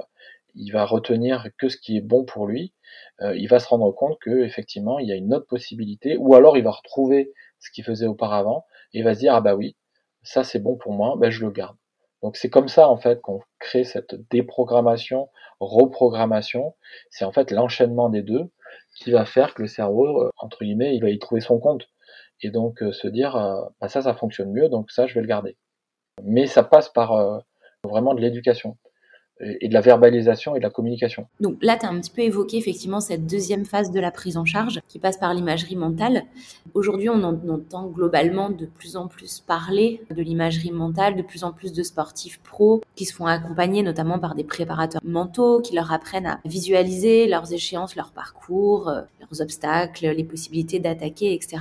il 0.55 0.71
va 0.73 0.85
retenir 0.85 1.49
que 1.59 1.69
ce 1.69 1.77
qui 1.77 1.97
est 1.97 2.01
bon 2.01 2.25
pour 2.25 2.47
lui, 2.47 2.75
euh, 3.23 3.37
il 3.37 3.49
va 3.49 3.59
se 3.61 3.69
rendre 3.69 3.91
compte 3.93 4.19
que 4.21 4.43
effectivement, 4.45 4.99
il 4.99 5.09
y 5.09 5.13
a 5.13 5.17
une 5.17 5.35
autre 5.35 5.47
possibilité, 5.47 6.17
ou 6.17 6.35
alors 6.35 6.57
il 6.57 6.65
va 6.65 6.71
retrouver 6.73 7.33
ce 7.61 7.71
qu'il 7.71 7.85
faisait 7.85 8.07
auparavant, 8.07 8.65
et 8.93 8.99
il 9.01 9.05
va 9.05 9.15
se 9.15 9.21
dire, 9.21 9.35
ah 9.35 9.41
bah 9.41 9.55
oui, 9.55 9.77
ça 10.23 10.45
c'est 10.45 10.61
bon 10.61 10.77
pour 10.77 10.93
moi, 10.93 11.17
ben 11.19 11.31
je 11.31 11.45
le 11.45 11.51
garde. 11.51 11.77
Donc 12.23 12.37
c'est 12.37 12.51
comme 12.51 12.69
ça 12.69 12.89
en 12.89 12.97
fait 12.97 13.21
qu'on 13.21 13.41
crée 13.59 13.85
cette 13.85 14.15
déprogrammation, 14.31 15.29
reprogrammation. 15.61 16.75
C'est 17.11 17.25
en 17.25 17.33
fait 17.33 17.51
l'enchaînement 17.51 18.09
des 18.09 18.23
deux 18.23 18.51
qui 18.97 19.13
va 19.13 19.25
faire 19.25 19.55
que 19.55 19.63
le 19.63 19.69
cerveau, 19.69 20.25
euh, 20.25 20.31
entre 20.39 20.65
guillemets, 20.65 20.95
il 20.97 21.03
va 21.03 21.11
y 21.11 21.19
trouver 21.19 21.41
son 21.41 21.59
compte. 21.61 21.89
Et 22.43 22.51
donc 22.51 22.83
euh, 22.83 22.93
se 22.93 23.09
dire, 23.09 23.37
euh, 23.37 23.61
bah, 23.81 23.89
ça, 23.89 24.03
ça 24.03 24.15
fonctionne 24.15 24.53
mieux, 24.53 24.69
donc 24.69 24.91
ça, 24.91 25.07
je 25.07 25.15
vais 25.15 25.21
le 25.21 25.27
garder. 25.27 25.57
Mais 26.25 26.47
ça 26.47 26.65
passe 26.65 26.89
par 26.89 27.43
vraiment 27.85 28.15
de 28.15 28.21
l'éducation 28.21 28.77
et 29.41 29.69
de 29.69 29.75
la 29.75 29.81
verbalisation 29.81 30.57
et 30.57 30.59
de 30.59 30.65
la 30.65 30.71
communication. 30.71 31.27
Donc 31.41 31.59
là, 31.63 31.77
tu 31.77 31.87
as 31.87 31.89
un 31.89 32.01
petit 32.01 32.11
peu 32.11 32.23
évoqué 32.23 32.57
effectivement 32.57 33.01
cette 33.01 33.27
deuxième 33.27 33.65
phase 33.65 33.91
de 33.91 34.01
la 34.01 34.11
prise 34.11 34.37
en 34.37 34.45
charge 34.45 34.81
qui 34.89 34.99
passe 34.99 35.17
par 35.17 35.33
l'imagerie 35.35 35.77
mentale. 35.77 36.25
Aujourd'hui, 36.75 37.09
on 37.09 37.23
entend 37.23 37.87
globalement 37.87 38.51
de 38.51 38.67
plus 38.67 38.97
en 38.97 39.07
plus 39.07 39.41
parler 39.41 40.03
de 40.11 40.23
l'imagerie 40.23 40.73
mentale, 40.73 41.17
de 41.17 41.23
plus 41.23 41.45
en 41.45 41.53
plus 41.53 41.73
de 41.73 41.83
sportifs 41.83 42.41
pros 42.41 42.83
qui 42.97 43.05
se 43.05 43.15
font 43.15 43.27
accompagner 43.27 43.83
notamment 43.83 44.19
par 44.19 44.35
des 44.35 44.45
préparateurs 44.45 45.01
mentaux 45.05 45.61
qui 45.61 45.75
leur 45.75 45.93
apprennent 45.93 46.27
à 46.27 46.41
visualiser 46.45 47.27
leurs 47.29 47.53
échéances, 47.53 47.97
leurs 47.97 48.13
parcours, 48.13 48.89
euh, 48.89 49.03
leurs 49.21 49.41
obstacles, 49.41 50.09
les 50.09 50.25
possibilités 50.25 50.81
d'attaquer, 50.81 51.35
etc. 51.35 51.59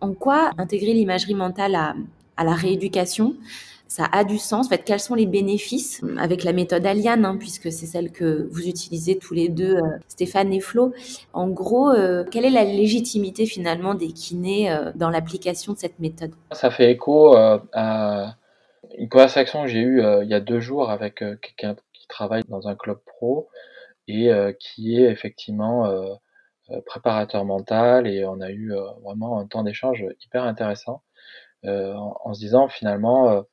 En 0.00 0.12
quoi 0.12 0.50
intégrer 0.58 0.92
l'imagerie 0.92 1.34
mentale 1.34 1.74
à, 1.74 1.94
à 2.36 2.44
la 2.44 2.52
rééducation 2.52 3.34
ça 3.88 4.06
a 4.12 4.24
du 4.24 4.38
sens. 4.38 4.66
En 4.66 4.68
fait, 4.68 4.84
quels 4.84 5.00
sont 5.00 5.14
les 5.14 5.26
bénéfices 5.26 6.02
avec 6.18 6.44
la 6.44 6.52
méthode 6.52 6.84
Aliane, 6.84 7.24
hein, 7.24 7.36
puisque 7.38 7.70
c'est 7.70 7.86
celle 7.86 8.10
que 8.10 8.48
vous 8.50 8.66
utilisez 8.66 9.18
tous 9.18 9.34
les 9.34 9.48
deux, 9.48 9.76
euh, 9.76 9.98
Stéphane 10.08 10.52
et 10.52 10.60
Flo. 10.60 10.92
En 11.32 11.48
gros, 11.48 11.90
euh, 11.90 12.24
quelle 12.24 12.44
est 12.44 12.50
la 12.50 12.64
légitimité 12.64 13.46
finalement 13.46 13.94
des 13.94 14.08
kinés 14.08 14.70
euh, 14.70 14.92
dans 14.94 15.10
l'application 15.10 15.72
de 15.72 15.78
cette 15.78 15.98
méthode? 15.98 16.32
Ça 16.52 16.70
fait 16.70 16.90
écho 16.90 17.36
à 17.36 18.36
une 18.98 19.08
conversation 19.08 19.62
que 19.62 19.68
j'ai 19.68 19.80
eue 19.80 20.02
il 20.22 20.28
y 20.28 20.34
a 20.34 20.40
deux 20.40 20.60
jours 20.60 20.90
avec 20.90 21.16
quelqu'un 21.16 21.76
qui 21.92 22.06
travaille 22.08 22.42
dans 22.48 22.68
un 22.68 22.74
club 22.74 22.98
pro 23.04 23.48
et 24.08 24.30
qui 24.60 24.96
est 24.96 25.10
effectivement 25.10 25.90
préparateur 26.86 27.44
mental 27.44 28.06
et 28.06 28.24
on 28.24 28.40
a 28.40 28.50
eu 28.50 28.72
vraiment 29.02 29.40
un 29.40 29.46
temps 29.46 29.64
d'échange 29.64 30.04
hyper 30.24 30.44
intéressant 30.44 31.02
en, 31.64 32.32
se 32.32 32.38
disant 32.38 32.68
finalement 32.68 33.44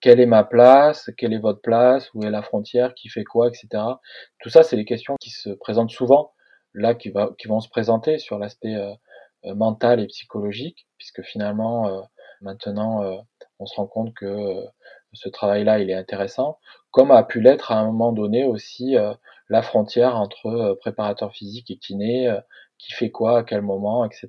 quelle 0.00 0.20
est 0.20 0.26
ma 0.26 0.44
place, 0.44 1.10
quelle 1.16 1.32
est 1.32 1.38
votre 1.38 1.60
place, 1.60 2.10
où 2.14 2.24
est 2.24 2.30
la 2.30 2.42
frontière, 2.42 2.94
qui 2.94 3.08
fait 3.08 3.24
quoi, 3.24 3.48
etc. 3.48 3.68
Tout 4.40 4.48
ça, 4.48 4.62
c'est 4.62 4.76
des 4.76 4.84
questions 4.84 5.16
qui 5.20 5.30
se 5.30 5.50
présentent 5.50 5.90
souvent, 5.90 6.32
là, 6.74 6.94
qui, 6.94 7.10
va, 7.10 7.30
qui 7.38 7.48
vont 7.48 7.60
se 7.60 7.68
présenter 7.68 8.18
sur 8.18 8.38
l'aspect 8.38 8.74
euh, 8.74 8.92
euh, 9.44 9.54
mental 9.54 10.00
et 10.00 10.06
psychologique, 10.06 10.86
puisque 10.96 11.22
finalement, 11.22 11.88
euh, 11.88 12.00
maintenant, 12.40 13.22
on 13.58 13.66
se 13.66 13.76
rend 13.76 13.86
compte 13.86 14.14
que 14.14 14.64
ce 15.12 15.28
travail-là, 15.28 15.80
il 15.80 15.90
est 15.90 15.94
intéressant, 15.94 16.58
comme 16.90 17.10
a 17.10 17.22
pu 17.22 17.40
l'être 17.40 17.72
à 17.72 17.78
un 17.78 17.84
moment 17.84 18.12
donné 18.12 18.44
aussi 18.44 18.96
la 19.50 19.62
frontière 19.62 20.16
entre 20.16 20.78
préparateur 20.80 21.34
physique 21.34 21.70
et 21.70 21.76
kiné, 21.76 22.34
qui 22.78 22.92
fait 22.92 23.10
quoi, 23.10 23.40
à 23.40 23.42
quel 23.42 23.60
moment, 23.60 24.06
etc. 24.06 24.28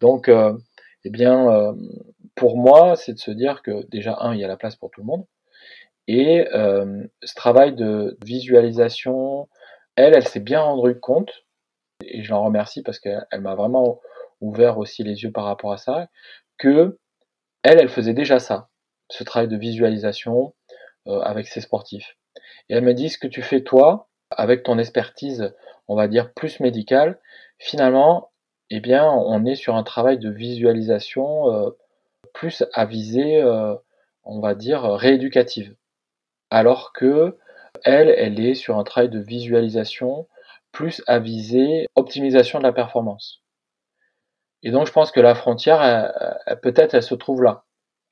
Donc, 0.00 0.28
eh 0.28 1.10
bien, 1.10 1.74
pour 2.34 2.56
moi, 2.56 2.96
c'est 2.96 3.14
de 3.14 3.18
se 3.18 3.30
dire 3.30 3.62
que 3.62 3.86
déjà, 3.88 4.16
un, 4.20 4.34
il 4.34 4.40
y 4.40 4.44
a 4.44 4.48
la 4.48 4.56
place 4.56 4.76
pour 4.76 4.90
tout 4.90 5.00
le 5.00 5.06
monde. 5.06 5.26
Et 6.06 6.46
euh, 6.54 7.04
ce 7.22 7.34
travail 7.34 7.74
de 7.74 8.18
visualisation, 8.24 9.48
elle, 9.96 10.14
elle 10.14 10.26
s'est 10.26 10.40
bien 10.40 10.60
rendue 10.60 10.98
compte, 10.98 11.44
et 12.02 12.22
je 12.22 12.30
l'en 12.30 12.44
remercie 12.44 12.82
parce 12.82 12.98
qu'elle 12.98 13.40
m'a 13.40 13.54
vraiment 13.54 14.00
ouvert 14.40 14.78
aussi 14.78 15.02
les 15.02 15.22
yeux 15.22 15.32
par 15.32 15.44
rapport 15.44 15.72
à 15.72 15.78
ça, 15.78 16.08
que 16.58 16.98
elle, 17.62 17.80
elle 17.80 17.88
faisait 17.88 18.12
déjà 18.12 18.38
ça, 18.38 18.68
ce 19.10 19.24
travail 19.24 19.48
de 19.48 19.56
visualisation 19.56 20.54
euh, 21.06 21.20
avec 21.20 21.46
ses 21.46 21.60
sportifs. 21.60 22.16
Et 22.68 22.74
elle 22.74 22.84
me 22.84 22.94
dit, 22.94 23.08
ce 23.08 23.18
que 23.18 23.26
tu 23.26 23.40
fais 23.42 23.62
toi, 23.62 24.08
avec 24.30 24.62
ton 24.62 24.78
expertise, 24.78 25.54
on 25.88 25.96
va 25.96 26.08
dire, 26.08 26.32
plus 26.34 26.60
médicale, 26.60 27.18
finalement, 27.58 28.32
eh 28.70 28.80
bien, 28.80 29.06
on 29.06 29.44
est 29.44 29.54
sur 29.54 29.76
un 29.76 29.82
travail 29.82 30.18
de 30.18 30.30
visualisation 30.30 31.50
euh, 31.52 31.70
plus 32.34 32.64
à 32.74 32.84
visée, 32.84 33.40
euh, 33.40 33.74
on 34.24 34.40
va 34.40 34.54
dire, 34.54 34.82
rééducative. 34.82 35.74
Alors 36.50 36.92
que 36.92 37.38
elle, 37.84 38.10
elle 38.10 38.38
est 38.38 38.54
sur 38.54 38.78
un 38.78 38.84
travail 38.84 39.08
de 39.08 39.18
visualisation 39.20 40.28
plus 40.72 41.02
à 41.06 41.18
visée 41.18 41.86
optimisation 41.94 42.58
de 42.58 42.64
la 42.64 42.72
performance. 42.72 43.42
Et 44.62 44.70
donc 44.70 44.86
je 44.86 44.92
pense 44.92 45.10
que 45.10 45.20
la 45.20 45.34
frontière, 45.34 46.12
peut-être, 46.62 46.94
elle 46.94 47.02
se 47.02 47.14
trouve 47.14 47.42
là. 47.42 47.64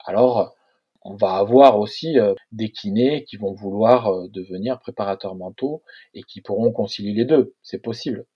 Alors, 0.05 0.55
on 1.03 1.15
va 1.15 1.37
avoir 1.37 1.79
aussi 1.79 2.19
euh, 2.19 2.35
des 2.53 2.71
kinés 2.71 3.25
qui 3.25 3.37
vont 3.37 3.53
vouloir 3.53 4.09
euh, 4.09 4.29
devenir 4.29 4.79
préparateurs 4.79 5.35
mentaux 5.35 5.83
et 6.15 6.23
qui 6.23 6.41
pourront 6.41 6.73
concilier 6.73 7.13
les 7.13 7.25
deux. 7.25 7.55
C'est 7.63 7.81
possible. 7.81 8.27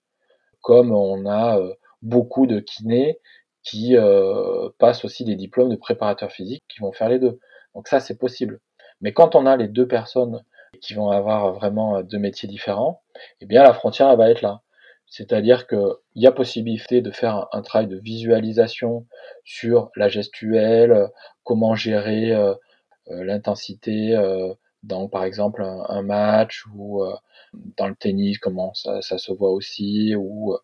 Comme 0.61 0.91
on 0.91 1.25
a 1.29 1.59
beaucoup 2.01 2.45
de 2.45 2.59
kinés 2.59 3.19
qui 3.67 3.97
euh, 3.97 4.69
passent 4.79 5.03
aussi 5.03 5.25
des 5.25 5.35
diplômes 5.35 5.69
de 5.69 5.75
préparateur 5.75 6.31
physique 6.31 6.63
qui 6.69 6.79
vont 6.79 6.93
faire 6.93 7.09
les 7.09 7.19
deux. 7.19 7.37
Donc 7.75 7.89
ça, 7.89 7.99
c'est 7.99 8.17
possible. 8.17 8.61
Mais 9.01 9.11
quand 9.11 9.35
on 9.35 9.45
a 9.45 9.57
les 9.57 9.67
deux 9.67 9.87
personnes 9.87 10.41
qui 10.81 10.93
vont 10.93 11.09
avoir 11.09 11.53
vraiment 11.53 12.01
deux 12.01 12.17
métiers 12.17 12.47
différents, 12.47 13.01
eh 13.41 13.45
bien 13.45 13.63
la 13.63 13.73
frontière 13.73 14.09
elle 14.09 14.17
va 14.17 14.29
être 14.29 14.41
là. 14.41 14.61
C'est-à-dire 15.05 15.67
qu'il 15.67 15.95
y 16.15 16.27
a 16.27 16.31
possibilité 16.31 17.01
de 17.01 17.11
faire 17.11 17.47
un, 17.51 17.61
travail 17.61 17.87
de 17.87 17.97
visualisation 17.97 19.05
sur 19.43 19.91
la 19.95 20.07
gestuelle, 20.07 21.09
comment 21.43 21.75
gérer 21.75 22.33
euh, 22.33 22.53
euh, 23.11 23.23
l'intensité 23.25 24.15
euh, 24.15 24.53
dans 24.87 25.07
par 25.07 25.23
exemple 25.23 25.63
un, 25.63 26.01
match 26.01 26.65
ou 26.73 27.03
dans 27.53 27.87
le 27.87 27.95
tennis, 27.95 28.39
comment 28.39 28.73
ça, 28.73 29.01
ça, 29.01 29.17
se 29.17 29.31
voit 29.31 29.51
aussi, 29.51 30.15
ou 30.15 30.57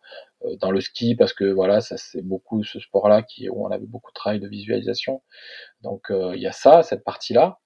euh, 0.46 0.56
dans 0.58 0.72
le 0.72 0.82
ski 0.82 1.16
parce 1.16 1.34
que 1.34 1.46
voilà, 1.46 1.82
ça 1.82 1.98
c'est 1.98 2.22
beaucoup 2.22 2.64
ce 2.64 2.80
sport-là 2.80 3.24
qui 3.24 3.50
où 3.50 3.66
on 3.66 3.72
avait 3.72 3.86
beaucoup 3.86 4.12
de 4.12 4.16
travail 4.16 4.40
de 4.40 4.48
visualisation. 4.48 5.22
Donc 5.82 6.12
euh, 6.12 6.36
il 6.36 6.42
y 6.42 6.48
a 6.48 6.52
ça, 6.52 6.84
cette 6.84 7.04
partie-là. 7.04 7.60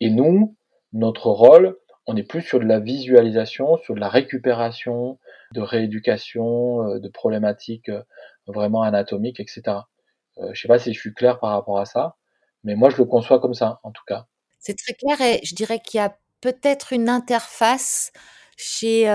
Et 0.00 0.10
nous, 0.10 0.56
notre 0.92 1.28
rôle, 1.28 1.76
on 2.06 2.16
est 2.16 2.22
plus 2.22 2.42
sur 2.42 2.60
de 2.60 2.64
la 2.64 2.80
visualisation, 2.80 3.76
sur 3.78 3.94
de 3.94 4.00
la 4.00 4.08
récupération, 4.08 5.18
de 5.54 5.60
rééducation, 5.60 6.82
euh, 6.88 7.00
de 7.00 7.08
problématiques 7.08 7.90
vraiment 8.46 8.82
anatomiques, 8.82 9.40
etc. 9.40 9.78
je 10.52 10.58
sais 10.58 10.68
pas 10.68 10.78
si 10.78 10.94
je 10.94 11.00
suis 11.00 11.12
clair 11.12 11.38
par 11.38 11.50
rapport 11.50 11.78
à 11.78 11.84
ça, 11.84 12.16
mais 12.64 12.76
moi 12.76 12.88
je 12.90 12.96
le 12.96 13.04
conçois 13.04 13.40
comme 13.40 13.54
ça, 13.54 13.80
en 13.82 13.90
tout 13.90 14.04
cas. 14.06 14.26
C'est 14.58 14.76
très 14.76 14.94
clair 14.94 15.20
et 15.20 15.40
je 15.44 15.54
dirais 15.54 15.80
qu'il 15.80 15.98
y 15.98 16.00
a 16.02 16.16
peut-être 16.40 16.92
une 16.92 17.08
interface 17.08 18.12
chez 18.56 19.06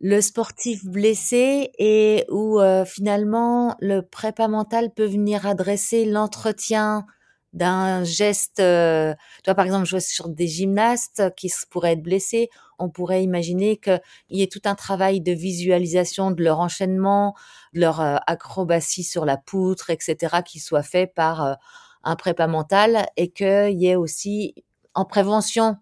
le 0.00 0.20
sportif 0.20 0.84
blessé 0.84 1.70
et 1.78 2.24
où 2.30 2.60
euh, 2.60 2.84
finalement 2.84 3.76
le 3.80 4.00
prépa 4.02 4.48
mental 4.48 4.90
peut 4.92 5.06
venir 5.06 5.46
adresser 5.46 6.04
l'entretien 6.04 7.06
d'un 7.52 8.02
geste. 8.02 8.58
Euh, 8.58 9.14
toi, 9.44 9.54
par 9.54 9.64
exemple, 9.64 9.84
je 9.86 9.92
vois 9.92 10.00
sur 10.00 10.28
des 10.28 10.48
gymnastes 10.48 11.22
qui 11.36 11.50
pourraient 11.70 11.92
être 11.92 12.02
blessés. 12.02 12.50
On 12.80 12.90
pourrait 12.90 13.22
imaginer 13.22 13.76
qu'il 13.76 14.00
y 14.30 14.42
ait 14.42 14.48
tout 14.48 14.60
un 14.64 14.74
travail 14.74 15.20
de 15.20 15.30
visualisation 15.32 16.32
de 16.32 16.42
leur 16.42 16.58
enchaînement, 16.58 17.34
de 17.72 17.80
leur 17.80 18.00
euh, 18.00 18.16
acrobatie 18.26 19.04
sur 19.04 19.24
la 19.24 19.36
poutre, 19.36 19.90
etc., 19.90 20.42
qui 20.44 20.58
soit 20.58 20.82
fait 20.82 21.06
par 21.06 21.56
un 22.04 22.16
prépa 22.16 22.46
mental 22.46 23.06
et 23.16 23.30
qu'il 23.30 23.80
y 23.80 23.86
ait 23.86 23.96
aussi 23.96 24.54
en 24.94 25.04
prévention 25.04 25.76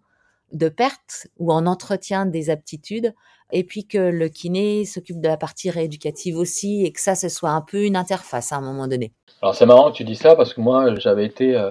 de 0.53 0.69
perte 0.69 1.29
ou 1.39 1.53
en 1.53 1.67
entretien 1.67 2.27
des 2.27 2.51
aptitudes 2.51 3.15
et 3.53 3.65
puis 3.65 3.87
que 3.87 3.99
le 3.99 4.29
kiné 4.29 4.85
s'occupe 4.85 5.21
de 5.21 5.29
la 5.29 5.37
partie 5.37 5.71
rééducative 5.71 6.39
aussi, 6.39 6.87
et 6.87 6.93
que 6.93 7.01
ça, 7.01 7.15
ce 7.15 7.29
soit 7.29 7.51
un 7.51 7.61
peu 7.61 7.85
une 7.85 7.97
interface 7.97 8.51
à 8.51 8.57
un 8.57 8.63
moment 8.63 8.89
donné. 8.89 9.13
Alors 9.43 9.55
c'est 9.55 9.67
marrant 9.67 9.91
que 9.91 9.97
tu 9.97 10.05
dis 10.05 10.17
ça 10.17 10.35
parce 10.37 10.55
que 10.55 10.61
moi, 10.63 10.95
j'avais 10.97 11.27
été, 11.27 11.55
euh, 11.55 11.71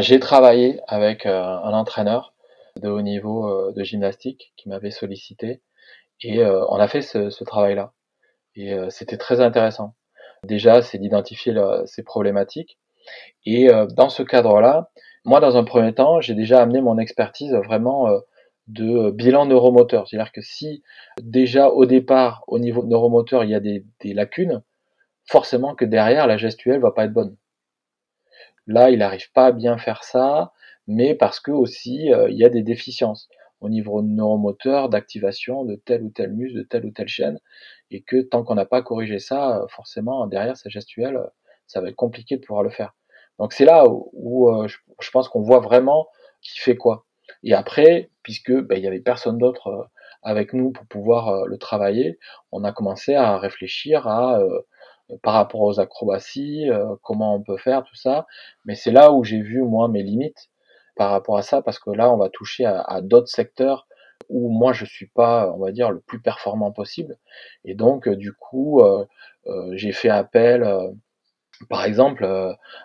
j'ai 0.00 0.20
travaillé 0.20 0.80
avec 0.86 1.26
euh, 1.26 1.42
un 1.42 1.72
entraîneur 1.72 2.34
de 2.80 2.88
haut 2.88 3.02
niveau 3.02 3.72
de 3.72 3.82
gymnastique 3.82 4.52
qui 4.56 4.68
m'avait 4.68 4.92
sollicité 4.92 5.60
et 6.22 6.44
on 6.44 6.76
a 6.76 6.86
fait 6.86 7.02
ce, 7.02 7.28
ce 7.28 7.42
travail-là. 7.42 7.92
Et 8.54 8.72
c'était 8.88 9.16
très 9.16 9.40
intéressant. 9.40 9.94
Déjà, 10.44 10.80
c'est 10.80 10.98
d'identifier 10.98 11.52
ces 11.86 12.04
problématiques. 12.04 12.78
Et 13.46 13.68
dans 13.96 14.08
ce 14.08 14.22
cadre-là, 14.22 14.90
moi, 15.24 15.40
dans 15.40 15.56
un 15.56 15.64
premier 15.64 15.94
temps, 15.94 16.20
j'ai 16.20 16.34
déjà 16.34 16.60
amené 16.62 16.80
mon 16.80 16.98
expertise 16.98 17.52
vraiment 17.52 18.08
de 18.68 19.10
bilan 19.10 19.46
neuromoteur. 19.46 20.06
C'est-à-dire 20.06 20.32
que 20.32 20.42
si 20.42 20.82
déjà 21.20 21.68
au 21.70 21.86
départ, 21.86 22.44
au 22.46 22.58
niveau 22.58 22.84
neuromoteur, 22.84 23.44
il 23.44 23.50
y 23.50 23.54
a 23.54 23.60
des, 23.60 23.84
lacunes, 24.04 24.62
forcément 25.26 25.74
que 25.74 25.84
derrière, 25.84 26.26
la 26.26 26.36
gestuelle 26.36 26.80
va 26.80 26.92
pas 26.92 27.06
être 27.06 27.12
bonne. 27.12 27.36
Là, 28.66 28.90
il 28.90 28.98
n'arrive 28.98 29.32
pas 29.32 29.46
à 29.46 29.52
bien 29.52 29.78
faire 29.78 30.04
ça, 30.04 30.52
mais 30.86 31.14
parce 31.14 31.40
que 31.40 31.50
aussi 31.50 32.12
euh, 32.12 32.30
il 32.30 32.36
y 32.36 32.44
a 32.44 32.50
des 32.50 32.62
déficiences 32.62 33.28
au 33.60 33.68
niveau 33.70 34.02
neuromoteur, 34.02 34.88
d'activation 34.88 35.64
de 35.64 35.74
tel 35.74 36.02
ou 36.02 36.10
tel 36.10 36.32
muscle, 36.32 36.58
de 36.58 36.62
telle 36.62 36.84
ou 36.84 36.90
telle 36.90 37.08
chaîne, 37.08 37.40
et 37.90 38.02
que 38.02 38.20
tant 38.20 38.44
qu'on 38.44 38.54
n'a 38.54 38.66
pas 38.66 38.82
corrigé 38.82 39.18
ça, 39.18 39.64
forcément 39.70 40.26
derrière 40.26 40.56
sa 40.56 40.68
gestuelle, 40.68 41.18
ça 41.66 41.80
va 41.80 41.88
être 41.88 41.96
compliqué 41.96 42.36
de 42.36 42.42
pouvoir 42.44 42.62
le 42.62 42.70
faire. 42.70 42.94
Donc 43.38 43.52
c'est 43.52 43.64
là 43.64 43.84
où, 43.88 44.48
euh, 44.50 44.68
je, 44.68 45.10
pense 45.10 45.28
qu'on 45.28 45.42
voit 45.42 45.60
vraiment 45.60 46.08
qui 46.42 46.58
fait 46.58 46.76
quoi. 46.76 47.04
Et 47.42 47.54
après, 47.54 48.10
puisque 48.22 48.52
ben, 48.52 48.76
il 48.78 48.84
y 48.84 48.86
avait 48.86 49.00
personne 49.00 49.38
d'autre 49.38 49.68
euh, 49.68 49.84
avec 50.22 50.52
nous 50.52 50.72
pour 50.72 50.86
pouvoir 50.86 51.46
le 51.46 51.58
travailler, 51.58 52.18
on 52.52 52.64
a 52.64 52.72
commencé 52.72 53.14
à 53.14 53.38
réfléchir 53.38 54.08
à 54.08 54.40
par 55.22 55.34
rapport 55.34 55.60
aux 55.62 55.80
acrobaties, 55.80 56.68
comment 57.02 57.36
on 57.36 57.40
peut 57.40 57.56
faire 57.56 57.84
tout 57.84 57.94
ça. 57.94 58.26
Mais 58.64 58.74
c'est 58.74 58.90
là 58.90 59.12
où 59.12 59.22
j'ai 59.22 59.40
vu 59.40 59.62
moi 59.62 59.88
mes 59.88 60.02
limites 60.02 60.50
par 60.98 61.12
rapport 61.12 61.38
à 61.38 61.42
ça, 61.42 61.62
parce 61.62 61.78
que 61.78 61.90
là, 61.90 62.12
on 62.12 62.18
va 62.18 62.28
toucher 62.28 62.66
à, 62.66 63.00
d'autres 63.00 63.28
secteurs 63.28 63.86
où 64.28 64.50
moi 64.50 64.72
je 64.74 64.84
suis 64.84 65.06
pas, 65.06 65.50
on 65.52 65.58
va 65.58 65.70
dire, 65.72 65.90
le 65.90 66.00
plus 66.00 66.20
performant 66.20 66.72
possible. 66.72 67.16
Et 67.64 67.74
donc, 67.74 68.08
euh, 68.08 68.16
du 68.16 68.32
coup, 68.32 68.80
euh, 68.80 69.06
euh, 69.46 69.70
j'ai 69.74 69.92
fait 69.92 70.10
appel, 70.10 70.68
par 71.68 71.84
exemple, 71.84 72.26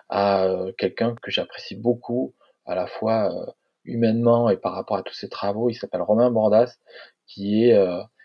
à 0.08 0.48
quelqu'un 0.78 1.14
que 1.22 1.30
j'apprécie 1.30 1.76
beaucoup, 1.76 2.34
à 2.66 2.74
la 2.74 2.86
fois 2.86 3.54
humainement 3.84 4.48
et 4.48 4.56
par 4.56 4.72
rapport 4.72 4.96
à 4.96 5.02
tous 5.02 5.14
ses 5.14 5.28
travaux. 5.28 5.70
Il 5.70 5.74
s'appelle 5.74 6.02
Romain 6.02 6.30
Bordas, 6.30 6.76
qui 7.26 7.64
est 7.64 7.78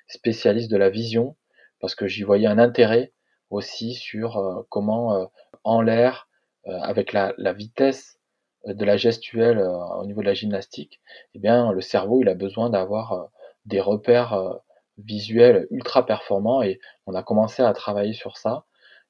spécialiste 0.07 0.71
de 0.71 0.77
la 0.77 0.89
vision, 0.89 1.35
parce 1.79 1.95
que 1.95 2.07
j'y 2.07 2.23
voyais 2.23 2.47
un 2.47 2.59
intérêt 2.59 3.13
aussi 3.49 3.93
sur 3.93 4.65
comment 4.69 5.29
en 5.63 5.81
l'air, 5.81 6.27
avec 6.65 7.13
la, 7.13 7.33
la 7.37 7.53
vitesse 7.53 8.19
euh, 8.67 8.73
de 8.73 8.85
la 8.85 8.97
gestuelle 8.97 9.59
euh, 9.59 9.77
au 9.99 10.05
niveau 10.05 10.21
de 10.21 10.25
la 10.25 10.33
gymnastique, 10.33 10.99
eh 11.33 11.39
bien, 11.39 11.71
le 11.71 11.81
cerveau, 11.81 12.21
il 12.21 12.29
a 12.29 12.33
besoin 12.35 12.69
d'avoir 12.69 13.13
euh, 13.13 13.23
des 13.65 13.79
repères 13.79 14.59
visuels 14.97 15.67
ultra 15.71 16.05
performants 16.05 16.61
et 16.61 16.79
on 17.05 17.13
a 17.13 17.23
commencé 17.23 17.61
à 17.61 17.71
travailler 17.73 18.13
sur 18.13 18.37
ça. 18.37 18.65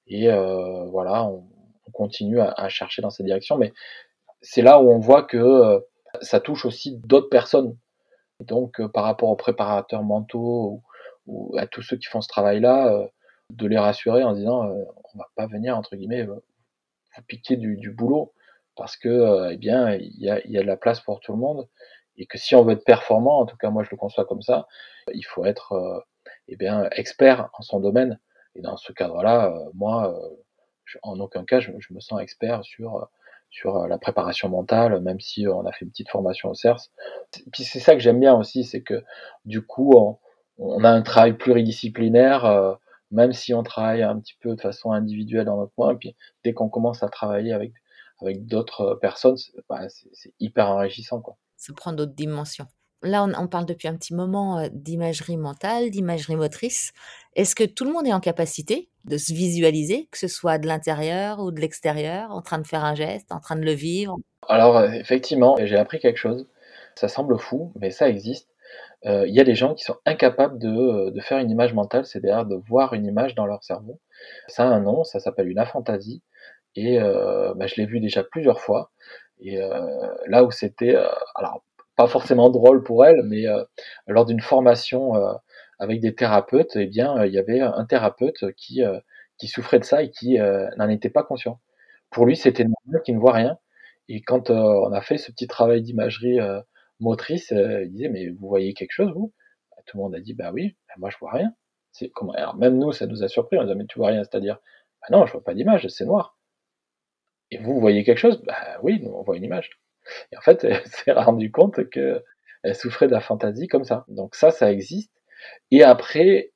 Et 0.09 0.27
voilà, 0.91 1.23
on, 1.25 1.43
continue 1.93 2.39
à, 2.39 2.69
chercher 2.69 3.01
dans 3.01 3.09
cette 3.09 3.25
direction. 3.25 3.57
Mais 3.57 3.73
c'est 4.41 4.61
là 4.61 4.79
où 4.79 4.91
on 4.91 4.99
voit 4.99 5.23
que 5.23 5.83
ça 6.21 6.39
touche 6.39 6.65
aussi 6.65 6.97
d'autres 6.97 7.29
personnes. 7.29 7.75
donc, 8.39 8.81
par 8.93 9.03
rapport 9.03 9.29
aux 9.29 9.35
préparateurs 9.35 10.03
mentaux 10.03 10.81
ou, 11.27 11.57
à 11.57 11.67
tous 11.67 11.81
ceux 11.81 11.97
qui 11.97 12.07
font 12.07 12.21
ce 12.21 12.27
travail-là, 12.27 13.09
de 13.49 13.67
les 13.67 13.77
rassurer 13.77 14.23
en 14.23 14.33
disant 14.33 14.65
on 14.65 15.17
va 15.17 15.27
pas 15.35 15.47
venir 15.47 15.75
entre 15.75 15.95
guillemets 15.95 16.23
vous 16.23 16.41
piquer 17.27 17.57
du, 17.57 17.77
du 17.77 17.91
boulot 17.91 18.33
parce 18.75 18.95
que 18.97 19.09
euh, 19.09 19.51
eh 19.51 19.57
bien 19.57 19.95
il 19.95 20.19
y 20.19 20.29
a, 20.29 20.45
y 20.47 20.57
a 20.57 20.61
de 20.61 20.67
la 20.67 20.77
place 20.77 21.01
pour 21.01 21.19
tout 21.19 21.33
le 21.33 21.37
monde 21.37 21.67
et 22.17 22.25
que 22.25 22.37
si 22.37 22.55
on 22.55 22.63
veut 22.63 22.73
être 22.73 22.83
performant, 22.83 23.39
en 23.39 23.45
tout 23.45 23.57
cas 23.57 23.69
moi 23.69 23.83
je 23.83 23.89
le 23.91 23.97
conçois 23.97 24.25
comme 24.25 24.41
ça, 24.41 24.67
il 25.13 25.23
faut 25.23 25.45
être 25.45 25.73
euh, 25.73 25.99
eh 26.47 26.55
bien 26.57 26.89
expert 26.91 27.49
en 27.53 27.61
son 27.61 27.79
domaine. 27.79 28.19
Et 28.55 28.61
dans 28.61 28.77
ce 28.77 28.91
cadre-là, 28.91 29.47
euh, 29.47 29.69
moi, 29.73 30.17
en 31.03 31.19
aucun 31.19 31.45
cas 31.45 31.59
je, 31.59 31.71
me 31.91 31.99
sens 31.99 32.21
expert 32.21 32.63
sur 32.63 33.07
sur 33.51 33.87
la 33.87 33.97
préparation 33.97 34.47
mentale, 34.47 35.01
même 35.01 35.19
si 35.19 35.47
on 35.47 35.65
a 35.65 35.71
fait 35.71 35.83
une 35.83 35.89
petite 35.89 36.09
formation 36.09 36.49
au 36.49 36.53
CERS. 36.53 36.89
Puis 37.51 37.63
c'est 37.63 37.79
ça 37.79 37.93
que 37.93 37.99
j'aime 37.99 38.19
bien 38.19 38.35
aussi, 38.35 38.63
c'est 38.63 38.81
que 38.81 39.03
du 39.45 39.65
coup 39.65 39.91
on, 40.59 40.83
a 40.83 40.89
un 40.89 41.01
travail 41.01 41.33
pluridisciplinaire, 41.33 42.77
même 43.09 43.33
si 43.33 43.55
on 43.55 43.63
travaille 43.63 44.03
un 44.03 44.19
petit 44.19 44.35
peu 44.39 44.55
de 44.55 44.61
façon 44.61 44.91
individuelle 44.91 45.45
dans 45.45 45.57
notre 45.57 45.73
coin. 45.73 45.95
Puis 45.95 46.15
dès 46.43 46.53
qu'on 46.53 46.69
commence 46.69 47.01
à 47.01 47.09
travailler 47.09 47.53
avec 47.53 47.73
avec 48.21 48.45
d'autres 48.45 48.95
personnes, 48.95 49.37
bah, 49.69 49.87
c'est 49.89 50.33
hyper 50.39 50.69
enrichissant. 50.69 51.21
Quoi. 51.21 51.37
Ça 51.55 51.73
prend 51.73 51.93
d'autres 51.93 52.13
dimensions. 52.13 52.67
Là, 53.01 53.23
on, 53.23 53.47
parle 53.47 53.65
depuis 53.65 53.87
un 53.87 53.95
petit 53.95 54.13
moment 54.13 54.67
d'imagerie 54.73 55.37
mentale, 55.37 55.89
d'imagerie 55.89 56.35
motrice. 56.35 56.91
Est-ce 57.35 57.55
que 57.55 57.63
tout 57.63 57.85
le 57.85 57.93
monde 57.93 58.05
est 58.05 58.13
en 58.13 58.19
capacité 58.19 58.89
de 59.05 59.17
se 59.17 59.33
visualiser, 59.33 60.09
que 60.11 60.17
ce 60.17 60.27
soit 60.27 60.57
de 60.57 60.67
l'intérieur 60.67 61.39
ou 61.39 61.51
de 61.51 61.61
l'extérieur, 61.61 62.31
en 62.31 62.41
train 62.41 62.57
de 62.57 62.67
faire 62.67 62.83
un 62.83 62.95
geste, 62.95 63.31
en 63.31 63.39
train 63.39 63.55
de 63.55 63.63
le 63.63 63.71
vivre? 63.71 64.17
Alors, 64.49 64.83
effectivement, 64.83 65.55
j'ai 65.63 65.77
appris 65.77 65.99
quelque 65.99 66.17
chose. 66.17 66.47
Ça 66.95 67.07
semble 67.07 67.39
fou, 67.39 67.71
mais 67.79 67.89
ça 67.89 68.09
existe. 68.09 68.49
Il 69.05 69.33
y 69.33 69.39
a 69.39 69.45
des 69.45 69.55
gens 69.55 69.75
qui 69.75 69.85
sont 69.85 69.95
incapables 70.05 70.59
de, 70.59 71.13
faire 71.21 71.37
une 71.37 71.49
image 71.49 71.73
mentale, 71.73 72.05
c'est-à-dire 72.05 72.45
de 72.45 72.55
voir 72.67 72.93
une 72.93 73.05
image 73.05 73.33
dans 73.33 73.45
leur 73.45 73.63
cerveau. 73.63 73.99
Ça 74.47 74.63
a 74.63 74.67
un 74.67 74.81
nom, 74.81 75.05
ça 75.05 75.21
s'appelle 75.21 75.47
une 75.47 75.59
aphantasie. 75.59 76.21
Et 76.75 76.99
euh, 76.99 77.53
bah, 77.55 77.67
je 77.67 77.75
l'ai 77.75 77.85
vu 77.85 77.99
déjà 77.99 78.23
plusieurs 78.23 78.59
fois. 78.59 78.91
Et 79.39 79.61
euh, 79.61 80.15
là 80.27 80.43
où 80.43 80.51
c'était, 80.51 80.95
euh, 80.95 81.07
alors 81.35 81.63
pas 81.99 82.07
forcément 82.07 82.49
drôle 82.49 82.81
pour 82.83 83.05
elle, 83.05 83.23
mais 83.23 83.43
lors 84.07 84.25
d'une 84.25 84.39
formation 84.39 85.13
avec 85.79 85.99
des 85.99 86.15
thérapeutes, 86.15 86.77
eh 86.77 86.85
bien, 86.87 87.25
il 87.25 87.33
y 87.33 87.37
avait 87.39 87.59
un 87.59 87.85
thérapeute 87.85 88.53
qui, 88.55 88.81
qui 89.37 89.47
souffrait 89.49 89.79
de 89.79 89.83
ça 89.83 90.01
et 90.03 90.09
qui 90.09 90.37
n'en 90.77 90.87
était 90.89 91.09
pas 91.09 91.23
conscient. 91.23 91.59
Pour 92.09 92.25
lui, 92.25 92.37
c'était 92.37 92.63
normal 92.63 93.01
qu'il 93.03 93.15
ne 93.15 93.19
voit 93.19 93.33
rien. 93.33 93.57
Et 94.07 94.21
quand 94.21 94.49
on 94.49 94.93
a 94.93 95.01
fait 95.01 95.17
ce 95.17 95.31
petit 95.31 95.47
travail 95.47 95.81
d'imagerie 95.81 96.39
motrice, 97.01 97.51
il 97.51 97.89
disait 97.91 98.09
mais 98.09 98.29
vous 98.29 98.47
voyez 98.47 98.73
quelque 98.73 98.93
chose 98.93 99.11
vous? 99.13 99.33
Bah, 99.71 99.83
Tout 99.85 99.97
le 99.97 100.03
monde 100.03 100.15
a 100.15 100.21
dit 100.21 100.33
bah 100.33 100.51
oui, 100.53 100.77
bah, 100.87 100.93
moi 100.99 101.09
je 101.09 101.17
vois 101.19 101.31
rien. 101.33 101.53
C'est 101.91 102.09
comment 102.11 102.31
Alors 102.33 102.55
même 102.55 102.77
nous, 102.77 102.93
ça 102.93 103.07
nous 103.07 103.23
a 103.23 103.27
surpris. 103.27 103.57
On 103.57 103.61
a 103.61 103.65
dit 103.65 103.75
mais 103.75 103.85
tu 103.87 103.99
vois 103.99 104.09
rien, 104.09 104.23
c'est-à-dire 104.23 104.59
bah 105.01 105.07
non, 105.17 105.25
je 105.25 105.33
vois 105.33 105.43
pas 105.43 105.53
d'image, 105.53 105.87
c'est 105.89 106.05
noir. 106.05 106.37
Et 107.51 107.59
vous, 107.59 107.79
voyez 107.79 108.03
quelque 108.03 108.17
chose? 108.17 108.41
Bah 108.43 108.79
oui, 108.81 109.03
on 109.05 109.21
voit 109.21 109.37
une 109.37 109.43
image. 109.43 109.69
Et 110.31 110.37
en 110.37 110.41
fait, 110.41 110.63
elle 110.63 110.85
s'est 110.85 111.11
rendu 111.11 111.51
compte 111.51 111.89
que 111.89 112.23
elle 112.63 112.75
souffrait 112.75 113.07
de 113.07 113.13
la 113.13 113.21
fantaisie 113.21 113.67
comme 113.67 113.85
ça. 113.85 114.05
Donc 114.09 114.35
ça, 114.35 114.51
ça 114.51 114.71
existe. 114.71 115.13
Et 115.71 115.83
après, 115.83 116.51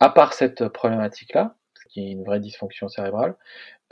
à 0.00 0.08
part 0.08 0.32
cette 0.32 0.68
problématique-là, 0.68 1.56
qui 1.90 2.00
est 2.00 2.10
une 2.12 2.24
vraie 2.24 2.40
dysfonction 2.40 2.88
cérébrale, 2.88 3.36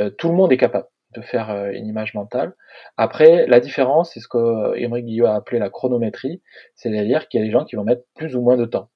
euh, 0.00 0.10
tout 0.10 0.28
le 0.28 0.34
monde 0.34 0.52
est 0.52 0.56
capable 0.56 0.88
de 1.14 1.20
faire 1.20 1.50
euh, 1.50 1.70
une 1.70 1.86
image 1.86 2.14
mentale. 2.14 2.54
Après, 2.96 3.46
la 3.46 3.60
différence, 3.60 4.12
c'est 4.12 4.20
ce 4.20 4.28
que 4.28 4.76
Émeric 4.76 5.22
a 5.24 5.34
appelé 5.34 5.58
la 5.58 5.70
chronométrie, 5.70 6.42
c'est-à-dire 6.74 7.28
qu'il 7.28 7.40
y 7.40 7.42
a 7.42 7.46
des 7.46 7.52
gens 7.52 7.64
qui 7.64 7.76
vont 7.76 7.84
mettre 7.84 8.04
plus 8.14 8.36
ou 8.36 8.40
moins 8.40 8.56
de 8.56 8.64
temps. 8.64 8.90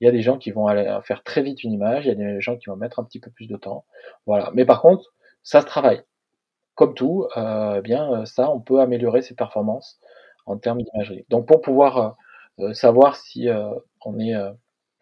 Il 0.00 0.04
y 0.04 0.08
a 0.08 0.12
des 0.12 0.20
gens 0.20 0.38
qui 0.38 0.50
vont 0.50 0.66
aller 0.66 0.98
faire 1.04 1.22
très 1.22 1.42
vite 1.42 1.64
une 1.64 1.72
image, 1.72 2.04
il 2.04 2.08
y 2.08 2.12
a 2.12 2.14
des 2.14 2.40
gens 2.40 2.56
qui 2.56 2.68
vont 2.68 2.76
mettre 2.76 2.98
un 2.98 3.04
petit 3.04 3.18
peu 3.18 3.30
plus 3.30 3.48
de 3.48 3.56
temps. 3.56 3.86
Voilà. 4.26 4.50
Mais 4.54 4.66
par 4.66 4.82
contre, 4.82 5.14
ça 5.42 5.62
se 5.62 5.66
travaille 5.66 6.02
comme 6.76 6.94
tout, 6.94 7.26
euh, 7.36 7.76
eh 7.78 7.82
bien 7.82 8.12
euh, 8.12 8.24
ça, 8.26 8.50
on 8.50 8.60
peut 8.60 8.80
améliorer 8.80 9.22
ses 9.22 9.34
performances 9.34 9.98
en 10.46 10.58
termes 10.58 10.82
d'imagerie. 10.82 11.26
Donc 11.30 11.48
pour 11.48 11.60
pouvoir 11.62 12.16
euh, 12.60 12.72
savoir 12.74 13.16
si 13.16 13.48
on 14.04 14.18
est 14.20 14.34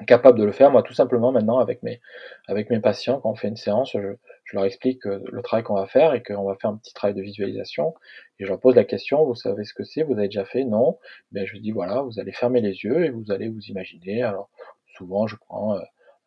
capable 0.07 0.39
de 0.39 0.45
le 0.45 0.53
faire, 0.53 0.71
moi 0.71 0.83
tout 0.83 0.95
simplement 0.95 1.31
maintenant 1.33 1.59
avec 1.61 1.83
mes 1.83 2.01
patients 2.81 3.21
quand 3.21 3.31
on 3.31 3.35
fait 3.37 3.49
une 3.49 3.57
séance, 3.57 3.93
je, 3.93 4.17
je 4.45 4.57
leur 4.57 4.65
explique 4.65 5.05
le 5.05 5.43
travail 5.43 5.63
qu'on 5.63 5.75
va 5.77 5.87
faire 5.87 6.15
et 6.15 6.23
qu'on 6.23 6.45
va 6.45 6.57
faire 6.57 6.71
un 6.71 6.77
petit 6.77 6.95
travail 6.95 7.15
de 7.15 7.23
visualisation 7.23 7.95
et 8.39 8.45
je 8.45 8.49
leur 8.51 8.59
pose 8.61 8.75
la 8.75 8.85
question, 8.85 9.25
vous 9.25 9.37
savez 9.37 9.65
ce 9.65 9.75
que 9.75 9.85
c'est, 9.85 10.03
vous 10.03 10.15
avez 10.15 10.29
déjà 10.29 10.45
fait? 10.45 10.65
Non 10.65 10.99
Ben 11.33 11.47
je 11.47 11.57
dis 11.59 11.71
voilà, 11.71 12.03
vous 12.03 12.19
allez 12.19 12.33
fermer 12.33 12.61
les 12.61 12.83
yeux 12.83 13.05
et 13.05 13.11
vous 13.11 13.31
allez 13.31 13.49
vous 13.49 13.61
imaginer. 13.69 14.23
Alors 14.23 14.51
souvent 14.97 15.27
je 15.29 15.37
prends 15.37 15.79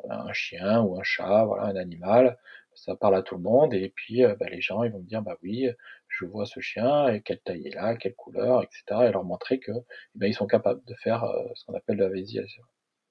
un 0.09 0.33
chien 0.33 0.81
ou 0.81 0.97
un 0.97 1.03
chat, 1.03 1.45
voilà 1.45 1.63
un 1.65 1.75
animal, 1.75 2.37
ça 2.77 2.95
parle 2.95 3.15
à 3.15 3.21
tout 3.21 3.35
le 3.35 3.41
monde 3.41 3.73
et 3.73 3.89
puis 3.89 4.23
bah, 4.39 4.47
les 4.49 4.61
gens 4.61 4.83
ils 4.83 4.91
vont 4.91 4.99
me 4.99 5.07
dire 5.07 5.21
bah 5.21 5.37
oui 5.43 5.69
je 6.07 6.25
vois 6.25 6.45
ce 6.45 6.59
chien 6.59 7.07
et 7.09 7.21
quelle 7.21 7.39
taille 7.39 7.63
il 7.65 7.77
a, 7.77 7.95
quelle 7.95 8.15
couleur, 8.15 8.63
etc. 8.63 8.83
et 9.07 9.11
leur 9.11 9.23
montrer 9.23 9.59
que 9.59 9.71
eh 9.71 10.19
ben, 10.19 10.27
ils 10.27 10.33
sont 10.33 10.47
capables 10.47 10.83
de 10.85 10.95
faire 10.95 11.25
ce 11.55 11.65
qu'on 11.65 11.73
appelle 11.73 11.97
la 11.97 12.09
visualisation. 12.09 12.63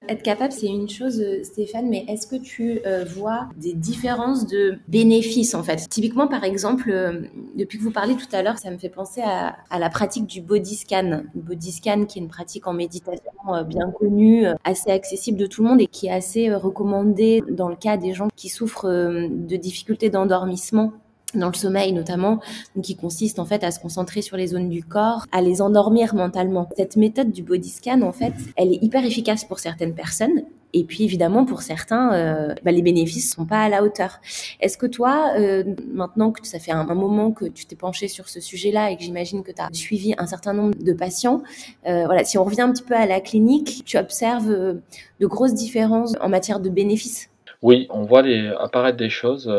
Être 0.09 0.21
capable, 0.21 0.53
c'est 0.53 0.67
une 0.67 0.87
chose, 0.87 1.19
euh, 1.19 1.43
Stéphane, 1.43 1.89
mais 1.89 2.05
est-ce 2.07 2.27
que 2.27 2.35
tu 2.35 2.79
euh, 2.85 3.03
vois 3.03 3.49
des 3.57 3.73
différences 3.73 4.45
de 4.45 4.77
bénéfices 4.87 5.55
en 5.55 5.63
fait? 5.63 5.89
Typiquement, 5.89 6.27
par 6.27 6.43
exemple, 6.43 6.91
euh, 6.91 7.23
depuis 7.55 7.79
que 7.79 7.83
vous 7.83 7.91
parlez 7.91 8.15
tout 8.15 8.27
à 8.31 8.43
l'heure, 8.43 8.59
ça 8.59 8.69
me 8.69 8.77
fait 8.77 8.89
penser 8.89 9.21
à, 9.21 9.57
la 9.77 9.89
pratique 9.89 10.27
du 10.27 10.39
body 10.41 10.75
scan. 10.75 11.23
Body 11.33 11.71
scan, 11.71 12.05
qui 12.05 12.19
est 12.19 12.21
une 12.21 12.29
pratique 12.29 12.67
en 12.67 12.73
méditation 12.73 13.31
bien 13.67 13.91
connue, 13.91 14.45
assez 14.63 14.91
accessible 14.91 15.37
de 15.37 15.45
tout 15.45 15.63
le 15.63 15.69
monde 15.69 15.81
et 15.81 15.87
qui 15.87 16.07
est 16.07 16.11
assez 16.11 16.53
recommandée 16.53 17.43
dans 17.49 17.67
le 17.67 17.75
cas 17.75 17.97
des 17.97 18.13
gens 18.13 18.27
qui 18.35 18.49
souffrent 18.49 18.89
de 18.89 19.55
difficultés 19.55 20.09
d'endormissement 20.09 20.93
dans 21.37 21.47
le 21.47 21.55
sommeil 21.55 21.93
notamment, 21.93 22.39
qui 22.81 22.95
consiste 22.95 23.39
en 23.39 23.45
fait 23.45 23.63
à 23.63 23.71
se 23.71 23.79
concentrer 23.79 24.21
sur 24.21 24.37
les 24.37 24.47
zones 24.47 24.69
du 24.69 24.83
corps, 24.83 25.25
à 25.31 25.41
les 25.41 25.61
endormir 25.61 26.15
mentalement. 26.15 26.69
Cette 26.75 26.95
méthode 26.95 27.31
du 27.31 27.43
body 27.43 27.69
scan, 27.69 28.01
en 28.01 28.13
fait, 28.13 28.33
elle 28.55 28.73
est 28.73 28.83
hyper 28.83 29.05
efficace 29.05 29.45
pour 29.45 29.59
certaines 29.59 29.93
personnes. 29.93 30.43
Et 30.73 30.83
puis 30.83 31.03
évidemment, 31.03 31.45
pour 31.45 31.61
certains, 31.61 32.13
euh, 32.13 32.53
bah, 32.63 32.71
les 32.71 32.81
bénéfices 32.81 33.33
sont 33.33 33.45
pas 33.45 33.61
à 33.61 33.69
la 33.69 33.83
hauteur. 33.83 34.19
Est-ce 34.59 34.77
que 34.77 34.85
toi, 34.85 35.31
euh, 35.37 35.63
maintenant 35.93 36.31
que 36.31 36.45
ça 36.45 36.59
fait 36.59 36.71
un, 36.71 36.83
moment 36.83 37.31
que 37.31 37.45
tu 37.45 37.65
t'es 37.65 37.75
penché 37.75 38.07
sur 38.07 38.27
ce 38.27 38.39
sujet-là 38.39 38.91
et 38.91 38.97
que 38.97 39.03
j'imagine 39.03 39.43
que 39.43 39.51
tu 39.51 39.61
as 39.61 39.69
suivi 39.71 40.13
un 40.17 40.25
certain 40.25 40.53
nombre 40.53 40.75
de 40.77 40.93
patients, 40.93 41.41
euh, 41.87 42.05
voilà, 42.05 42.23
si 42.25 42.37
on 42.37 42.43
revient 42.43 42.61
un 42.61 42.71
petit 42.71 42.83
peu 42.83 42.95
à 42.95 43.05
la 43.05 43.21
clinique, 43.21 43.83
tu 43.85 43.97
observes 43.97 44.49
de 44.49 45.25
grosses 45.25 45.53
différences 45.53 46.13
en 46.21 46.29
matière 46.29 46.59
de 46.59 46.69
bénéfices? 46.69 47.29
Oui, 47.61 47.87
on 47.89 48.03
voit 48.03 48.23
apparaître 48.59 48.97
des 48.97 49.09
choses 49.09 49.49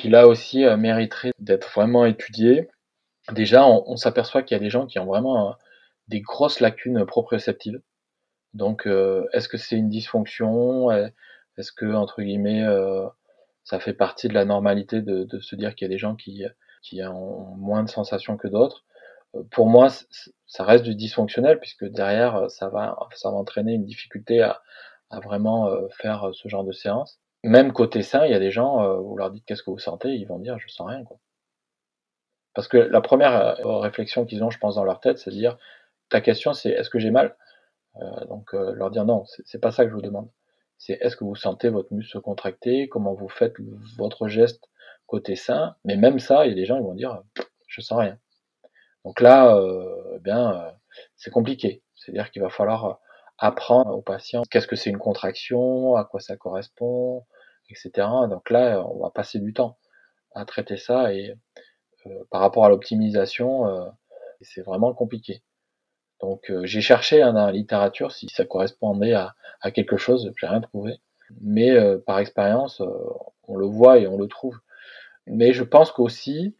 qui 0.00 0.08
là 0.08 0.26
aussi 0.26 0.64
euh, 0.64 0.76
mériteraient 0.76 1.32
d'être 1.38 1.70
vraiment 1.74 2.06
étudiées. 2.06 2.68
Déjà, 3.32 3.66
on, 3.66 3.96
s'aperçoit 3.96 4.42
qu'il 4.42 4.56
y 4.56 4.60
a 4.60 4.62
des 4.62 4.70
gens 4.70 4.86
qui 4.86 4.98
ont 4.98 5.04
vraiment 5.04 5.54
des 6.08 6.20
grosses 6.20 6.60
lacunes 6.60 7.04
proprioceptives. 7.04 7.80
Donc, 8.54 8.86
euh, 8.86 9.26
est-ce 9.32 9.48
que 9.48 9.58
c'est 9.58 9.76
une 9.76 9.90
dysfonction? 9.90 10.90
Est-ce 10.90 11.70
que, 11.70 11.86
entre 11.94 12.22
guillemets, 12.22 12.64
euh, 12.64 13.06
ça 13.62 13.78
fait 13.78 13.92
partie 13.92 14.26
de 14.26 14.34
la 14.34 14.44
normalité 14.44 15.02
de, 15.02 15.24
de 15.24 15.40
se 15.40 15.54
dire 15.54 15.74
qu'il 15.74 15.84
y 15.84 15.90
a 15.90 15.94
des 15.94 15.98
gens 15.98 16.16
qui, 16.16 16.44
qui 16.82 17.04
ont 17.04 17.54
moins 17.56 17.84
de 17.84 17.90
sensations 17.90 18.36
que 18.36 18.48
d'autres? 18.48 18.84
Pour 19.52 19.68
moi, 19.68 19.88
ça 20.46 20.64
reste 20.64 20.84
du 20.84 20.96
dysfonctionnel 20.96 21.60
puisque 21.60 21.84
derrière, 21.84 22.50
ça 22.50 22.68
va, 22.68 22.98
ça 23.14 23.30
va 23.30 23.36
entraîner 23.36 23.74
une 23.74 23.84
difficulté 23.84 24.42
à, 24.42 24.60
à 25.10 25.20
vraiment 25.20 25.70
faire 25.90 26.30
ce 26.32 26.48
genre 26.48 26.64
de 26.64 26.72
séance. 26.72 27.19
Même 27.42 27.72
côté 27.72 28.02
sein, 28.02 28.26
il 28.26 28.32
y 28.32 28.34
a 28.34 28.38
des 28.38 28.50
gens, 28.50 29.00
vous 29.00 29.16
leur 29.16 29.30
dites 29.30 29.44
qu'est-ce 29.46 29.62
que 29.62 29.70
vous 29.70 29.78
sentez, 29.78 30.10
ils 30.10 30.26
vont 30.26 30.38
dire 30.38 30.58
je 30.58 30.68
sens 30.68 30.88
rien. 30.88 31.04
Quoi. 31.04 31.18
Parce 32.54 32.68
que 32.68 32.76
la 32.76 33.00
première 33.00 33.56
réflexion 33.64 34.26
qu'ils 34.26 34.44
ont, 34.44 34.50
je 34.50 34.58
pense, 34.58 34.74
dans 34.74 34.84
leur 34.84 35.00
tête, 35.00 35.18
c'est 35.18 35.30
de 35.30 35.36
dire 35.36 35.56
ta 36.10 36.20
question, 36.20 36.52
c'est 36.52 36.70
est-ce 36.70 36.90
que 36.90 36.98
j'ai 36.98 37.10
mal? 37.10 37.36
Euh, 37.96 38.24
donc 38.26 38.54
euh, 38.54 38.72
leur 38.74 38.90
dire 38.90 39.04
non, 39.04 39.24
c'est 39.44 39.60
pas 39.60 39.72
ça 39.72 39.84
que 39.84 39.90
je 39.90 39.94
vous 39.94 40.02
demande. 40.02 40.28
C'est 40.78 40.98
est-ce 41.00 41.16
que 41.16 41.24
vous 41.24 41.34
sentez 41.34 41.68
votre 41.68 41.92
muscle 41.92 42.12
se 42.12 42.18
contracter, 42.18 42.88
comment 42.88 43.14
vous 43.14 43.28
faites 43.28 43.54
votre 43.98 44.28
geste 44.28 44.68
côté 45.06 45.36
sein, 45.36 45.76
mais 45.84 45.96
même 45.96 46.18
ça, 46.18 46.46
il 46.46 46.50
y 46.50 46.52
a 46.52 46.54
des 46.54 46.66
gens 46.66 46.76
qui 46.76 46.84
vont 46.84 46.94
dire 46.94 47.22
je 47.66 47.80
sens 47.80 47.98
rien. 47.98 48.18
Donc 49.04 49.20
là, 49.20 49.56
euh, 49.56 50.16
eh 50.16 50.18
bien, 50.20 50.52
euh, 50.54 50.70
c'est 51.16 51.30
compliqué. 51.30 51.82
C'est-à-dire 51.94 52.30
qu'il 52.30 52.42
va 52.42 52.50
falloir 52.50 53.00
apprendre 53.40 53.96
aux 53.96 54.02
patients 54.02 54.42
qu'est-ce 54.50 54.66
que 54.66 54.76
c'est 54.76 54.90
une 54.90 54.98
contraction, 54.98 55.96
à 55.96 56.04
quoi 56.04 56.20
ça 56.20 56.36
correspond, 56.36 57.24
etc. 57.70 58.06
Donc 58.28 58.50
là, 58.50 58.84
on 58.86 59.02
va 59.02 59.10
passer 59.10 59.40
du 59.40 59.54
temps 59.54 59.78
à 60.34 60.44
traiter 60.44 60.76
ça 60.76 61.12
et 61.12 61.34
euh, 62.06 62.10
par 62.30 62.42
rapport 62.42 62.66
à 62.66 62.68
l'optimisation, 62.68 63.66
euh, 63.66 63.88
c'est 64.42 64.62
vraiment 64.62 64.92
compliqué. 64.92 65.42
Donc 66.20 66.50
euh, 66.50 66.66
j'ai 66.66 66.82
cherché 66.82 67.22
hein, 67.22 67.32
dans 67.32 67.46
la 67.46 67.52
littérature 67.52 68.12
si 68.12 68.28
ça 68.28 68.44
correspondait 68.44 69.14
à, 69.14 69.34
à 69.62 69.70
quelque 69.70 69.96
chose, 69.96 70.32
j'ai 70.38 70.46
rien 70.46 70.60
trouvé. 70.60 70.96
Mais 71.40 71.70
par 72.06 72.18
expérience, 72.18 72.82
on 73.46 73.56
le 73.56 73.66
voit 73.66 73.98
et 73.98 74.08
on 74.08 74.18
le 74.18 74.26
trouve. 74.26 74.58
Mais 75.26 75.52
je 75.52 75.62
pense 75.62 75.92
qu'aussi, 75.92 76.56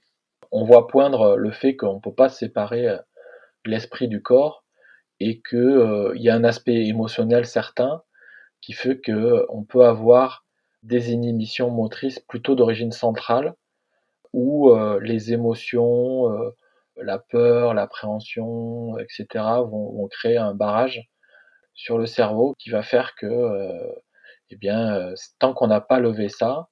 on 0.52 0.62
voit 0.64 0.86
poindre 0.86 1.36
le 1.36 1.50
fait 1.50 1.74
qu'on 1.74 1.94
ne 1.94 2.00
peut 2.00 2.14
pas 2.14 2.28
séparer 2.28 2.96
l'esprit 3.64 4.06
du 4.06 4.22
corps 4.22 4.62
et 5.20 5.40
qu'il 5.42 6.12
y 6.16 6.28
a 6.28 6.34
un 6.34 6.44
aspect 6.44 6.86
émotionnel 6.86 7.46
certain 7.46 8.02
qui 8.60 8.72
fait 8.72 8.98
que 8.98 9.46
on 9.50 9.64
peut 9.64 9.84
avoir 9.84 10.44
des 10.82 11.12
inhibitions 11.12 11.70
motrices 11.70 12.18
plutôt 12.20 12.54
d'origine 12.54 12.92
centrale 12.92 13.54
où 14.32 14.72
les 15.00 15.32
émotions, 15.32 16.28
la 16.96 17.18
peur, 17.18 17.74
l'appréhension, 17.74 18.96
etc., 18.98 19.26
vont, 19.34 19.92
vont, 19.92 20.08
créer 20.08 20.36
un 20.36 20.54
barrage 20.54 21.10
sur 21.74 21.98
le 21.98 22.06
cerveau 22.06 22.54
qui 22.58 22.70
va 22.70 22.82
faire 22.82 23.14
que, 23.16 23.26
euh, 23.26 23.92
eh 24.50 24.56
bien, 24.56 24.94
euh, 24.94 25.14
tant 25.38 25.54
qu'on 25.54 25.68
n'a 25.68 25.80
pas 25.80 26.00
levé 26.00 26.28
ça, 26.28 26.68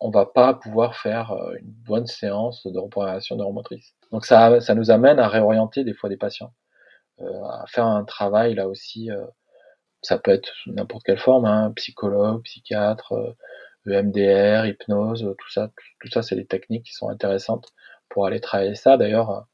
on 0.00 0.10
va 0.10 0.26
pas 0.26 0.54
pouvoir 0.54 0.96
faire 0.96 1.32
euh, 1.32 1.54
une 1.60 1.70
bonne 1.70 2.06
séance 2.06 2.66
de 2.66 2.78
reprogrammation 2.78 3.36
neuromotrice. 3.36 3.94
Donc 4.12 4.24
ça, 4.24 4.60
ça 4.60 4.74
nous 4.74 4.90
amène 4.90 5.18
à 5.18 5.28
réorienter 5.28 5.84
des 5.84 5.94
fois 5.94 6.08
des 6.08 6.16
patients, 6.16 6.52
euh, 6.52 6.65
à 7.20 7.64
faire 7.68 7.86
un 7.86 8.04
travail 8.04 8.54
là 8.54 8.68
aussi. 8.68 9.10
Euh, 9.10 9.26
ça 10.02 10.18
peut 10.18 10.30
être 10.30 10.52
n'importe 10.66 11.04
quelle 11.04 11.18
forme, 11.18 11.46
hein, 11.46 11.72
psychologue, 11.76 12.42
psychiatre, 12.44 13.14
EMDR, 13.86 14.66
hypnose, 14.66 15.22
tout 15.38 15.50
ça, 15.50 15.70
tout, 16.00 16.08
ça, 16.10 16.22
c'est 16.22 16.36
des 16.36 16.46
techniques 16.46 16.84
qui 16.86 16.94
sont 16.94 17.08
intéressantes 17.08 17.72
pour 18.08 18.26
aller 18.26 18.40
travailler 18.40 18.74
ça. 18.74 18.96
D'ailleurs, 18.96 19.46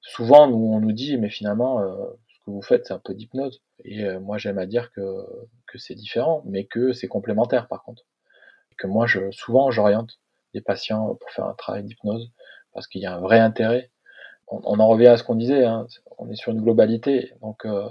souvent, 0.00 0.48
nous, 0.48 0.56
on 0.74 0.80
nous 0.80 0.92
dit, 0.92 1.16
mais 1.18 1.30
finalement, 1.30 1.80
euh, 1.80 1.94
ce 2.28 2.38
que 2.44 2.50
vous 2.50 2.62
faites, 2.62 2.86
c'est 2.86 2.94
un 2.94 2.98
peu 2.98 3.14
d'hypnose. 3.14 3.62
Et 3.84 4.04
euh, 4.04 4.20
moi, 4.20 4.38
j'aime 4.38 4.58
à 4.58 4.66
dire 4.66 4.90
que, 4.92 5.24
que 5.66 5.78
c'est 5.78 5.94
différent, 5.94 6.42
mais 6.46 6.64
que 6.64 6.92
c'est 6.92 7.08
complémentaire, 7.08 7.68
par 7.68 7.82
contre. 7.82 8.04
Et 8.72 8.76
que 8.76 8.86
moi, 8.86 9.06
je, 9.06 9.30
souvent, 9.30 9.70
j'oriente 9.70 10.18
des 10.54 10.60
patients 10.60 11.14
pour 11.14 11.30
faire 11.30 11.46
un 11.46 11.54
travail 11.54 11.84
d'hypnose, 11.84 12.32
parce 12.72 12.86
qu'il 12.86 13.02
y 13.02 13.06
a 13.06 13.14
un 13.14 13.20
vrai 13.20 13.38
intérêt. 13.38 13.90
On, 14.50 14.80
en 14.80 14.88
revient 14.88 15.08
à 15.08 15.16
ce 15.16 15.24
qu'on 15.24 15.34
disait, 15.34 15.64
hein, 15.64 15.86
on 16.16 16.30
est 16.30 16.34
sur 16.34 16.52
une 16.52 16.62
globalité, 16.62 17.32
donc 17.42 17.66
euh, 17.66 17.88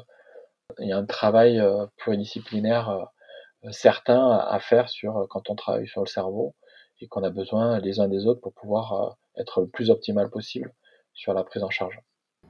il 0.79 0.87
y 0.87 0.91
a 0.91 0.97
un 0.97 1.05
travail 1.05 1.59
euh, 1.59 1.85
pluridisciplinaire 1.97 2.89
euh, 2.89 3.71
certain 3.71 4.31
à 4.31 4.59
faire 4.59 4.89
sur 4.89 5.27
quand 5.29 5.49
on 5.49 5.55
travaille 5.55 5.87
sur 5.87 6.01
le 6.01 6.07
cerveau 6.07 6.55
et 7.01 7.07
qu'on 7.07 7.23
a 7.23 7.29
besoin 7.29 7.79
les 7.79 7.99
uns 7.99 8.07
des 8.07 8.25
autres 8.25 8.41
pour 8.41 8.53
pouvoir 8.53 9.17
être 9.37 9.61
le 9.61 9.67
plus 9.67 9.89
optimal 9.89 10.29
possible 10.29 10.73
sur 11.13 11.33
la 11.33 11.43
prise 11.43 11.63
en 11.63 11.69
charge. 11.69 11.99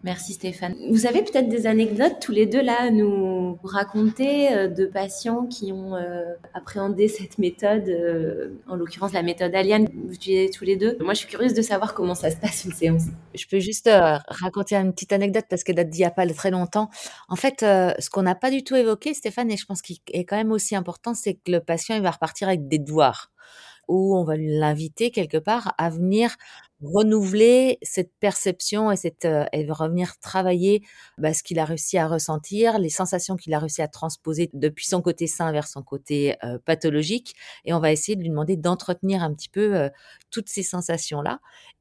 Merci 0.04 0.34
Stéphane. 0.34 0.76
Vous 0.91 1.08
avez 1.08 1.24
peut-être 1.24 1.50
des 1.50 1.66
anecdotes 1.66 2.18
tous 2.22 2.32
les 2.32 2.45
deux 2.45 2.62
là 2.62 2.76
à 2.82 2.89
nous 2.91 3.58
raconter 3.64 4.54
euh, 4.54 4.68
de 4.68 4.86
patients 4.86 5.48
qui 5.48 5.72
ont 5.72 5.95
euh, 5.95 6.34
appréhendé 6.54 7.08
cette 7.08 7.39
méthode, 7.39 7.89
euh, 7.89 8.52
en 8.68 8.76
l'occurrence 8.76 9.12
la 9.12 9.24
méthode 9.24 9.56
Aliane, 9.56 9.88
vous 10.06 10.14
utilisez 10.14 10.52
tous 10.52 10.66
les 10.66 10.76
deux. 10.76 10.98
Moi 11.02 11.16
je 11.16 11.20
suis 11.20 11.28
curieuse 11.28 11.56
de 11.56 11.64
savoir 11.64 11.95
comment 11.95 12.14
ça 12.14 12.30
se 12.30 12.38
passe 12.38 12.66
une 12.66 12.74
séance. 12.74 13.06
Je 13.34 13.45
peux 13.48 13.60
juste 13.60 13.89
raconter 14.28 14.76
une 14.76 14.93
petite 14.93 15.14
anecdote 15.14 15.45
parce 15.50 15.64
qu'elle 15.64 15.76
date 15.76 15.89
d'il 15.89 16.02
n'y 16.02 16.06
a 16.06 16.12
pas 16.12 16.28
très 16.28 16.52
longtemps. 16.52 16.89
En 17.28 17.36
fait, 17.36 17.62
ce 17.62 18.10
qu'on 18.10 18.22
n'a 18.22 18.36
pas 18.36 18.52
du 18.52 18.64
tout 18.64 18.76
évoqué, 18.76 19.14
Stéphane, 19.14 19.50
et 19.50 19.58
je 19.58 19.66
pense 19.66 19.82
qu'il 19.82 19.98
est 20.12 20.26
quand 20.26 20.38
même 20.38 20.52
aussi 20.52 20.76
important, 20.76 21.16
c'est 21.16 21.36
que 21.36 21.52
le 21.52 21.60
patient 21.60 21.95
il 21.95 22.02
va 22.02 22.12
repartir 22.12 22.48
avec 22.48 22.68
des 22.68 22.80
devoirs 22.80 23.32
où 23.88 24.18
on 24.18 24.24
va 24.24 24.36
l'inviter 24.38 25.12
quelque 25.12 25.38
part 25.38 25.74
à 25.78 25.89
venir 25.89 26.36
renouveler 26.84 27.80
cette 27.82 28.11
perception 28.19 28.91
et 28.91 28.95
cette 28.95 29.25
euh, 29.25 29.45
et 29.51 29.69
revenir 29.71 30.19
travailler 30.19 30.84
bah, 31.17 31.34
ce 31.34 31.41
qu'il 31.41 31.59
a 31.59 31.65
réussi 31.65 31.97
à 31.97 32.07
ressentir, 32.07 32.78
les 32.78 32.89
sensations 32.89 33.36
qu'il 33.36 33.53
a 33.53 33.59
réussi 33.59 33.82
à 33.82 33.88
transposer 33.88 34.49
depuis 34.53 34.86
son 34.86 35.01
côté 35.01 35.28
sain 35.28 35.51
vers 35.51 35.67
son 35.67 35.82
côté 35.82 36.36
euh, 36.43 36.59
pathologique, 36.65 37.36
et 37.65 37.73
on 37.73 37.80
va 37.80 37.91
essayer 37.91 38.15
de 38.15 38.21
lui 38.21 38.30
demander 38.30 38.57
d'entretenir 38.57 39.23
un 39.23 39.34
petit 39.34 39.49
peu 39.49 39.75
euh, 39.75 39.89
toutes 40.30 40.49
ces 40.49 40.63
sensations 40.63 41.21
là. 41.21 41.39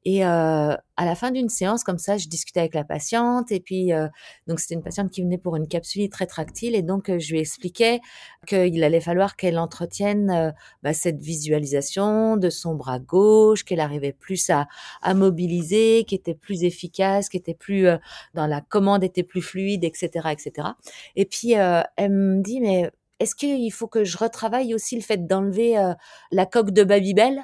Et 0.09 0.23
euh, 0.23 0.73
à 0.95 1.05
la 1.05 1.15
fin 1.15 1.31
d'une 1.31 1.49
séance 1.49 1.83
comme 1.83 1.97
ça, 1.97 2.17
je 2.17 2.29
discutais 2.29 2.61
avec 2.61 2.73
la 2.73 2.85
patiente, 2.85 3.51
et 3.51 3.59
puis 3.59 3.91
euh, 3.91 4.07
donc 4.47 4.61
c'était 4.61 4.75
une 4.75 4.81
patiente 4.81 5.11
qui 5.11 5.21
venait 5.21 5.37
pour 5.37 5.57
une 5.57 5.67
capsule 5.67 6.09
très 6.09 6.27
tractile, 6.27 6.75
et 6.75 6.81
donc 6.81 7.11
je 7.17 7.33
lui 7.33 7.39
expliquais 7.39 7.99
qu'il 8.47 8.83
allait 8.85 9.01
falloir 9.01 9.35
qu'elle 9.35 9.59
entretienne 9.59 10.53
bah, 10.81 10.93
cette 10.93 11.19
visualisation 11.19 12.37
de 12.37 12.49
son 12.49 12.75
bras 12.75 12.99
gauche, 12.99 13.65
qu'elle 13.65 13.81
arrivait 13.81 14.13
plus 14.13 14.49
à 14.49 14.67
à 15.01 15.13
mobiliser, 15.13 16.05
qui 16.07 16.15
était 16.15 16.35
plus 16.35 16.63
efficace, 16.63 17.29
qui 17.29 17.37
était 17.37 17.53
plus 17.53 17.87
euh, 17.87 17.97
dans 18.33 18.47
la 18.47 18.61
commande 18.61 19.03
était 19.03 19.23
plus 19.23 19.41
fluide, 19.41 19.83
etc., 19.83 20.29
etc. 20.31 20.69
Et 21.15 21.25
puis 21.25 21.57
euh, 21.57 21.81
elle 21.97 22.11
me 22.11 22.41
dit 22.41 22.61
mais 22.61 22.89
est-ce 23.19 23.35
qu'il 23.35 23.71
faut 23.73 23.87
que 23.87 24.03
je 24.03 24.17
retravaille 24.17 24.73
aussi 24.75 24.95
le 24.95 25.01
fait 25.01 25.25
d'enlever 25.27 25.77
euh, 25.77 25.93
la 26.31 26.45
coque 26.45 26.71
de 26.71 26.83
Babybel? 26.83 27.41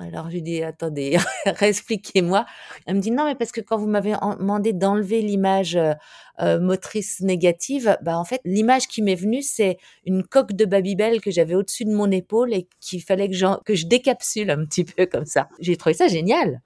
Alors 0.00 0.28
je 0.28 0.34
lui 0.34 0.42
dis 0.42 0.62
attendez, 0.62 1.18
réexpliquez-moi. 1.46 2.46
Elle 2.86 2.96
me 2.96 3.00
dit 3.00 3.10
non 3.10 3.24
mais 3.24 3.34
parce 3.34 3.52
que 3.52 3.60
quand 3.60 3.76
vous 3.76 3.86
m'avez 3.86 4.14
demandé 4.38 4.72
d'enlever 4.72 5.20
l'image 5.22 5.76
euh, 5.76 5.92
euh, 6.40 6.58
motrice 6.58 7.20
négative, 7.20 7.96
bah 8.02 8.18
en 8.18 8.24
fait 8.24 8.40
l'image 8.44 8.88
qui 8.88 9.02
m'est 9.02 9.14
venue 9.14 9.42
c'est 9.42 9.76
une 10.06 10.22
coque 10.22 10.52
de 10.52 10.64
Babybel 10.64 11.20
que 11.20 11.30
j'avais 11.30 11.54
au-dessus 11.54 11.84
de 11.84 11.92
mon 11.92 12.10
épaule 12.10 12.54
et 12.54 12.68
qu'il 12.80 13.02
fallait 13.02 13.28
que, 13.28 13.62
que 13.62 13.74
je 13.74 13.86
décapsule 13.86 14.50
un 14.50 14.64
petit 14.64 14.84
peu 14.84 15.06
comme 15.06 15.26
ça. 15.26 15.48
J'ai 15.60 15.76
trouvé 15.76 15.94
ça 15.94 16.08
génial. 16.08 16.62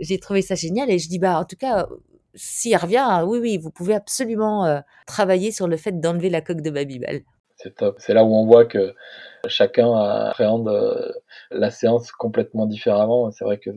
J'ai 0.00 0.18
trouvé 0.18 0.42
ça 0.42 0.54
génial 0.54 0.90
et 0.90 0.98
je 0.98 1.08
dis 1.08 1.18
bah 1.18 1.38
en 1.38 1.44
tout 1.44 1.56
cas 1.56 1.86
s'il 2.34 2.76
revient, 2.76 3.22
oui 3.26 3.38
oui 3.40 3.58
vous 3.58 3.70
pouvez 3.70 3.94
absolument 3.94 4.64
euh, 4.66 4.80
travailler 5.06 5.52
sur 5.52 5.68
le 5.68 5.76
fait 5.76 6.00
d'enlever 6.00 6.30
la 6.30 6.40
coque 6.40 6.62
de 6.62 6.70
Babybel. 6.70 7.22
C'est 7.58 7.74
top. 7.74 7.96
C'est 7.98 8.14
là 8.14 8.24
où 8.24 8.34
on 8.34 8.46
voit 8.46 8.66
que 8.66 8.94
chacun 9.48 9.92
appréhende 9.92 10.68
euh, 10.68 11.12
la 11.50 11.70
séance 11.70 12.12
complètement 12.12 12.66
différemment. 12.66 13.30
C'est 13.32 13.44
vrai 13.44 13.58
que 13.58 13.70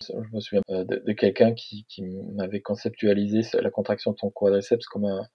je 0.00 0.34
me 0.34 0.40
souviens 0.40 0.62
de, 0.68 0.84
de 0.84 1.12
quelqu'un 1.12 1.54
qui, 1.54 1.84
qui 1.88 2.02
m'avait 2.34 2.60
conceptualisé 2.60 3.40
la 3.54 3.70
contraction 3.70 4.12
de 4.12 4.18
son 4.18 4.30
quadriceps 4.30 4.86
comme 4.86 5.06
un, 5.06 5.26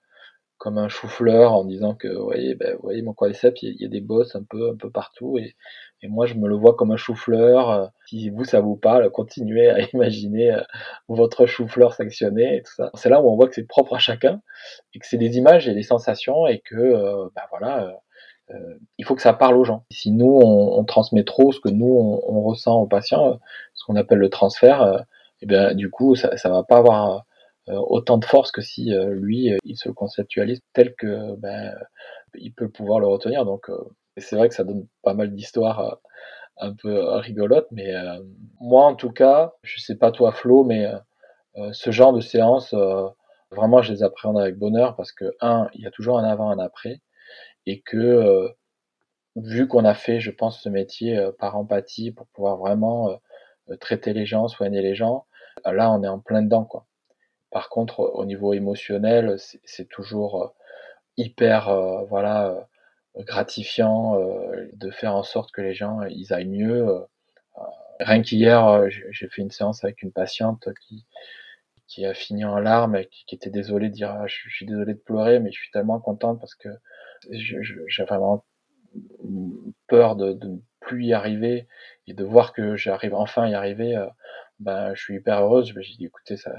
comme 0.58 0.76
un 0.78 0.88
chou-fleur 0.88 1.52
en 1.52 1.64
disant 1.64 1.94
que, 1.94 2.08
vous 2.08 2.24
voyez, 2.24 2.54
ben, 2.54 2.74
vous 2.74 2.82
voyez 2.82 3.02
mon 3.02 3.14
quadriceps, 3.14 3.62
il 3.62 3.80
y, 3.80 3.84
a 3.84 3.88
des 3.88 4.00
bosses 4.00 4.34
un 4.34 4.42
peu, 4.42 4.70
un 4.70 4.76
peu 4.76 4.90
partout 4.90 5.38
et, 5.38 5.54
et 6.02 6.08
moi 6.08 6.26
je 6.26 6.34
me 6.34 6.48
le 6.48 6.56
vois 6.56 6.74
comme 6.74 6.90
un 6.90 6.96
chou-fleur. 6.96 7.90
Si 8.06 8.30
vous 8.30 8.44
ça 8.44 8.60
vous 8.60 8.76
parle, 8.76 9.10
continuez 9.10 9.70
à 9.70 9.80
imaginer 9.94 10.52
euh, 10.52 10.60
votre 11.08 11.46
chou-fleur 11.46 11.94
sectionné 11.94 12.56
et 12.56 12.62
tout 12.62 12.72
ça. 12.74 12.90
C'est 12.94 13.08
là 13.08 13.20
où 13.22 13.30
on 13.30 13.36
voit 13.36 13.48
que 13.48 13.54
c'est 13.54 13.66
propre 13.66 13.94
à 13.94 13.98
chacun 13.98 14.42
et 14.94 14.98
que 14.98 15.06
c'est 15.06 15.16
des 15.16 15.38
images 15.38 15.68
et 15.68 15.74
des 15.74 15.82
sensations 15.82 16.46
et 16.46 16.60
que, 16.60 16.76
euh, 16.76 17.28
ben 17.36 17.42
voilà, 17.50 18.00
euh, 18.50 18.78
il 18.98 19.04
faut 19.04 19.14
que 19.14 19.22
ça 19.22 19.32
parle 19.32 19.56
aux 19.56 19.64
gens. 19.64 19.84
Si 19.90 20.10
nous 20.10 20.40
on, 20.42 20.84
transmet 20.84 21.24
trop 21.24 21.52
ce 21.52 21.60
que 21.60 21.68
nous 21.68 22.22
on, 22.26 22.42
ressent 22.42 22.80
aux 22.80 22.86
patients, 22.86 23.38
ce 23.74 23.84
qu'on 23.84 23.96
appelle 23.96 24.18
le 24.18 24.30
transfert, 24.30 25.04
et 25.42 25.46
bien 25.46 25.74
du 25.74 25.90
coup 25.90 26.14
ça, 26.14 26.36
ça 26.36 26.48
va 26.48 26.62
pas 26.62 26.78
avoir 26.78 27.10
euh, 27.10 27.18
autant 27.76 28.18
de 28.18 28.24
force 28.24 28.50
que 28.50 28.60
si 28.60 28.94
euh, 28.94 29.10
lui, 29.14 29.52
euh, 29.52 29.58
il 29.64 29.76
se 29.76 29.88
conceptualise 29.88 30.60
tel 30.72 30.94
que 30.94 31.34
ben, 31.36 31.74
il 32.34 32.52
peut 32.52 32.68
pouvoir 32.68 33.00
le 33.00 33.06
retenir. 33.06 33.44
Donc 33.44 33.70
c'est 34.16 34.36
vrai 34.36 34.48
que 34.48 34.54
ça 34.54 34.64
donne 34.64 34.86
pas 35.02 35.14
mal 35.14 35.34
d'histoires 35.34 35.98
un 36.58 36.74
peu 36.74 37.00
rigolotes, 37.16 37.68
mais 37.70 37.92
moi 38.60 38.84
en 38.84 38.94
tout 38.94 39.10
cas, 39.10 39.54
je 39.62 39.80
sais 39.80 39.96
pas 39.96 40.10
toi 40.12 40.32
Flo, 40.32 40.64
mais 40.64 40.90
ce 41.72 41.90
genre 41.90 42.12
de 42.12 42.20
séance, 42.20 42.74
vraiment 43.50 43.82
je 43.82 43.92
les 43.92 44.02
appréhende 44.02 44.38
avec 44.38 44.58
bonheur 44.58 44.96
parce 44.96 45.12
que 45.12 45.34
un, 45.40 45.68
il 45.74 45.82
y 45.82 45.86
a 45.86 45.90
toujours 45.90 46.18
un 46.18 46.24
avant, 46.24 46.50
un 46.50 46.58
après, 46.58 47.00
et 47.66 47.80
que 47.80 48.48
vu 49.36 49.68
qu'on 49.68 49.84
a 49.84 49.94
fait, 49.94 50.20
je 50.20 50.30
pense, 50.30 50.60
ce 50.62 50.68
métier 50.68 51.30
par 51.38 51.56
empathie 51.56 52.12
pour 52.12 52.26
pouvoir 52.28 52.56
vraiment 52.58 53.20
traiter 53.80 54.12
les 54.12 54.26
gens, 54.26 54.48
soigner 54.48 54.82
les 54.82 54.94
gens, 54.94 55.26
là 55.64 55.90
on 55.92 56.02
est 56.02 56.08
en 56.08 56.20
plein 56.20 56.42
dedans 56.42 56.64
quoi. 56.64 56.86
Par 57.50 57.68
contre, 57.70 58.00
au 58.00 58.24
niveau 58.26 58.52
émotionnel, 58.52 59.36
c'est 59.64 59.88
toujours 59.88 60.42
euh, 60.42 60.48
hyper 61.16 61.68
euh, 61.68 62.04
voilà 62.04 62.48
euh, 62.50 63.22
gratifiant 63.24 64.16
de 64.74 64.90
faire 64.90 65.14
en 65.16 65.22
sorte 65.24 65.50
que 65.52 65.60
les 65.60 65.74
gens 65.74 66.02
ils 66.04 66.32
aillent 66.32 66.46
mieux. 66.46 66.86
Rien 68.00 68.22
qu'hier, 68.22 68.88
j'ai 68.90 69.28
fait 69.28 69.42
une 69.42 69.50
séance 69.50 69.82
avec 69.82 70.02
une 70.02 70.12
patiente 70.12 70.68
qui 70.86 71.04
qui 71.88 72.04
a 72.06 72.14
fini 72.14 72.44
en 72.44 72.58
larmes 72.60 72.96
et 72.96 73.06
qui, 73.06 73.34
était 73.34 73.50
désolée 73.50 73.88
de 73.88 73.94
dire 73.94 74.10
ah, 74.10 74.26
je, 74.26 74.48
suis 74.50 74.66
désolée 74.66 74.94
de 74.94 74.98
pleurer 74.98 75.40
mais 75.40 75.50
je 75.50 75.58
suis 75.58 75.70
tellement 75.72 75.98
contente 76.00 76.38
parce 76.38 76.54
que 76.54 76.68
j'ai 77.30 78.04
vraiment 78.04 78.44
peur 79.88 80.14
de, 80.14 80.34
ne 80.34 80.58
plus 80.80 81.06
y 81.06 81.12
arriver 81.14 81.66
et 82.06 82.14
de 82.14 82.24
voir 82.24 82.52
que 82.52 82.76
j'arrive 82.76 83.14
enfin 83.14 83.44
à 83.44 83.48
y 83.48 83.54
arriver 83.54 83.96
ben 84.60 84.94
je 84.94 85.02
suis 85.02 85.16
hyper 85.16 85.40
heureuse 85.40 85.72
j'ai 85.76 85.96
dit 85.96 86.06
écoutez 86.06 86.36
ça 86.36 86.54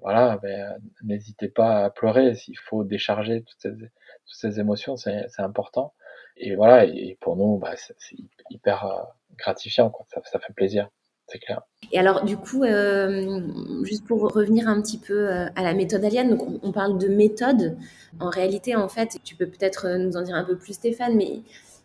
voilà, 0.00 0.38
ben, 0.42 0.78
n'hésitez 1.02 1.48
pas 1.48 1.84
à 1.84 1.90
pleurer. 1.90 2.34
S'il 2.34 2.58
faut 2.58 2.84
décharger 2.84 3.42
toutes 3.42 3.60
ces, 3.60 3.70
toutes 3.70 3.88
ces 4.26 4.60
émotions, 4.60 4.96
c'est 4.96 5.26
important. 5.38 5.92
Et 6.36 6.54
voilà, 6.54 6.84
et 6.84 7.16
pour 7.20 7.36
nous, 7.36 7.58
bah, 7.58 7.72
c'est 7.76 8.16
hyper 8.50 8.84
euh, 8.84 9.02
gratifiant, 9.36 9.90
quoi. 9.90 10.06
Ça, 10.08 10.38
fait 10.38 10.52
plaisir, 10.52 10.88
c'est 11.26 11.38
clair. 11.38 11.62
Et 11.90 11.98
alors, 11.98 12.24
du 12.24 12.36
coup, 12.36 12.62
euh, 12.62 13.40
juste 13.82 14.06
pour 14.06 14.32
revenir 14.32 14.68
un 14.68 14.80
petit 14.80 14.98
peu 14.98 15.28
euh, 15.28 15.46
à 15.56 15.62
la 15.62 15.74
méthode 15.74 16.04
Aliane, 16.04 16.30
donc 16.30 16.60
on, 16.62 16.72
parle 16.72 16.98
de 16.98 17.08
méthode. 17.08 17.76
En 18.20 18.30
réalité, 18.30 18.76
en 18.76 18.88
fait, 18.88 19.18
tu 19.24 19.34
peux 19.34 19.46
peut-être 19.46 19.88
nous 19.96 20.16
en 20.16 20.22
dire 20.22 20.36
un 20.36 20.44
peu 20.44 20.56
plus, 20.56 20.74
Stéphane, 20.74 21.16
mais 21.16 21.40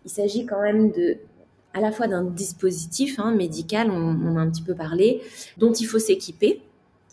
il 0.05 0.11
s'agit 0.11 0.45
quand 0.45 0.61
même 0.61 0.91
de 0.91 1.17
à 1.75 1.81
la 1.81 1.91
fois 1.91 2.05
d'un 2.07 2.23
dispositif 2.23 3.19
hein, 3.19 3.31
médical, 3.31 3.89
on, 3.89 3.95
on, 3.95 4.37
a 4.37 4.41
un 4.41 4.49
petit 4.51 4.61
peu 4.61 4.75
parlé, 4.75 5.23
dont 5.57 5.73
il 5.73 5.85
faut 5.85 5.97
s'équiper 5.97 6.61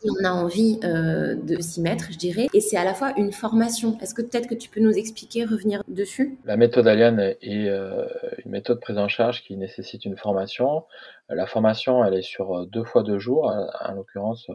on 0.04 0.24
a 0.24 0.30
envie 0.30 0.78
euh, 0.84 1.34
de 1.34 1.60
s'y 1.60 1.80
mettre, 1.80 2.06
je 2.10 2.18
dirais. 2.18 2.46
Et 2.54 2.60
c'est 2.60 2.76
à 2.76 2.84
la 2.84 2.94
fois 2.94 3.12
une 3.16 3.32
formation. 3.32 3.98
Est-ce 4.00 4.14
que 4.14 4.22
peut-être 4.22 4.48
que 4.48 4.54
tu 4.54 4.68
peux 4.68 4.80
nous 4.80 4.92
expliquer, 4.92 5.44
revenir 5.44 5.82
dessus? 5.88 6.38
La 6.44 6.56
méthode 6.56 6.86
Aliane 6.86 7.20
est 7.20 7.68
euh, 7.68 8.06
une 8.44 8.52
méthode 8.52 8.80
prise 8.80 8.98
en 8.98 9.08
charge 9.08 9.42
qui 9.42 9.56
nécessite 9.56 10.04
une 10.04 10.16
formation. 10.16 10.84
La 11.28 11.46
formation, 11.46 12.04
elle 12.04 12.14
est 12.14 12.22
sur 12.22 12.56
euh, 12.56 12.66
deux 12.66 12.84
fois 12.84 13.02
deux 13.02 13.18
jours. 13.18 13.52
En 13.80 13.92
l'occurrence, 13.92 14.50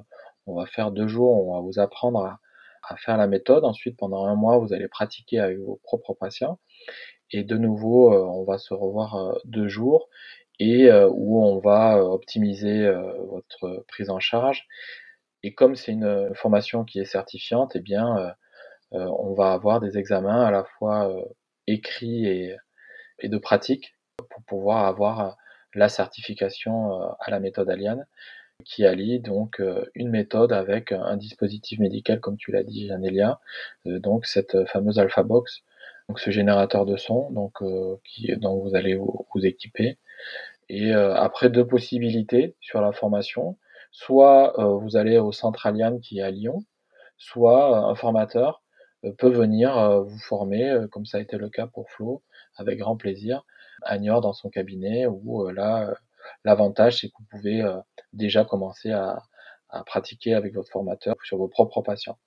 on 0.47 0.55
va 0.55 0.65
faire 0.65 0.91
deux 0.91 1.07
jours, 1.07 1.31
on 1.47 1.55
va 1.55 1.61
vous 1.61 1.79
apprendre 1.79 2.25
à, 2.25 2.39
à, 2.87 2.97
faire 2.97 3.17
la 3.17 3.27
méthode. 3.27 3.65
Ensuite, 3.65 3.97
pendant 3.97 4.25
un 4.25 4.35
mois, 4.35 4.57
vous 4.57 4.73
allez 4.73 4.87
pratiquer 4.87 5.39
avec 5.39 5.59
vos 5.59 5.79
propres 5.83 6.13
patients. 6.13 6.59
Et 7.31 7.43
de 7.43 7.57
nouveau, 7.57 8.13
on 8.13 8.43
va 8.43 8.59
se 8.59 8.73
revoir 8.73 9.35
deux 9.45 9.67
jours 9.67 10.09
et 10.59 10.91
où 10.91 11.43
on 11.43 11.57
va 11.57 12.05
optimiser 12.05 12.87
votre 13.27 13.83
prise 13.87 14.11
en 14.11 14.19
charge 14.19 14.67
et 15.45 15.53
comme 15.53 15.75
c'est 15.75 15.91
une 15.91 16.05
euh, 16.05 16.33
formation 16.33 16.83
qui 16.83 16.99
est 16.99 17.05
certifiante, 17.05 17.73
eh 17.75 17.79
bien, 17.79 18.17
euh, 18.17 18.31
euh, 18.93 19.05
on 19.19 19.35
va 19.35 19.53
avoir 19.53 19.79
des 19.79 19.99
examens 19.99 20.43
à 20.43 20.49
la 20.49 20.63
fois 20.63 21.15
écrits 21.67 22.25
et, 22.25 22.57
de 23.23 23.37
pratique 23.37 23.95
pour 24.17 24.41
pouvoir 24.43 24.85
avoir 24.85 25.37
la 25.75 25.87
certification 25.89 26.91
à 27.19 27.31
la 27.31 27.39
méthode 27.39 27.69
Aliane 27.69 28.05
qui 28.63 28.85
allie 28.85 29.19
donc 29.19 29.61
une 29.95 30.09
méthode 30.09 30.51
avec 30.53 30.91
un 30.91 31.17
dispositif 31.17 31.79
médical, 31.79 32.19
comme 32.19 32.37
tu 32.37 32.51
l'as 32.51 32.63
dit, 32.63 32.87
Janélia, 32.87 33.39
donc 33.85 34.25
cette 34.25 34.65
fameuse 34.67 34.99
Alpha 34.99 35.23
Box, 35.23 35.63
donc 36.07 36.19
ce 36.19 36.29
générateur 36.29 36.85
de 36.85 36.97
son, 36.97 37.31
donc 37.31 37.61
dont 37.61 38.59
vous 38.59 38.75
allez 38.75 38.95
vous 38.95 39.45
équiper. 39.45 39.97
Et 40.69 40.93
après 40.93 41.49
deux 41.49 41.67
possibilités 41.67 42.55
sur 42.61 42.81
la 42.81 42.91
formation, 42.91 43.57
soit 43.95 44.59
euh, 44.59 44.77
vous 44.77 44.97
allez 44.97 45.17
au 45.17 45.31
centre 45.31 45.65
Aliane 45.65 46.01
qui 46.01 46.19
est 46.19 46.21
à 46.21 46.29
Lyon, 46.29 46.65
soit 47.17 47.71
euh, 47.71 47.91
un 47.91 47.95
formateur 47.95 48.61
euh, 49.05 49.13
peut 49.17 49.29
venir 49.29 50.03
vous 50.03 50.19
former, 50.19 50.87
comme 50.91 51.05
ça 51.05 51.17
a 51.17 51.21
été 51.21 51.37
le 51.37 51.49
cas 51.49 51.67
pour 51.67 51.89
Flo, 51.91 52.23
avec 52.57 52.79
grand 52.79 52.97
plaisir, 52.97 53.45
à 53.83 53.97
Niort 53.97 54.21
dans 54.21 54.33
son 54.33 54.49
cabinet, 54.49 55.07
où 55.07 55.47
là, 55.49 55.93
l'avantage, 56.43 57.01
c'est 57.01 57.07
que 57.07 57.13
vous 57.19 57.25
pouvez 57.29 57.63
déjà 58.13 58.45
commencer 58.45 58.91
à 58.91 59.23
pratiquer 59.85 60.33
avec 60.33 60.53
votre 60.55 60.71
formateur 60.71 61.15
sur 61.23 61.37
vos 61.37 61.47
propres 61.47 61.81
patients. 61.81 62.17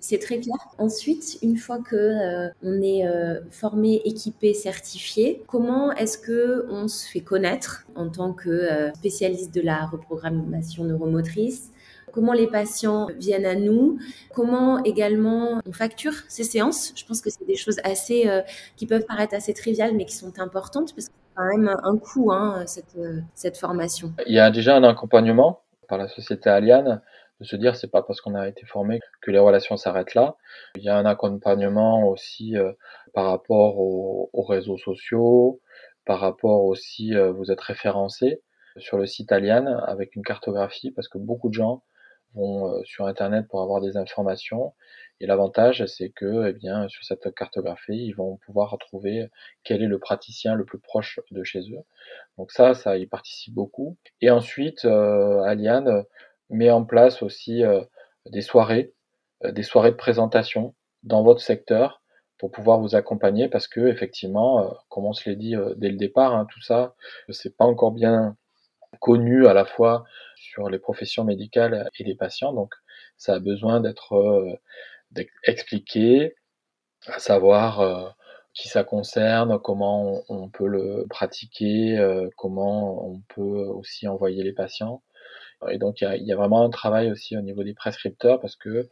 C'est 0.00 0.18
très 0.18 0.40
clair. 0.40 0.56
Ensuite, 0.78 1.38
une 1.42 1.58
fois 1.58 1.78
que 1.78 1.96
euh, 1.96 2.50
on 2.62 2.80
est 2.80 3.06
euh, 3.06 3.40
formé, 3.50 4.00
équipé, 4.04 4.54
certifié, 4.54 5.42
comment 5.46 5.92
est-ce 5.92 6.16
que 6.16 6.66
on 6.70 6.88
se 6.88 7.06
fait 7.06 7.20
connaître 7.20 7.84
en 7.94 8.08
tant 8.08 8.32
que 8.32 8.48
euh, 8.48 8.92
spécialiste 8.94 9.54
de 9.54 9.60
la 9.60 9.84
reprogrammation 9.84 10.84
neuromotrice? 10.84 11.70
Comment 12.10 12.32
les 12.32 12.46
patients 12.46 13.08
viennent 13.18 13.46
à 13.46 13.54
nous? 13.54 13.98
Comment 14.34 14.82
également 14.84 15.60
on 15.66 15.72
facture 15.72 16.12
ces 16.28 16.44
séances? 16.44 16.92
Je 16.96 17.04
pense 17.04 17.20
que 17.20 17.30
c'est 17.30 17.46
des 17.46 17.56
choses 17.56 17.78
assez 17.84 18.28
qui 18.76 18.86
peuvent 18.86 19.06
paraître 19.06 19.34
assez 19.34 19.54
triviales, 19.54 19.94
mais 19.94 20.04
qui 20.04 20.14
sont 20.14 20.38
importantes 20.38 20.92
parce 20.94 21.08
que 21.08 21.14
c'est 21.14 21.34
quand 21.34 21.56
même 21.56 21.74
un 21.82 21.96
coût 21.96 22.30
hein, 22.30 22.64
cette, 22.66 22.98
cette 23.34 23.56
formation. 23.56 24.12
Il 24.26 24.34
y 24.34 24.40
a 24.40 24.50
déjà 24.50 24.76
un 24.76 24.84
accompagnement 24.84 25.60
par 25.88 25.96
la 25.96 26.06
société 26.06 26.50
Aliane 26.50 27.00
de 27.42 27.46
se 27.46 27.56
dire 27.56 27.76
c'est 27.76 27.90
pas 27.90 28.02
parce 28.02 28.20
qu'on 28.20 28.34
a 28.34 28.48
été 28.48 28.64
formé 28.64 29.00
que 29.20 29.30
les 29.30 29.38
relations 29.38 29.76
s'arrêtent 29.76 30.14
là. 30.14 30.36
Il 30.76 30.82
y 30.82 30.88
a 30.88 30.96
un 30.96 31.04
accompagnement 31.04 32.08
aussi 32.08 32.56
euh, 32.56 32.72
par 33.12 33.26
rapport 33.26 33.78
aux, 33.78 34.42
réseaux 34.42 34.78
sociaux, 34.78 35.60
par 36.06 36.20
rapport 36.20 36.64
aussi 36.64 37.14
euh, 37.14 37.32
vous 37.32 37.50
êtes 37.50 37.60
référencé 37.60 38.42
sur 38.78 38.96
le 38.96 39.06
site 39.06 39.32
Aliane 39.32 39.82
avec 39.86 40.16
une 40.16 40.22
cartographie 40.22 40.90
parce 40.92 41.08
que 41.08 41.18
beaucoup 41.18 41.48
de 41.48 41.54
gens 41.54 41.82
vont 42.34 42.70
euh, 42.70 42.82
sur 42.84 43.06
internet 43.06 43.46
pour 43.48 43.60
avoir 43.60 43.80
des 43.80 43.96
informations. 43.96 44.72
Et 45.20 45.26
l'avantage 45.26 45.84
c'est 45.86 46.10
que 46.10 46.48
eh 46.48 46.52
bien 46.52 46.88
sur 46.88 47.04
cette 47.04 47.34
cartographie 47.34 48.06
ils 48.06 48.14
vont 48.14 48.36
pouvoir 48.38 48.70
retrouver 48.70 49.28
quel 49.64 49.82
est 49.82 49.86
le 49.86 49.98
praticien 49.98 50.54
le 50.54 50.64
plus 50.64 50.78
proche 50.78 51.20
de 51.30 51.42
chez 51.44 51.60
eux. 51.72 51.82
Donc 52.38 52.52
ça 52.52 52.74
ça 52.74 52.96
y 52.96 53.06
participe 53.06 53.54
beaucoup. 53.54 53.96
Et 54.20 54.30
ensuite 54.30 54.84
Aliane 54.84 56.04
met 56.52 56.70
en 56.70 56.84
place 56.84 57.22
aussi 57.22 57.64
euh, 57.64 57.82
des 58.26 58.42
soirées, 58.42 58.94
euh, 59.44 59.52
des 59.52 59.62
soirées 59.62 59.90
de 59.90 59.96
présentation 59.96 60.74
dans 61.02 61.22
votre 61.22 61.40
secteur 61.40 62.02
pour 62.38 62.50
pouvoir 62.50 62.78
vous 62.78 62.94
accompagner 62.94 63.48
parce 63.48 63.66
que 63.66 63.80
effectivement, 63.88 64.60
euh, 64.60 64.70
comme 64.88 65.06
on 65.06 65.12
se 65.12 65.28
l'est 65.28 65.36
dit 65.36 65.56
dès 65.76 65.88
le 65.88 65.96
départ, 65.96 66.34
hein, 66.34 66.46
tout 66.50 66.62
ça, 66.62 66.94
c'est 67.30 67.56
pas 67.56 67.64
encore 67.64 67.92
bien 67.92 68.36
connu 69.00 69.46
à 69.46 69.54
la 69.54 69.64
fois 69.64 70.04
sur 70.36 70.68
les 70.68 70.78
professions 70.78 71.24
médicales 71.24 71.88
et 71.98 72.04
les 72.04 72.14
patients, 72.14 72.52
donc 72.52 72.74
ça 73.16 73.34
a 73.34 73.38
besoin 73.38 73.80
d'être 73.80 74.60
expliqué, 75.44 76.34
à 77.06 77.18
savoir 77.18 78.14
qui 78.52 78.68
ça 78.68 78.84
concerne, 78.84 79.58
comment 79.60 80.22
on, 80.28 80.48
peut 80.50 80.66
le 80.66 81.06
pratiquer, 81.08 81.96
comment 82.36 83.06
on 83.06 83.22
peut 83.28 83.64
aussi 83.66 84.08
envoyer 84.08 84.42
les 84.42 84.52
patients. 84.52 85.02
Et 85.70 85.78
donc 85.78 86.00
il 86.00 86.24
y 86.24 86.32
a, 86.32 86.36
vraiment 86.36 86.64
un 86.64 86.70
travail 86.70 87.10
aussi 87.10 87.36
au 87.36 87.40
niveau 87.40 87.62
des 87.64 87.74
prescripteurs 87.74 88.40
parce 88.40 88.56
que 88.56 88.88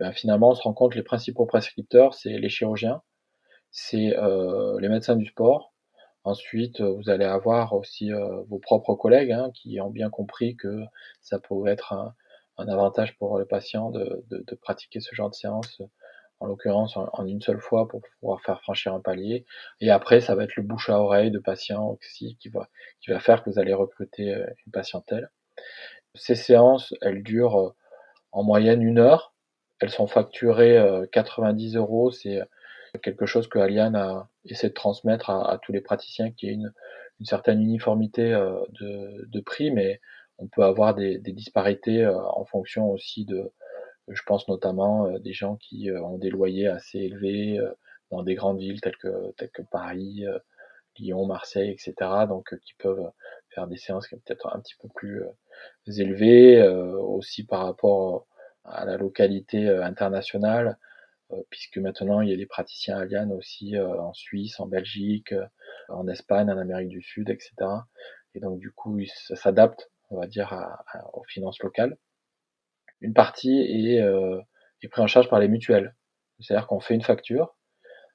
ben, 0.00 0.12
finalement 0.12 0.50
on 0.50 0.54
se 0.54 0.62
rend 0.62 0.74
compte 0.74 0.92
que 0.92 0.98
les 0.98 1.04
principaux 1.04 1.46
prescripteurs 1.46 2.14
c'est 2.14 2.38
les 2.38 2.48
chirurgiens, 2.48 3.02
c'est 3.70 4.16
euh, 4.16 4.78
les 4.80 4.88
médecins 4.88 5.16
du 5.16 5.26
sport. 5.26 5.74
Ensuite 6.24 6.80
vous 6.80 7.10
allez 7.10 7.24
avoir 7.24 7.72
aussi 7.74 8.12
euh, 8.12 8.42
vos 8.48 8.58
propres 8.58 8.94
collègues 8.94 9.32
hein, 9.32 9.50
qui 9.54 9.80
ont 9.80 9.90
bien 9.90 10.10
compris 10.10 10.56
que 10.56 10.82
ça 11.20 11.38
pourrait 11.38 11.72
être 11.72 11.92
un, 11.92 12.14
avantage 12.58 13.16
pour 13.18 13.38
les 13.38 13.44
patients 13.46 13.90
de, 13.90 14.24
de, 14.30 14.54
pratiquer 14.56 14.98
ce 14.98 15.14
genre 15.14 15.30
de 15.30 15.34
séance 15.36 15.80
en 16.40 16.46
l'occurrence 16.46 16.96
en, 16.96 17.26
une 17.26 17.40
seule 17.40 17.60
fois 17.60 17.88
pour 17.88 18.02
pouvoir 18.20 18.40
faire 18.42 18.60
franchir 18.62 18.94
un 18.94 19.00
palier. 19.00 19.44
Et 19.80 19.90
après, 19.90 20.20
ça 20.20 20.34
va 20.34 20.44
être 20.44 20.56
le 20.56 20.62
bouche 20.62 20.88
à 20.88 21.00
oreille 21.00 21.30
de 21.30 21.38
patients 21.38 21.96
aussi 22.00 22.36
qui 22.40 22.48
va, 22.48 22.68
qui 23.00 23.10
va 23.10 23.20
faire 23.20 23.42
que 23.42 23.50
vous 23.50 23.58
allez 23.58 23.74
recruter 23.74 24.34
euh, 24.34 24.46
une 24.66 24.72
patientèle. 24.72 25.30
Ces 26.14 26.34
séances, 26.34 26.94
elles 27.02 27.22
durent 27.22 27.60
euh, 27.60 27.74
en 28.32 28.42
moyenne 28.42 28.82
une 28.82 28.98
heure. 28.98 29.34
Elles 29.80 29.90
sont 29.90 30.06
facturées 30.06 30.82
90 31.12 31.76
euh, 31.76 31.80
euros. 31.80 32.10
C'est 32.10 32.40
quelque 33.02 33.26
chose 33.26 33.48
que 33.48 33.58
Aliane 33.58 33.96
a 33.96 34.28
essayé 34.44 34.70
de 34.70 34.74
transmettre 34.74 35.30
à, 35.30 35.58
tous 35.62 35.72
les 35.72 35.80
praticiens, 35.80 36.32
qui 36.32 36.48
est 36.48 36.52
une, 36.52 36.72
une 37.20 37.26
certaine 37.26 37.62
uniformité 37.62 38.30
de, 38.80 39.24
de, 39.26 39.40
prix, 39.40 39.70
mais 39.70 40.00
on 40.38 40.48
peut 40.48 40.64
avoir 40.64 40.94
des, 40.94 41.18
des 41.18 41.32
disparités 41.32 42.06
en 42.06 42.44
fonction 42.44 42.90
aussi 42.90 43.24
de, 43.24 43.52
je 44.10 44.22
pense 44.26 44.48
notamment 44.48 45.06
euh, 45.06 45.18
des 45.18 45.32
gens 45.32 45.56
qui 45.56 45.90
euh, 45.90 46.02
ont 46.02 46.18
des 46.18 46.30
loyers 46.30 46.68
assez 46.68 46.98
élevés 46.98 47.58
euh, 47.58 47.70
dans 48.10 48.22
des 48.22 48.34
grandes 48.34 48.58
villes 48.58 48.80
telles 48.80 48.96
que, 48.96 49.32
telles 49.32 49.50
que 49.50 49.62
Paris, 49.62 50.24
Lyon, 50.98 51.26
Marseille, 51.26 51.70
etc. 51.70 51.94
Donc 52.26 52.58
qui 52.60 52.72
peuvent 52.78 53.10
des 53.66 53.76
séances 53.76 54.06
qui 54.06 54.14
sont 54.14 54.22
peut-être 54.24 54.54
un 54.54 54.60
petit 54.60 54.76
peu 54.80 54.88
plus 54.94 55.22
élevées, 55.86 56.62
aussi 56.68 57.44
par 57.44 57.64
rapport 57.64 58.26
à 58.64 58.84
la 58.84 58.96
localité 58.96 59.68
internationale, 59.68 60.78
puisque 61.50 61.78
maintenant 61.78 62.20
il 62.20 62.30
y 62.30 62.32
a 62.32 62.36
des 62.36 62.46
praticiens 62.46 62.98
aliens 62.98 63.30
aussi 63.30 63.78
en 63.78 64.12
Suisse, 64.12 64.60
en 64.60 64.66
Belgique, 64.66 65.34
en 65.88 66.06
Espagne, 66.08 66.50
en 66.50 66.58
Amérique 66.58 66.88
du 66.88 67.02
Sud, 67.02 67.30
etc. 67.30 67.52
Et 68.34 68.40
donc 68.40 68.58
du 68.58 68.70
coup, 68.70 68.98
ça 69.26 69.36
s'adapte, 69.36 69.90
on 70.10 70.20
va 70.20 70.26
dire, 70.26 70.54
aux 71.12 71.24
finances 71.24 71.60
locales 71.62 71.96
une 73.00 73.14
partie 73.14 73.60
est, 73.60 74.00
euh, 74.00 74.40
est 74.82 74.88
prise 74.88 75.02
en 75.02 75.06
charge 75.06 75.28
par 75.28 75.38
les 75.38 75.48
mutuelles. 75.48 75.94
C'est-à-dire 76.40 76.66
qu'on 76.66 76.80
fait 76.80 76.94
une 76.94 77.02
facture 77.02 77.56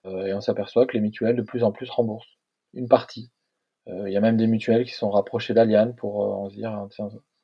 euh, 0.06 0.26
et 0.26 0.34
on 0.34 0.42
s'aperçoit 0.42 0.86
que 0.86 0.94
les 0.94 1.02
mutuelles 1.02 1.36
de 1.36 1.42
plus 1.42 1.64
en 1.64 1.72
plus 1.72 1.90
remboursent 1.90 2.38
une 2.74 2.88
partie. 2.88 3.32
Euh, 3.88 4.10
il 4.10 4.14
y 4.14 4.18
a 4.18 4.22
même 4.22 4.38
des 4.38 4.48
mutuelles 4.48 4.86
qui 4.86 4.94
sont 4.94 5.10
rapprochées 5.10 5.54
d'Aliane 5.54 5.96
pour 5.96 6.46
euh, 6.46 6.50
se 6.50 6.56
dire 6.56 6.72
hein, 6.72 6.88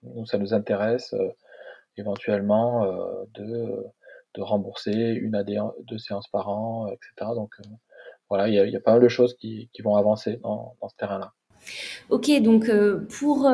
nous 0.04 0.26
ça 0.26 0.38
nous 0.38 0.54
intéresse 0.54 1.14
éventuellement 1.98 2.86
de, 3.34 3.86
de 4.34 4.42
rembourser 4.42 4.94
une 4.94 5.36
à 5.36 5.44
deux 5.44 5.98
séances 5.98 6.30
par 6.30 6.48
an, 6.50 6.88
etc. 6.88 7.32
Donc 7.36 7.56
voilà, 8.30 8.48
il 8.48 8.54
y, 8.54 8.60
a, 8.60 8.66
il 8.66 8.72
y 8.72 8.78
a 8.78 8.80
pas 8.80 8.94
mal 8.94 9.02
de 9.02 9.10
choses 9.10 9.36
qui, 9.36 9.70
qui 9.74 9.82
vont 9.82 9.96
avancer 9.98 10.38
dans, 10.38 10.78
dans 10.82 10.88
ce 10.88 10.96
terrain-là. 10.96 11.34
Ok, 12.10 12.32
donc 12.42 12.70
pour 13.20 13.50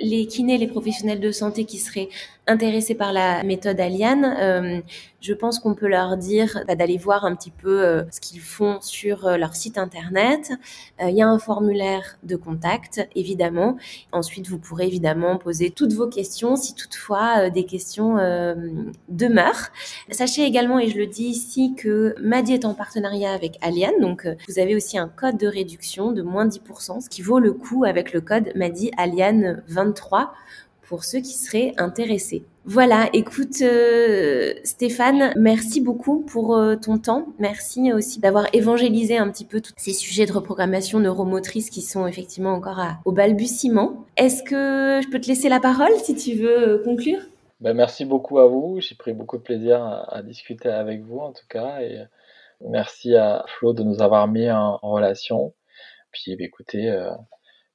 les 0.00 0.26
kinés, 0.26 0.58
les 0.58 0.66
professionnels 0.66 1.20
de 1.20 1.30
santé 1.32 1.64
qui 1.64 1.78
seraient 1.78 2.08
intéressés 2.48 2.94
par 2.94 3.12
la 3.12 3.44
méthode 3.44 3.78
Aliane, 3.78 4.24
euh, 4.24 4.80
je 5.20 5.34
pense 5.34 5.58
qu'on 5.58 5.74
peut 5.74 5.88
leur 5.88 6.16
dire 6.16 6.62
bah, 6.66 6.74
d'aller 6.74 6.96
voir 6.96 7.24
un 7.24 7.34
petit 7.34 7.50
peu 7.50 7.84
euh, 7.84 8.04
ce 8.10 8.20
qu'ils 8.20 8.40
font 8.40 8.78
sur 8.80 9.26
euh, 9.26 9.36
leur 9.36 9.54
site 9.54 9.76
internet. 9.76 10.52
Il 11.00 11.14
y 11.14 11.22
a 11.22 11.28
un 11.28 11.38
formulaire 11.38 12.16
de 12.22 12.36
contact, 12.36 13.06
évidemment. 13.14 13.76
Ensuite, 14.12 14.48
vous 14.48 14.58
pourrez 14.58 14.86
évidemment 14.86 15.36
poser 15.36 15.70
toutes 15.70 15.92
vos 15.92 16.08
questions 16.08 16.56
si 16.56 16.74
toutefois 16.74 17.50
des 17.50 17.64
questions 17.64 18.16
demeurent. 19.08 19.68
Sachez 20.10 20.44
également, 20.44 20.78
et 20.78 20.88
je 20.88 20.96
le 20.96 21.06
dis 21.06 21.26
ici, 21.26 21.74
que 21.76 22.14
Madi 22.20 22.54
est 22.54 22.64
en 22.64 22.74
partenariat 22.74 23.32
avec 23.32 23.58
Aliane, 23.60 24.00
donc 24.00 24.26
vous 24.48 24.58
avez 24.58 24.74
aussi 24.74 24.98
un 24.98 25.08
code 25.08 25.36
de 25.36 25.46
réduction 25.46 26.12
de 26.12 26.22
moins 26.22 26.46
10%, 26.46 27.00
ce 27.00 27.08
qui 27.08 27.17
vaut 27.22 27.38
le 27.38 27.52
coup 27.52 27.84
avec 27.84 28.12
le 28.12 28.20
code 28.20 28.52
Madi 28.54 28.90
Aliane 28.96 29.62
23 29.68 30.32
pour 30.88 31.04
ceux 31.04 31.18
qui 31.18 31.34
seraient 31.34 31.74
intéressés. 31.76 32.44
Voilà, 32.64 33.08
écoute 33.12 33.62
euh, 33.62 34.54
Stéphane, 34.64 35.32
merci 35.36 35.80
beaucoup 35.80 36.20
pour 36.20 36.56
euh, 36.56 36.76
ton 36.76 36.98
temps. 36.98 37.28
Merci 37.38 37.92
aussi 37.92 38.20
d'avoir 38.20 38.46
évangélisé 38.54 39.16
un 39.16 39.30
petit 39.30 39.44
peu 39.44 39.60
tous 39.60 39.72
ces 39.76 39.92
sujets 39.92 40.26
de 40.26 40.32
reprogrammation 40.32 40.98
neuromotrice 40.98 41.70
qui 41.70 41.82
sont 41.82 42.06
effectivement 42.06 42.52
encore 42.52 42.80
au 43.04 43.12
balbutiement. 43.12 44.04
Est-ce 44.16 44.42
que 44.42 45.00
je 45.02 45.10
peux 45.10 45.20
te 45.20 45.28
laisser 45.28 45.48
la 45.48 45.60
parole 45.60 45.92
si 46.02 46.14
tu 46.14 46.34
veux 46.34 46.68
euh, 46.68 46.82
conclure? 46.84 47.20
Ben, 47.60 47.74
Merci 47.74 48.04
beaucoup 48.04 48.38
à 48.38 48.46
vous. 48.46 48.80
J'ai 48.80 48.94
pris 48.94 49.12
beaucoup 49.12 49.36
de 49.36 49.42
plaisir 49.42 49.82
à, 50.08 50.22
discuter 50.22 50.68
avec 50.68 51.02
vous 51.02 51.18
en 51.18 51.32
tout 51.32 51.46
cas. 51.48 51.80
Et 51.80 52.02
merci 52.66 53.14
à 53.14 53.44
Flo 53.48 53.72
de 53.72 53.82
nous 53.82 54.00
avoir 54.00 54.28
mis 54.28 54.50
en, 54.50 54.78
relation. 54.82 55.52
Puis 56.12 56.36
ben, 56.36 56.46
écoutez, 56.46 56.90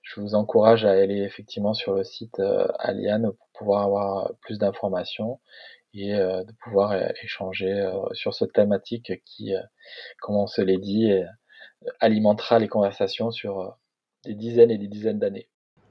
je 0.03 0.19
vous 0.19 0.35
encourage 0.35 0.85
à 0.85 0.91
aller 0.91 1.21
effectivement 1.21 1.73
sur 1.73 1.95
le 1.95 2.03
site 2.03 2.39
euh, 2.39 2.67
Aliane 2.77 3.31
pour 3.31 3.47
pouvoir 3.53 3.83
avoir 3.83 4.33
plus 4.41 4.59
d'informations 4.59 5.39
et 5.93 6.13
euh, 6.13 6.43
de 6.43 6.51
pouvoir 6.63 6.93
échanger 7.23 7.71
euh, 7.71 7.93
sur 8.11 8.33
cette 8.33 8.53
thématique 8.53 9.13
qui, 9.25 9.53
comme 10.19 10.35
on 10.35 10.47
se 10.47 10.61
l'est 10.61 10.77
dit, 10.77 11.11
alimentera 11.99 12.59
les 12.59 12.67
conversations 12.67 13.31
sur 13.31 13.77
des 14.25 14.35
dizaines 14.35 14.71
et 14.71 14.77
des 14.77 14.87
dizaines 14.87 15.19
d'années. 15.19 15.47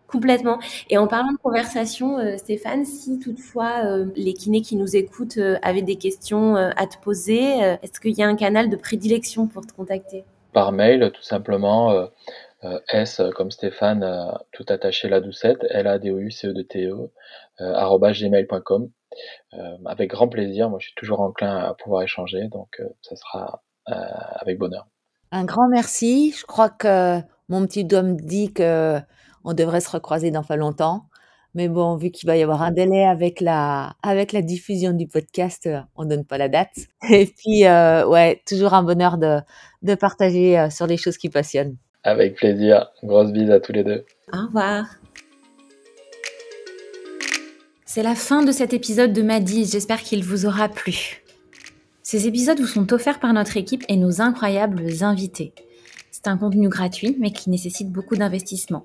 Complètement. 0.06 0.58
Et 0.90 0.98
en 0.98 1.06
parlant 1.06 1.32
de 1.32 1.38
conversation, 1.38 2.36
Stéphane, 2.36 2.84
si 2.84 3.18
toutefois 3.18 4.04
les 4.14 4.34
kinés 4.34 4.60
qui 4.60 4.76
nous 4.76 4.94
écoutent 4.94 5.38
avaient 5.62 5.80
des 5.80 5.96
questions 5.96 6.56
à 6.56 6.86
te 6.86 6.98
poser, 6.98 7.60
est-ce 7.82 7.98
qu'il 7.98 8.12
y 8.12 8.22
a 8.22 8.28
un 8.28 8.36
canal 8.36 8.68
de 8.68 8.76
prédilection 8.76 9.46
pour 9.46 9.66
te 9.66 9.72
contacter? 9.72 10.24
Par 10.52 10.72
mail, 10.72 11.10
tout 11.14 11.22
simplement. 11.22 12.08
Euh, 12.64 12.78
S 12.88 13.20
comme 13.34 13.50
Stéphane, 13.50 14.04
euh, 14.04 14.30
tout 14.52 14.64
attaché 14.68 15.08
la 15.08 15.20
doucette, 15.20 15.66
L 15.70 15.88
A 15.88 15.98
D 15.98 16.12
O 16.12 16.18
U 16.18 16.30
C 16.30 16.48
E 16.48 16.52
D 16.52 16.64
T 16.64 16.86
E 16.86 17.10
euh, 17.60 18.12
gmail.com. 18.12 18.88
avec 19.84 20.10
grand 20.10 20.28
plaisir, 20.28 20.70
moi 20.70 20.78
je 20.78 20.86
suis 20.86 20.94
toujours 20.94 21.20
enclin 21.20 21.56
à 21.56 21.74
pouvoir 21.74 22.02
échanger, 22.02 22.48
donc 22.48 22.80
ça 23.02 23.16
sera 23.16 23.62
avec 23.84 24.58
bonheur. 24.58 24.86
Un 25.32 25.44
grand 25.44 25.68
merci. 25.68 26.32
Je 26.38 26.46
crois 26.46 26.70
que 26.70 27.18
mon 27.48 27.66
petit 27.66 27.84
doigt 27.84 28.02
me 28.02 28.14
dit 28.14 28.52
que 28.52 28.98
on 29.44 29.54
devrait 29.54 29.80
se 29.80 29.90
recroiser 29.90 30.30
dans 30.30 30.44
pas 30.44 30.56
longtemps. 30.56 31.06
Mais 31.54 31.68
bon, 31.68 31.96
vu 31.96 32.10
qu'il 32.10 32.26
va 32.26 32.36
y 32.36 32.42
avoir 32.42 32.62
un 32.62 32.70
délai 32.70 33.04
avec 33.04 33.40
la, 33.40 33.94
avec 34.02 34.32
la 34.32 34.40
diffusion 34.42 34.92
du 34.92 35.06
podcast, 35.06 35.68
on 35.96 36.04
donne 36.04 36.24
pas 36.24 36.38
la 36.38 36.48
date. 36.48 36.76
Et 37.10 37.26
puis, 37.26 37.64
ouais, 37.64 38.42
toujours 38.46 38.74
un 38.74 38.82
bonheur 38.82 39.18
de, 39.18 39.38
de 39.82 39.94
partager 39.94 40.68
sur 40.70 40.86
les 40.86 40.96
choses 40.96 41.18
qui 41.18 41.28
passionnent. 41.28 41.76
Avec 42.04 42.36
plaisir. 42.36 42.90
Grosse 43.02 43.32
bise 43.32 43.50
à 43.50 43.60
tous 43.60 43.72
les 43.72 43.84
deux. 43.84 44.04
Au 44.32 44.46
revoir. 44.46 44.86
C'est 47.94 48.02
la 48.02 48.14
fin 48.14 48.42
de 48.42 48.52
cet 48.52 48.72
épisode 48.72 49.12
de 49.12 49.20
Maddy. 49.20 49.66
J'espère 49.66 50.02
qu'il 50.02 50.24
vous 50.24 50.46
aura 50.46 50.70
plu. 50.70 51.22
Ces 52.02 52.26
épisodes 52.26 52.58
vous 52.58 52.66
sont 52.66 52.90
offerts 52.92 53.20
par 53.20 53.32
notre 53.34 53.56
équipe 53.58 53.84
et 53.88 53.96
nos 53.96 54.22
incroyables 54.22 54.86
invités. 55.02 55.52
C'est 56.10 56.26
un 56.26 56.38
contenu 56.38 56.68
gratuit 56.68 57.16
mais 57.20 57.32
qui 57.32 57.50
nécessite 57.50 57.90
beaucoup 57.90 58.16
d'investissement. 58.16 58.84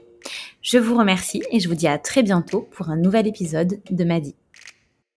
Je 0.62 0.78
vous 0.78 0.96
remercie 0.96 1.42
et 1.50 1.60
je 1.60 1.68
vous 1.68 1.74
dis 1.74 1.88
à 1.88 1.98
très 1.98 2.22
bientôt 2.22 2.68
pour 2.72 2.90
un 2.90 2.96
nouvel 2.96 3.26
épisode 3.26 3.80
de 3.90 4.04
Madi. 4.04 4.34